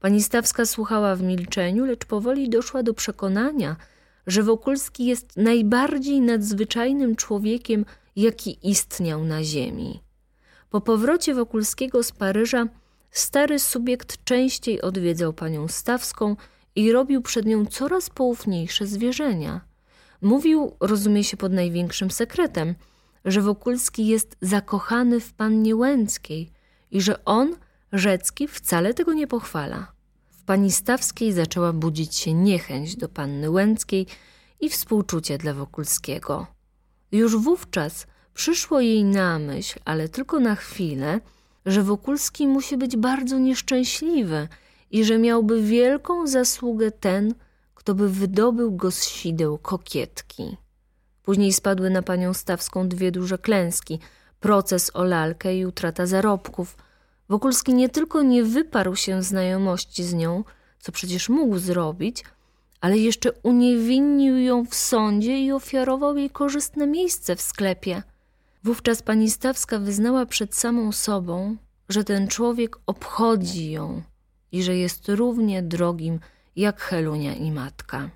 Pani 0.00 0.22
Stawska 0.22 0.66
słuchała 0.66 1.16
w 1.16 1.22
milczeniu, 1.22 1.84
lecz 1.84 2.04
powoli 2.04 2.48
doszła 2.48 2.82
do 2.82 2.94
przekonania, 2.94 3.76
że 4.26 4.42
Wokulski 4.42 5.06
jest 5.06 5.36
najbardziej 5.36 6.20
nadzwyczajnym 6.20 7.16
człowiekiem, 7.16 7.84
jaki 8.16 8.68
istniał 8.68 9.24
na 9.24 9.44
ziemi. 9.44 10.00
Po 10.70 10.80
powrocie 10.80 11.34
Wokulskiego 11.34 12.02
z 12.02 12.12
Paryża 12.12 12.66
Stary 13.10 13.58
subiekt 13.58 14.24
częściej 14.24 14.82
odwiedzał 14.82 15.32
panią 15.32 15.68
Stawską 15.68 16.36
i 16.76 16.92
robił 16.92 17.22
przed 17.22 17.46
nią 17.46 17.66
coraz 17.66 18.10
poufniejsze 18.10 18.86
zwierzenia. 18.86 19.60
Mówił, 20.22 20.76
rozumie 20.80 21.24
się 21.24 21.36
pod 21.36 21.52
największym 21.52 22.10
sekretem, 22.10 22.74
że 23.24 23.42
Wokulski 23.42 24.06
jest 24.06 24.36
zakochany 24.40 25.20
w 25.20 25.32
pannie 25.32 25.76
Łęckiej 25.76 26.50
i 26.90 27.00
że 27.00 27.24
on, 27.24 27.56
Rzecki, 27.92 28.48
wcale 28.48 28.94
tego 28.94 29.12
nie 29.12 29.26
pochwala. 29.26 29.92
W 30.30 30.42
pani 30.42 30.72
Stawskiej 30.72 31.32
zaczęła 31.32 31.72
budzić 31.72 32.16
się 32.16 32.34
niechęć 32.34 32.96
do 32.96 33.08
panny 33.08 33.50
Łęckiej 33.50 34.06
i 34.60 34.68
współczucie 34.68 35.38
dla 35.38 35.54
Wokulskiego. 35.54 36.46
Już 37.12 37.36
wówczas 37.36 38.06
przyszło 38.34 38.80
jej 38.80 39.04
na 39.04 39.38
myśl, 39.38 39.78
ale 39.84 40.08
tylko 40.08 40.40
na 40.40 40.54
chwilę, 40.54 41.20
że 41.66 41.82
Wokulski 41.82 42.46
musi 42.46 42.76
być 42.76 42.96
bardzo 42.96 43.38
nieszczęśliwy 43.38 44.48
i 44.90 45.04
że 45.04 45.18
miałby 45.18 45.62
wielką 45.62 46.26
zasługę 46.26 46.90
ten, 46.90 47.34
kto 47.74 47.94
by 47.94 48.08
wydobył 48.08 48.76
go 48.76 48.90
z 48.90 49.04
sideł 49.04 49.58
kokietki. 49.58 50.56
Później 51.22 51.52
spadły 51.52 51.90
na 51.90 52.02
panią 52.02 52.34
Stawską 52.34 52.88
dwie 52.88 53.12
duże 53.12 53.38
klęski, 53.38 53.98
proces 54.40 54.90
o 54.94 55.04
lalkę 55.04 55.56
i 55.56 55.66
utrata 55.66 56.06
zarobków. 56.06 56.76
Wokulski 57.28 57.74
nie 57.74 57.88
tylko 57.88 58.22
nie 58.22 58.44
wyparł 58.44 58.96
się 58.96 59.22
znajomości 59.22 60.04
z 60.04 60.14
nią, 60.14 60.44
co 60.80 60.92
przecież 60.92 61.28
mógł 61.28 61.58
zrobić, 61.58 62.24
ale 62.80 62.98
jeszcze 62.98 63.32
uniewinnił 63.32 64.38
ją 64.38 64.64
w 64.64 64.74
sądzie 64.74 65.38
i 65.40 65.52
ofiarował 65.52 66.16
jej 66.16 66.30
korzystne 66.30 66.86
miejsce 66.86 67.36
w 67.36 67.40
sklepie. 67.42 68.02
Wówczas 68.64 69.02
pani 69.02 69.30
Stawska 69.30 69.78
wyznała 69.78 70.26
przed 70.26 70.54
samą 70.54 70.92
sobą, 70.92 71.56
że 71.88 72.04
ten 72.04 72.28
człowiek 72.28 72.76
obchodzi 72.86 73.70
ją 73.70 74.02
i 74.52 74.62
że 74.62 74.76
jest 74.76 75.08
równie 75.08 75.62
drogim 75.62 76.20
jak 76.56 76.80
Helunia 76.80 77.34
i 77.34 77.52
matka. 77.52 78.10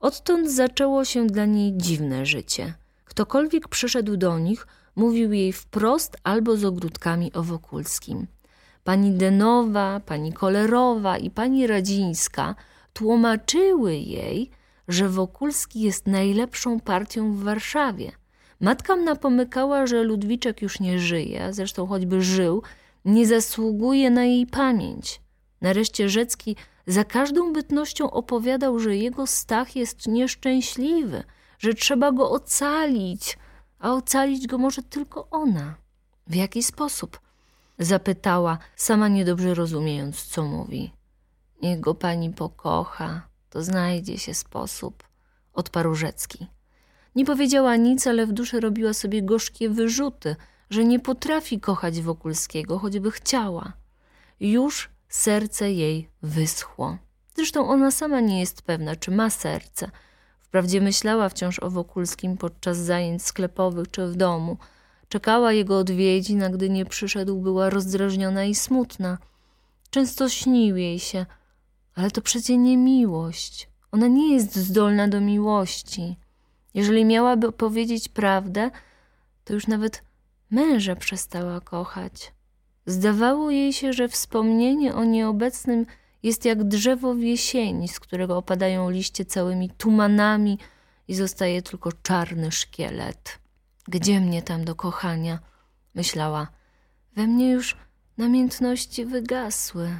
Odtąd 0.00 0.50
zaczęło 0.50 1.04
się 1.04 1.26
dla 1.26 1.44
niej 1.44 1.72
dziwne 1.76 2.26
życie. 2.26 2.74
Ktokolwiek 3.04 3.68
przyszedł 3.68 4.16
do 4.16 4.38
nich, 4.38 4.66
mówił 4.96 5.32
jej 5.32 5.52
wprost 5.52 6.16
albo 6.22 6.56
z 6.56 6.64
ogródkami 6.64 7.32
o 7.32 7.42
Wokulskim. 7.42 8.26
Pani 8.84 9.10
Denowa, 9.10 10.00
pani 10.00 10.32
Kolerowa 10.32 11.18
i 11.18 11.30
pani 11.30 11.66
Radzińska 11.66 12.54
tłumaczyły 12.92 13.96
jej, 13.96 14.50
że 14.88 15.08
Wokulski 15.08 15.80
jest 15.80 16.06
najlepszą 16.06 16.80
partią 16.80 17.32
w 17.32 17.42
Warszawie– 17.42 18.12
Matka 18.60 18.96
napomykała, 18.96 19.86
że 19.86 20.02
Ludwiczek 20.02 20.62
już 20.62 20.80
nie 20.80 20.98
żyje, 20.98 21.48
zresztą 21.52 21.86
choćby 21.86 22.22
żył, 22.22 22.62
nie 23.04 23.26
zasługuje 23.26 24.10
na 24.10 24.24
jej 24.24 24.46
pamięć. 24.46 25.20
Nareszcie 25.60 26.08
Rzecki 26.08 26.56
za 26.86 27.04
każdą 27.04 27.52
bytnością 27.52 28.10
opowiadał, 28.10 28.78
że 28.78 28.96
jego 28.96 29.26
Stach 29.26 29.76
jest 29.76 30.06
nieszczęśliwy, 30.06 31.24
że 31.58 31.74
trzeba 31.74 32.12
go 32.12 32.30
ocalić, 32.30 33.38
a 33.78 33.92
ocalić 33.92 34.46
go 34.46 34.58
może 34.58 34.82
tylko 34.82 35.28
ona. 35.30 35.74
W 36.26 36.34
jaki 36.34 36.62
sposób? 36.62 37.20
Zapytała, 37.78 38.58
sama 38.76 39.08
niedobrze 39.08 39.54
rozumiejąc, 39.54 40.22
co 40.22 40.42
mówi. 40.42 40.92
Niech 41.62 41.80
go 41.80 41.94
pani 41.94 42.30
pokocha, 42.30 43.28
to 43.50 43.62
znajdzie 43.62 44.18
się 44.18 44.34
sposób. 44.34 45.08
odparł 45.52 45.94
Rzecki. 45.94 46.46
Nie 47.14 47.24
powiedziała 47.24 47.76
nic, 47.76 48.06
ale 48.06 48.26
w 48.26 48.32
duszy 48.32 48.60
robiła 48.60 48.92
sobie 48.92 49.22
gorzkie 49.22 49.70
wyrzuty, 49.70 50.36
że 50.70 50.84
nie 50.84 51.00
potrafi 51.00 51.60
kochać 51.60 52.00
Wokulskiego, 52.00 52.78
choćby 52.78 53.10
chciała. 53.10 53.72
Już 54.40 54.90
serce 55.08 55.72
jej 55.72 56.10
wyschło. 56.22 56.98
Zresztą 57.34 57.68
ona 57.68 57.90
sama 57.90 58.20
nie 58.20 58.40
jest 58.40 58.62
pewna, 58.62 58.96
czy 58.96 59.10
ma 59.10 59.30
serce. 59.30 59.90
Wprawdzie 60.40 60.80
myślała 60.80 61.28
wciąż 61.28 61.58
o 61.58 61.70
Wokulskim 61.70 62.36
podczas 62.36 62.76
zajęć 62.78 63.22
sklepowych 63.22 63.90
czy 63.90 64.06
w 64.06 64.16
domu. 64.16 64.56
Czekała 65.08 65.52
jego 65.52 65.78
odwiedzin, 65.78 66.42
a 66.42 66.48
gdy 66.48 66.70
nie 66.70 66.86
przyszedł, 66.86 67.40
była 67.40 67.70
rozdrażniona 67.70 68.44
i 68.44 68.54
smutna. 68.54 69.18
Często 69.90 70.28
śnił 70.28 70.76
jej 70.76 70.98
się, 70.98 71.26
ale 71.94 72.10
to 72.10 72.22
przecie 72.22 72.56
nie 72.56 72.76
miłość. 72.76 73.68
Ona 73.92 74.06
nie 74.06 74.34
jest 74.34 74.56
zdolna 74.56 75.08
do 75.08 75.20
miłości. 75.20 76.16
Jeżeli 76.74 77.04
miałaby 77.04 77.52
powiedzieć 77.52 78.08
prawdę, 78.08 78.70
to 79.44 79.54
już 79.54 79.66
nawet 79.66 80.02
męża 80.50 80.96
przestała 80.96 81.60
kochać. 81.60 82.32
Zdawało 82.88 83.50
jej 83.50 83.72
się, 83.72 83.92
że 83.92 84.08
wspomnienie 84.08 84.94
o 84.94 85.04
nieobecnym 85.04 85.86
jest 86.22 86.44
jak 86.44 86.64
drzewo 86.64 87.14
w 87.14 87.20
jesieni, 87.20 87.88
z 87.88 88.00
którego 88.00 88.36
opadają 88.36 88.90
liście 88.90 89.24
całymi 89.24 89.70
tumanami 89.70 90.58
i 91.08 91.14
zostaje 91.14 91.62
tylko 91.62 91.92
czarny 92.02 92.52
szkielet. 92.52 93.38
Gdzie 93.88 94.20
mnie 94.20 94.42
tam 94.42 94.64
do 94.64 94.74
kochania? 94.74 95.38
myślała. 95.94 96.48
We 97.16 97.26
mnie 97.26 97.50
już 97.50 97.76
namiętności 98.18 99.04
wygasły. 99.04 99.96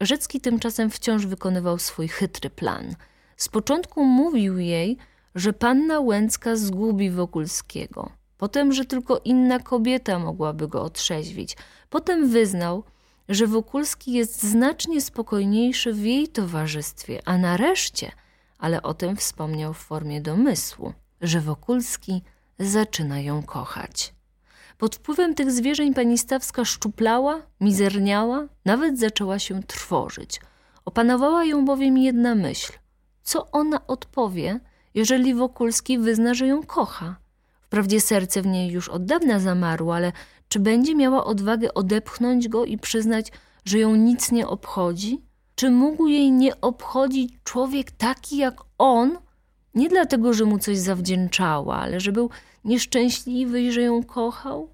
Rzecki 0.00 0.40
tymczasem 0.40 0.90
wciąż 0.90 1.26
wykonywał 1.26 1.78
swój 1.78 2.08
chytry 2.08 2.50
plan. 2.50 2.94
Z 3.36 3.48
początku 3.48 4.04
mówił 4.04 4.58
jej, 4.58 4.96
że 5.34 5.52
panna 5.52 6.00
Łęcka 6.00 6.56
zgubi 6.56 7.10
Wokulskiego. 7.10 8.23
Potem, 8.44 8.72
że 8.72 8.84
tylko 8.84 9.20
inna 9.24 9.58
kobieta 9.58 10.18
mogłaby 10.18 10.68
go 10.68 10.82
otrzeźwić. 10.82 11.56
Potem 11.90 12.28
wyznał, 12.28 12.84
że 13.28 13.46
Wokulski 13.46 14.12
jest 14.12 14.42
znacznie 14.42 15.00
spokojniejszy 15.00 15.92
w 15.92 16.04
jej 16.04 16.28
towarzystwie, 16.28 17.22
a 17.24 17.38
nareszcie, 17.38 18.12
ale 18.58 18.82
o 18.82 18.94
tym 18.94 19.16
wspomniał 19.16 19.74
w 19.74 19.78
formie 19.78 20.20
domysłu, 20.20 20.92
że 21.20 21.40
Wokulski 21.40 22.22
zaczyna 22.58 23.20
ją 23.20 23.42
kochać. 23.42 24.14
Pod 24.78 24.96
wpływem 24.96 25.34
tych 25.34 25.50
zwierzeń 25.50 25.94
pani 25.94 26.18
Stawska 26.18 26.64
szczuplała, 26.64 27.42
mizerniała, 27.60 28.46
nawet 28.64 28.98
zaczęła 28.98 29.38
się 29.38 29.62
trwożyć. 29.62 30.40
Opanowała 30.84 31.44
ją 31.44 31.64
bowiem 31.64 31.98
jedna 31.98 32.34
myśl. 32.34 32.72
Co 33.22 33.50
ona 33.50 33.86
odpowie, 33.86 34.60
jeżeli 34.94 35.34
Wokulski 35.34 35.98
wyzna, 35.98 36.34
że 36.34 36.46
ją 36.46 36.62
kocha? 36.62 37.23
Wprawdzie 37.74 38.00
serce 38.00 38.42
w 38.42 38.46
niej 38.46 38.70
już 38.70 38.88
od 38.88 39.04
dawna 39.04 39.40
zamarło, 39.40 39.96
ale 39.96 40.12
czy 40.48 40.60
będzie 40.60 40.94
miała 40.94 41.24
odwagę 41.24 41.74
odepchnąć 41.74 42.48
go 42.48 42.64
i 42.64 42.78
przyznać, 42.78 43.32
że 43.64 43.78
ją 43.78 43.96
nic 43.96 44.32
nie 44.32 44.48
obchodzi? 44.48 45.22
Czy 45.54 45.70
mógł 45.70 46.06
jej 46.06 46.32
nie 46.32 46.60
obchodzić 46.60 47.32
człowiek 47.44 47.90
taki 47.90 48.36
jak 48.36 48.54
on? 48.78 49.18
Nie 49.74 49.88
dlatego, 49.88 50.34
że 50.34 50.44
mu 50.44 50.58
coś 50.58 50.78
zawdzięczała, 50.78 51.76
ale 51.76 52.00
że 52.00 52.12
był 52.12 52.30
nieszczęśliwy 52.64 53.62
i 53.62 53.72
że 53.72 53.82
ją 53.82 54.02
kochał? 54.02 54.68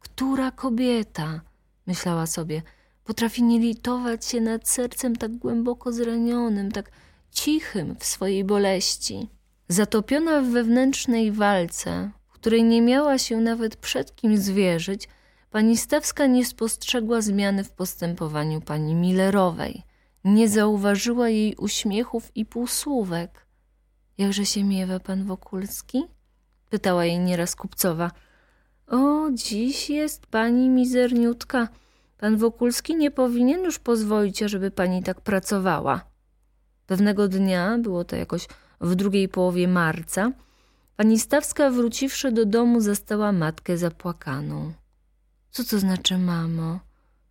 Która 0.00 0.50
kobieta, 0.50 1.40
myślała 1.86 2.26
sobie, 2.26 2.62
potrafi 3.04 3.42
nie 3.42 3.58
litować 3.58 4.24
się 4.26 4.40
nad 4.40 4.68
sercem 4.68 5.16
tak 5.16 5.36
głęboko 5.36 5.92
zranionym, 5.92 6.72
tak 6.72 6.90
cichym 7.30 7.96
w 7.98 8.04
swojej 8.04 8.44
boleści? 8.44 9.28
Zatopiona 9.68 10.40
w 10.40 10.46
wewnętrznej 10.46 11.32
walce, 11.32 12.10
której 12.38 12.64
nie 12.64 12.82
miała 12.82 13.18
się 13.18 13.36
nawet 13.36 13.76
przed 13.76 14.16
kim 14.16 14.38
zwierzyć, 14.38 15.08
pani 15.50 15.76
Stawska 15.76 16.26
nie 16.26 16.44
spostrzegła 16.44 17.20
zmiany 17.20 17.64
w 17.64 17.70
postępowaniu 17.70 18.60
pani 18.60 18.94
Millerowej. 18.94 19.82
Nie 20.24 20.48
zauważyła 20.48 21.28
jej 21.28 21.54
uśmiechów 21.56 22.30
i 22.34 22.46
półsłówek. 22.46 23.46
Jakże 24.18 24.46
się 24.46 24.64
miewa 24.64 25.00
pan 25.00 25.24
Wokulski? 25.24 26.04
Pytała 26.70 27.04
jej 27.04 27.18
nieraz 27.18 27.56
kupcowa. 27.56 28.10
O, 28.86 29.28
dziś 29.32 29.90
jest 29.90 30.26
pani 30.26 30.70
mizerniutka. 30.70 31.68
Pan 32.18 32.36
Wokulski 32.36 32.96
nie 32.96 33.10
powinien 33.10 33.64
już 33.64 33.78
pozwolić, 33.78 34.38
żeby 34.38 34.70
pani 34.70 35.02
tak 35.02 35.20
pracowała. 35.20 36.00
Pewnego 36.86 37.28
dnia, 37.28 37.78
było 37.78 38.04
to 38.04 38.16
jakoś 38.16 38.46
w 38.80 38.94
drugiej 38.94 39.28
połowie 39.28 39.68
marca, 39.68 40.32
Pani 40.96 41.18
Stawska, 41.18 41.70
wróciwszy 41.70 42.32
do 42.32 42.46
domu, 42.46 42.80
zastała 42.80 43.32
matkę 43.32 43.78
zapłakaną. 43.78 44.72
Co 45.50 45.64
to 45.64 45.78
znaczy, 45.78 46.18
mamo? 46.18 46.80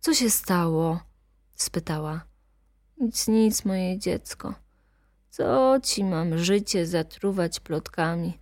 Co 0.00 0.14
się 0.14 0.30
stało? 0.30 1.00
spytała. 1.54 2.24
Nic, 2.98 3.28
nic, 3.28 3.64
moje 3.64 3.98
dziecko. 3.98 4.54
Co 5.30 5.80
ci 5.82 6.04
mam 6.04 6.38
życie 6.38 6.86
zatruwać 6.86 7.60
plotkami? 7.60 8.38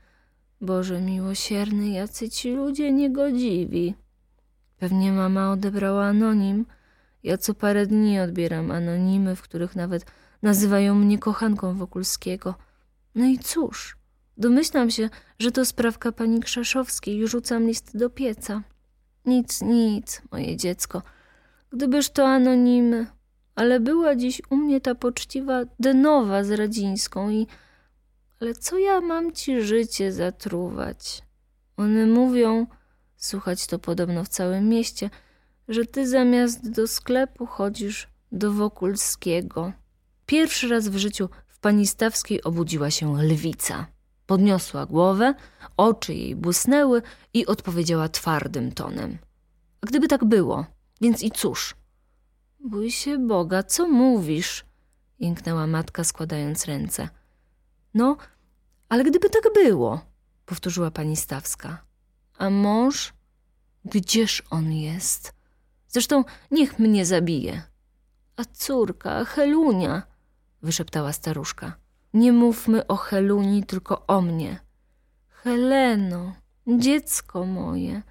Boże 0.60 1.00
miłosierny, 1.00 1.88
jacy 1.88 2.30
ci 2.30 2.50
ludzie 2.52 2.92
niegodziwi. 2.92 3.94
Pewnie 4.78 5.12
mama 5.12 5.52
odebrała 5.52 6.04
anonim. 6.04 6.66
Ja 7.22 7.38
co 7.38 7.54
parę 7.54 7.86
dni 7.86 8.20
odbieram 8.20 8.70
anonimy, 8.70 9.36
w 9.36 9.42
których 9.42 9.76
nawet 9.76 10.06
nazywają 10.42 10.94
mnie 10.94 11.18
kochanką 11.18 11.74
Wokulskiego. 11.74 12.54
No 13.14 13.24
i 13.24 13.38
cóż? 13.38 14.03
Domyślam 14.36 14.90
się, 14.90 15.10
że 15.38 15.52
to 15.52 15.64
sprawka 15.64 16.12
pani 16.12 16.40
Krzeszowskiej 16.40 17.16
i 17.16 17.26
rzucam 17.26 17.66
list 17.66 17.96
do 17.96 18.10
pieca. 18.10 18.62
Nic, 19.24 19.62
nic, 19.62 20.22
moje 20.30 20.56
dziecko. 20.56 21.02
Gdybyż 21.72 22.10
to 22.10 22.28
anonimy. 22.28 23.06
Ale 23.54 23.80
była 23.80 24.16
dziś 24.16 24.42
u 24.50 24.56
mnie 24.56 24.80
ta 24.80 24.94
poczciwa 24.94 25.62
Denowa 25.80 26.44
z 26.44 26.50
Radzińską 26.50 27.30
i... 27.30 27.46
Ale 28.40 28.54
co 28.54 28.78
ja 28.78 29.00
mam 29.00 29.32
ci 29.32 29.62
życie 29.62 30.12
zatruwać? 30.12 31.22
One 31.76 32.06
mówią, 32.06 32.66
słuchać 33.16 33.66
to 33.66 33.78
podobno 33.78 34.24
w 34.24 34.28
całym 34.28 34.68
mieście, 34.68 35.10
że 35.68 35.86
ty 35.86 36.08
zamiast 36.08 36.70
do 36.70 36.88
sklepu 36.88 37.46
chodzisz 37.46 38.08
do 38.32 38.52
Wokulskiego. 38.52 39.72
Pierwszy 40.26 40.68
raz 40.68 40.88
w 40.88 40.96
życiu 40.96 41.28
w 41.46 41.58
pani 41.58 41.86
Stawskiej 41.86 42.42
obudziła 42.42 42.90
się 42.90 43.22
lwica. 43.22 43.93
Podniosła 44.26 44.86
głowę, 44.86 45.34
oczy 45.76 46.14
jej 46.14 46.36
błysnęły 46.36 47.02
i 47.34 47.46
odpowiedziała 47.46 48.08
twardym 48.08 48.72
tonem. 48.72 49.18
A 49.80 49.86
gdyby 49.86 50.08
tak 50.08 50.24
było, 50.24 50.66
więc 51.00 51.22
i 51.22 51.30
cóż? 51.30 51.74
Bój 52.60 52.90
się 52.90 53.18
Boga, 53.18 53.62
co 53.62 53.88
mówisz? 53.88 54.64
Jęknęła 55.18 55.66
matka, 55.66 56.04
składając 56.04 56.64
ręce. 56.64 57.08
No, 57.94 58.16
ale 58.88 59.04
gdyby 59.04 59.30
tak 59.30 59.42
było, 59.54 60.00
powtórzyła 60.46 60.90
pani 60.90 61.16
Stawska. 61.16 61.84
A 62.38 62.50
mąż? 62.50 63.12
Gdzież 63.84 64.42
on 64.50 64.72
jest? 64.72 65.34
Zresztą 65.88 66.24
niech 66.50 66.78
mnie 66.78 67.06
zabije. 67.06 67.62
A 68.36 68.44
córka, 68.44 69.24
Helunia, 69.24 70.02
wyszeptała 70.62 71.12
staruszka. 71.12 71.83
Nie 72.14 72.32
mówmy 72.32 72.86
o 72.86 72.96
Heluni, 72.96 73.64
tylko 73.64 74.06
o 74.06 74.20
mnie. 74.20 74.60
Heleno, 75.28 76.32
dziecko 76.66 77.44
moje, 77.44 78.02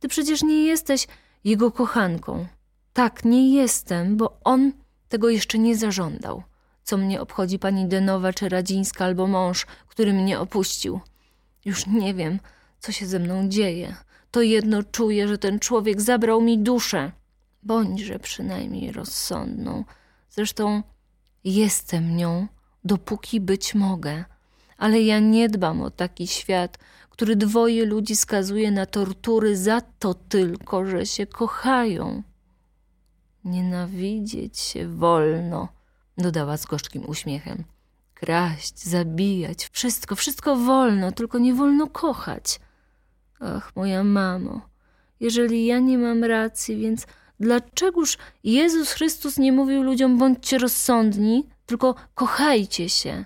ty 0.00 0.08
przecież 0.08 0.42
nie 0.42 0.64
jesteś 0.64 1.06
jego 1.44 1.70
kochanką. 1.70 2.46
Tak, 2.92 3.24
nie 3.24 3.54
jestem, 3.54 4.16
bo 4.16 4.40
on 4.44 4.72
tego 5.08 5.28
jeszcze 5.28 5.58
nie 5.58 5.76
zażądał. 5.76 6.42
Co 6.82 6.96
mnie 6.96 7.20
obchodzi 7.20 7.58
pani 7.58 7.86
Denowa 7.86 8.32
czy 8.32 8.48
Radzińska 8.48 9.04
albo 9.04 9.26
mąż, 9.26 9.66
który 9.88 10.12
mnie 10.12 10.40
opuścił. 10.40 11.00
Już 11.64 11.86
nie 11.86 12.14
wiem, 12.14 12.38
co 12.78 12.92
się 12.92 13.06
ze 13.06 13.18
mną 13.18 13.48
dzieje. 13.48 13.96
To 14.30 14.42
jedno 14.42 14.82
czuję, 14.82 15.28
że 15.28 15.38
ten 15.38 15.58
człowiek 15.58 16.00
zabrał 16.00 16.40
mi 16.40 16.58
duszę. 16.58 17.12
Bądźże 17.62 18.18
przynajmniej 18.18 18.92
rozsądną. 18.92 19.84
Zresztą 20.30 20.82
jestem 21.44 22.16
nią 22.16 22.46
dopóki 22.84 23.40
być 23.40 23.74
mogę. 23.74 24.24
Ale 24.78 25.02
ja 25.02 25.18
nie 25.18 25.48
dbam 25.48 25.82
o 25.82 25.90
taki 25.90 26.26
świat, 26.26 26.78
który 27.10 27.36
dwoje 27.36 27.84
ludzi 27.84 28.16
skazuje 28.16 28.70
na 28.70 28.86
tortury 28.86 29.56
za 29.56 29.80
to 29.80 30.14
tylko, 30.14 30.86
że 30.86 31.06
się 31.06 31.26
kochają. 31.26 32.22
Nienawidzieć 33.44 34.58
się 34.58 34.88
wolno, 34.88 35.68
dodała 36.18 36.56
z 36.56 36.66
gorzkim 36.66 37.02
uśmiechem. 37.06 37.64
Kraść, 38.14 38.84
zabijać, 38.84 39.68
wszystko, 39.72 40.16
wszystko 40.16 40.56
wolno, 40.56 41.12
tylko 41.12 41.38
nie 41.38 41.54
wolno 41.54 41.86
kochać. 41.86 42.60
Ach, 43.40 43.76
moja 43.76 44.04
mamo, 44.04 44.60
jeżeli 45.20 45.66
ja 45.66 45.78
nie 45.78 45.98
mam 45.98 46.24
racji, 46.24 46.76
więc 46.76 47.06
dlaczegoż 47.40 48.18
Jezus 48.44 48.92
Chrystus 48.92 49.38
nie 49.38 49.52
mówił 49.52 49.82
ludziom 49.82 50.18
bądźcie 50.18 50.58
rozsądni, 50.58 51.48
tylko 51.72 51.94
kochajcie 52.14 52.88
się. 52.88 53.24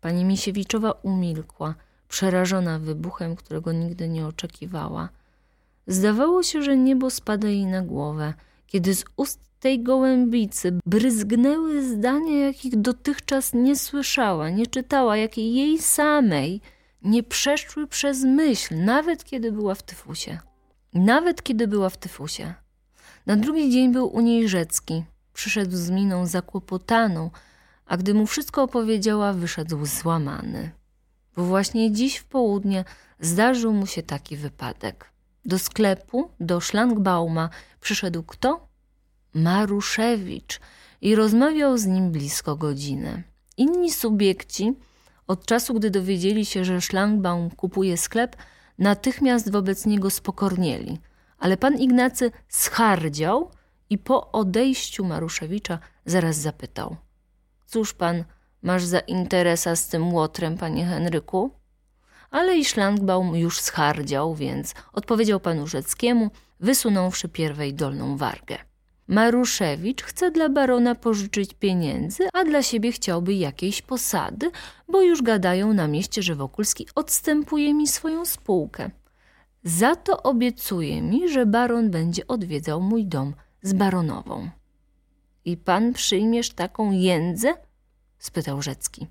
Pani 0.00 0.24
Misiewiczowa 0.24 0.90
umilkła, 0.92 1.74
przerażona 2.08 2.78
wybuchem, 2.78 3.36
którego 3.36 3.72
nigdy 3.72 4.08
nie 4.08 4.26
oczekiwała. 4.26 5.08
Zdawało 5.86 6.42
się, 6.42 6.62
że 6.62 6.76
niebo 6.76 7.10
spada 7.10 7.48
jej 7.48 7.66
na 7.66 7.82
głowę, 7.82 8.34
kiedy 8.66 8.94
z 8.94 9.04
ust 9.16 9.40
tej 9.60 9.82
gołębicy 9.82 10.78
bryzgnęły 10.86 11.88
zdania, 11.88 12.46
jakich 12.46 12.80
dotychczas 12.80 13.54
nie 13.54 13.76
słyszała, 13.76 14.50
nie 14.50 14.66
czytała, 14.66 15.16
jakie 15.16 15.50
jej 15.50 15.78
samej 15.78 16.60
nie 17.02 17.22
przeszły 17.22 17.86
przez 17.86 18.24
myśl, 18.24 18.84
nawet 18.84 19.24
kiedy 19.24 19.52
była 19.52 19.74
w 19.74 19.82
tyfusie. 19.82 20.38
Nawet 20.94 21.42
kiedy 21.42 21.68
była 21.68 21.90
w 21.90 21.96
tyfusie. 21.96 22.54
Na 23.26 23.36
drugi 23.36 23.70
dzień 23.70 23.92
był 23.92 24.06
u 24.06 24.20
niej 24.20 24.48
Rzecki. 24.48 25.04
Przyszedł 25.32 25.76
z 25.76 25.90
miną 25.90 26.26
zakłopotaną, 26.26 27.30
a 27.86 27.96
gdy 27.96 28.14
mu 28.14 28.26
wszystko 28.26 28.62
opowiedziała, 28.62 29.32
wyszedł 29.32 29.86
złamany. 29.86 30.70
Bo 31.36 31.44
właśnie 31.44 31.92
dziś 31.92 32.16
w 32.16 32.24
południe 32.24 32.84
zdarzył 33.20 33.72
mu 33.72 33.86
się 33.86 34.02
taki 34.02 34.36
wypadek. 34.36 35.10
Do 35.44 35.58
sklepu, 35.58 36.30
do 36.40 36.60
szlangbauma 36.60 37.48
przyszedł 37.80 38.22
kto? 38.22 38.68
Maruszewicz 39.34 40.60
i 41.00 41.14
rozmawiał 41.14 41.78
z 41.78 41.86
nim 41.86 42.10
blisko 42.10 42.56
godziny. 42.56 43.22
Inni 43.56 43.92
subiekci, 43.92 44.72
od 45.26 45.46
czasu 45.46 45.74
gdy 45.74 45.90
dowiedzieli 45.90 46.46
się, 46.46 46.64
że 46.64 46.80
szlangbaum 46.80 47.50
kupuje 47.50 47.96
sklep, 47.96 48.36
natychmiast 48.78 49.52
wobec 49.52 49.86
niego 49.86 50.10
spokornieli. 50.10 50.98
Ale 51.38 51.56
pan 51.56 51.78
Ignacy 51.78 52.30
schardział 52.48 53.50
i 53.92 53.98
po 53.98 54.32
odejściu 54.32 55.04
Maruszewicza 55.04 55.78
zaraz 56.04 56.36
zapytał: 56.36 56.96
Cóż 57.66 57.94
pan 57.94 58.24
masz 58.62 58.84
za 58.84 58.98
interesa 58.98 59.76
z 59.76 59.88
tym 59.88 60.14
łotrem, 60.14 60.58
panie 60.58 60.86
Henryku? 60.86 61.50
Ale 62.30 62.56
i 62.56 62.64
szlangbaum 62.64 63.36
już 63.36 63.60
schardział, 63.60 64.34
więc 64.34 64.74
odpowiedział 64.92 65.40
panu 65.40 65.66
Rzeckiemu, 65.66 66.30
wysunąwszy 66.60 67.28
pierwej 67.28 67.74
dolną 67.74 68.16
wargę. 68.16 68.58
Maruszewicz 69.08 70.02
chce 70.02 70.30
dla 70.30 70.48
barona 70.48 70.94
pożyczyć 70.94 71.54
pieniędzy, 71.54 72.28
a 72.32 72.44
dla 72.44 72.62
siebie 72.62 72.92
chciałby 72.92 73.34
jakiejś 73.34 73.82
posady, 73.82 74.50
bo 74.88 75.02
już 75.02 75.22
gadają 75.22 75.72
na 75.72 75.88
mieście, 75.88 76.22
że 76.22 76.34
Wokulski 76.34 76.86
odstępuje 76.94 77.74
mi 77.74 77.88
swoją 77.88 78.24
spółkę. 78.24 78.90
Za 79.64 79.96
to 79.96 80.22
obiecuje 80.22 81.02
mi, 81.02 81.28
że 81.28 81.46
baron 81.46 81.90
będzie 81.90 82.26
odwiedzał 82.26 82.80
mój 82.80 83.06
dom 83.06 83.34
z 83.62 83.72
baronową. 83.72 84.50
I 85.44 85.56
pan 85.56 85.92
przyjmiesz 85.92 86.50
taką 86.50 86.92
jędzę? 86.92 87.54
spytał 88.18 88.62
Rzecki. 88.62 89.06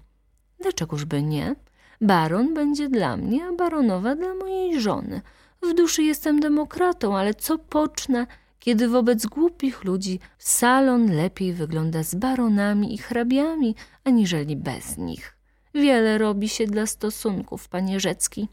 Dlaczegoż 0.59 1.05
by 1.05 1.23
nie? 1.23 1.55
Baron 2.01 2.53
będzie 2.53 2.89
dla 2.89 3.17
mnie, 3.17 3.45
a 3.45 3.53
baronowa 3.53 4.15
dla 4.15 4.35
mojej 4.35 4.81
żony. 4.81 5.21
W 5.61 5.73
duszy 5.73 6.03
jestem 6.03 6.39
demokratą, 6.39 7.17
ale 7.17 7.33
co 7.33 7.57
pocznę, 7.57 8.27
kiedy 8.59 8.87
wobec 8.87 9.25
głupich 9.25 9.83
ludzi 9.83 10.19
salon 10.37 11.15
lepiej 11.15 11.53
wygląda 11.53 12.03
z 12.03 12.15
baronami 12.15 12.93
i 12.93 12.97
hrabiami, 12.97 13.75
aniżeli 14.03 14.55
bez 14.55 14.97
nich. 14.97 15.37
Wiele 15.73 16.17
robi 16.17 16.49
się 16.49 16.67
dla 16.67 16.85
stosunków, 16.85 17.69
panie 17.69 17.99
Rzecki. 17.99 18.47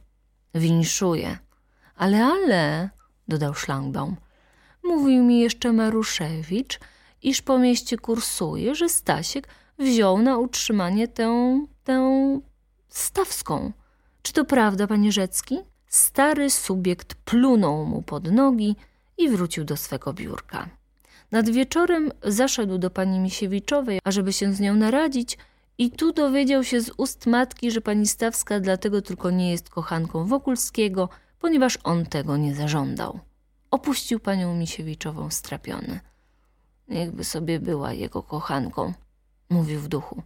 Winszuję. 0.54 1.38
Ale, 1.96 2.24
ale, 2.24 2.90
dodał 3.28 3.54
Szlangbaum, 3.54 4.16
mówił 4.88 5.24
mi 5.24 5.40
jeszcze 5.40 5.72
Maruszewicz, 5.72 6.80
iż 7.22 7.42
po 7.42 7.58
mieście 7.58 7.96
kursuje, 7.96 8.74
że 8.74 8.88
Stasiek 8.88 9.48
wziął 9.78 10.22
na 10.22 10.38
utrzymanie 10.38 11.08
tę, 11.08 11.60
tę 11.84 12.40
stawską. 12.88 13.72
Czy 14.22 14.32
to 14.32 14.44
prawda, 14.44 14.86
panie 14.86 15.12
Rzecki? 15.12 15.58
Stary 15.86 16.50
subiekt 16.50 17.14
plunął 17.14 17.86
mu 17.86 18.02
pod 18.02 18.32
nogi 18.32 18.76
i 19.18 19.28
wrócił 19.28 19.64
do 19.64 19.76
swego 19.76 20.12
biurka. 20.12 20.68
Nad 21.30 21.50
wieczorem 21.50 22.10
zaszedł 22.24 22.78
do 22.78 22.90
pani 22.90 23.20
Misiewiczowej, 23.20 23.98
ażeby 24.04 24.32
się 24.32 24.52
z 24.52 24.60
nią 24.60 24.74
naradzić 24.74 25.38
i 25.78 25.90
tu 25.90 26.12
dowiedział 26.12 26.64
się 26.64 26.80
z 26.80 26.90
ust 26.96 27.26
matki, 27.26 27.70
że 27.70 27.80
pani 27.80 28.06
Stawska 28.06 28.60
dlatego 28.60 29.02
tylko 29.02 29.30
nie 29.30 29.50
jest 29.50 29.70
kochanką 29.70 30.24
Wokulskiego, 30.24 31.08
ponieważ 31.38 31.78
on 31.84 32.06
tego 32.06 32.36
nie 32.36 32.54
zażądał. 32.54 33.20
Opuścił 33.70 34.20
panią 34.20 34.54
Misiewiczową 34.54 35.30
strapiony. 35.30 36.00
Niechby 36.88 37.24
sobie 37.24 37.60
była 37.60 37.92
jego 37.92 38.22
kochanką, 38.22 38.92
mówił 39.50 39.80
w 39.80 39.88
duchu. 39.88 40.22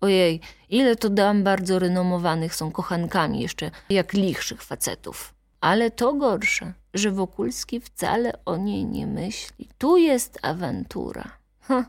Ojej, 0.00 0.40
ile 0.68 0.96
to 0.96 1.10
dam 1.10 1.42
bardzo 1.44 1.78
renomowanych 1.78 2.54
są 2.54 2.72
kochankami, 2.72 3.40
jeszcze 3.40 3.70
jak 3.90 4.12
lichszych 4.12 4.62
facetów. 4.62 5.34
Ale 5.60 5.90
to 5.90 6.14
gorsze, 6.14 6.72
że 6.94 7.10
Wokulski 7.10 7.80
wcale 7.80 8.44
o 8.44 8.56
niej 8.56 8.84
nie 8.86 9.06
myśli. 9.06 9.68
Tu 9.78 9.96
jest 9.96 10.38
awantura. 10.42 11.30
Ha, 11.60 11.84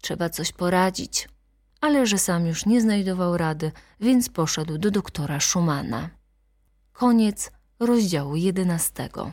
trzeba 0.00 0.30
coś 0.30 0.52
poradzić. 0.52 1.28
Ale 1.80 2.06
że 2.06 2.18
sam 2.18 2.46
już 2.46 2.66
nie 2.66 2.80
znajdował 2.80 3.36
rady, 3.36 3.72
więc 4.00 4.28
poszedł 4.28 4.78
do 4.78 4.90
doktora 4.90 5.40
Schumana. 5.40 6.10
Koniec 6.92 7.50
rozdziału 7.80 8.36
jedenastego. 8.36 9.32